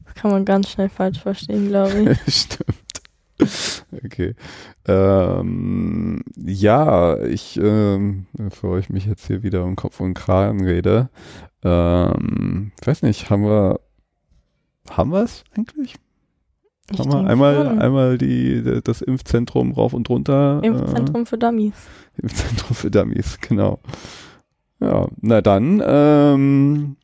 Das 0.05 0.15
kann 0.15 0.31
man 0.31 0.45
ganz 0.45 0.69
schnell 0.69 0.89
falsch 0.89 1.19
verstehen, 1.19 1.69
glaube 1.69 2.17
ich. 2.27 2.35
Stimmt. 2.35 2.75
Okay. 4.05 4.35
Ähm, 4.85 6.21
ja, 6.35 7.17
ich, 7.23 7.57
ähm, 7.61 8.25
bevor 8.33 8.77
ich 8.79 8.89
mich 8.89 9.05
jetzt 9.05 9.27
hier 9.27 9.43
wieder 9.43 9.63
um 9.63 9.75
Kopf 9.75 9.99
und 9.99 10.13
Kragen 10.13 10.65
rede, 10.65 11.09
ähm, 11.63 12.71
ich 12.79 12.87
weiß 12.87 13.03
nicht, 13.03 13.29
haben 13.29 13.43
wir, 13.43 13.79
haben 14.89 15.11
wir 15.11 15.23
es 15.23 15.43
eigentlich? 15.55 15.95
Ich 16.91 16.99
haben 16.99 17.11
wir 17.11 17.27
einmal, 17.27 17.65
schon. 17.65 17.79
einmal 17.79 18.17
die, 18.17 18.81
das 18.83 19.01
Impfzentrum 19.01 19.71
rauf 19.71 19.93
und 19.93 20.09
runter? 20.09 20.59
Impfzentrum 20.63 21.25
für 21.25 21.37
Dummies. 21.37 21.73
Äh, 22.17 22.23
Impfzentrum 22.23 22.75
für 22.75 22.91
Dummies, 22.91 23.37
genau. 23.39 23.79
Ja, 24.79 25.07
na 25.21 25.41
dann, 25.41 25.81
ähm, 25.85 26.95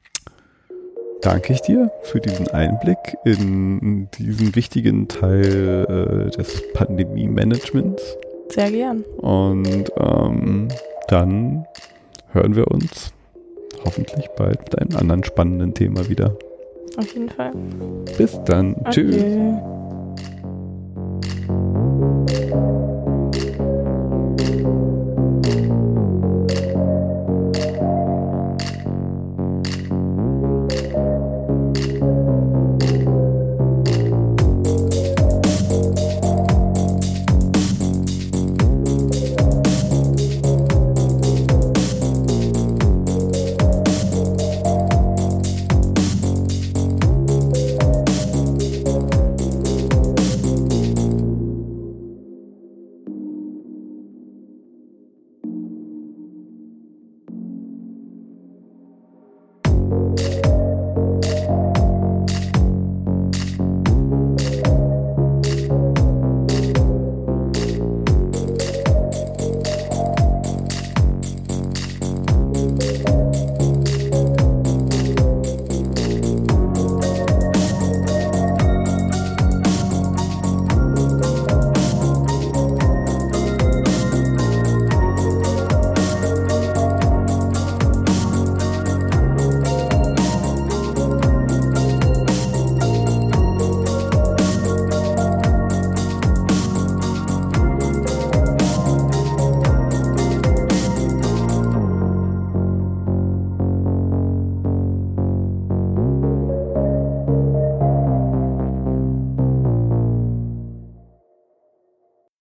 danke 1.25 1.53
ich 1.53 1.61
dir 1.61 1.91
für 2.03 2.19
diesen 2.19 2.47
Einblick 2.49 3.17
in 3.25 4.07
diesen 4.17 4.55
wichtigen 4.55 5.07
Teil 5.07 6.27
äh, 6.29 6.29
des 6.29 6.61
Pandemie-Managements. 6.73 8.17
Sehr 8.49 8.69
gern. 8.69 9.03
Und 9.17 9.91
ähm, 9.97 10.67
dann 11.07 11.65
hören 12.31 12.55
wir 12.55 12.67
uns 12.69 13.11
hoffentlich 13.83 14.27
bald 14.37 14.59
mit 14.59 14.79
einem 14.79 14.95
anderen 14.97 15.23
spannenden 15.23 15.73
Thema 15.73 16.07
wieder. 16.07 16.37
Auf 16.97 17.11
jeden 17.13 17.29
Fall. 17.29 17.51
Bis 18.17 18.39
dann. 18.45 18.75
Okay. 18.81 18.91
Tschüss. 18.91 19.23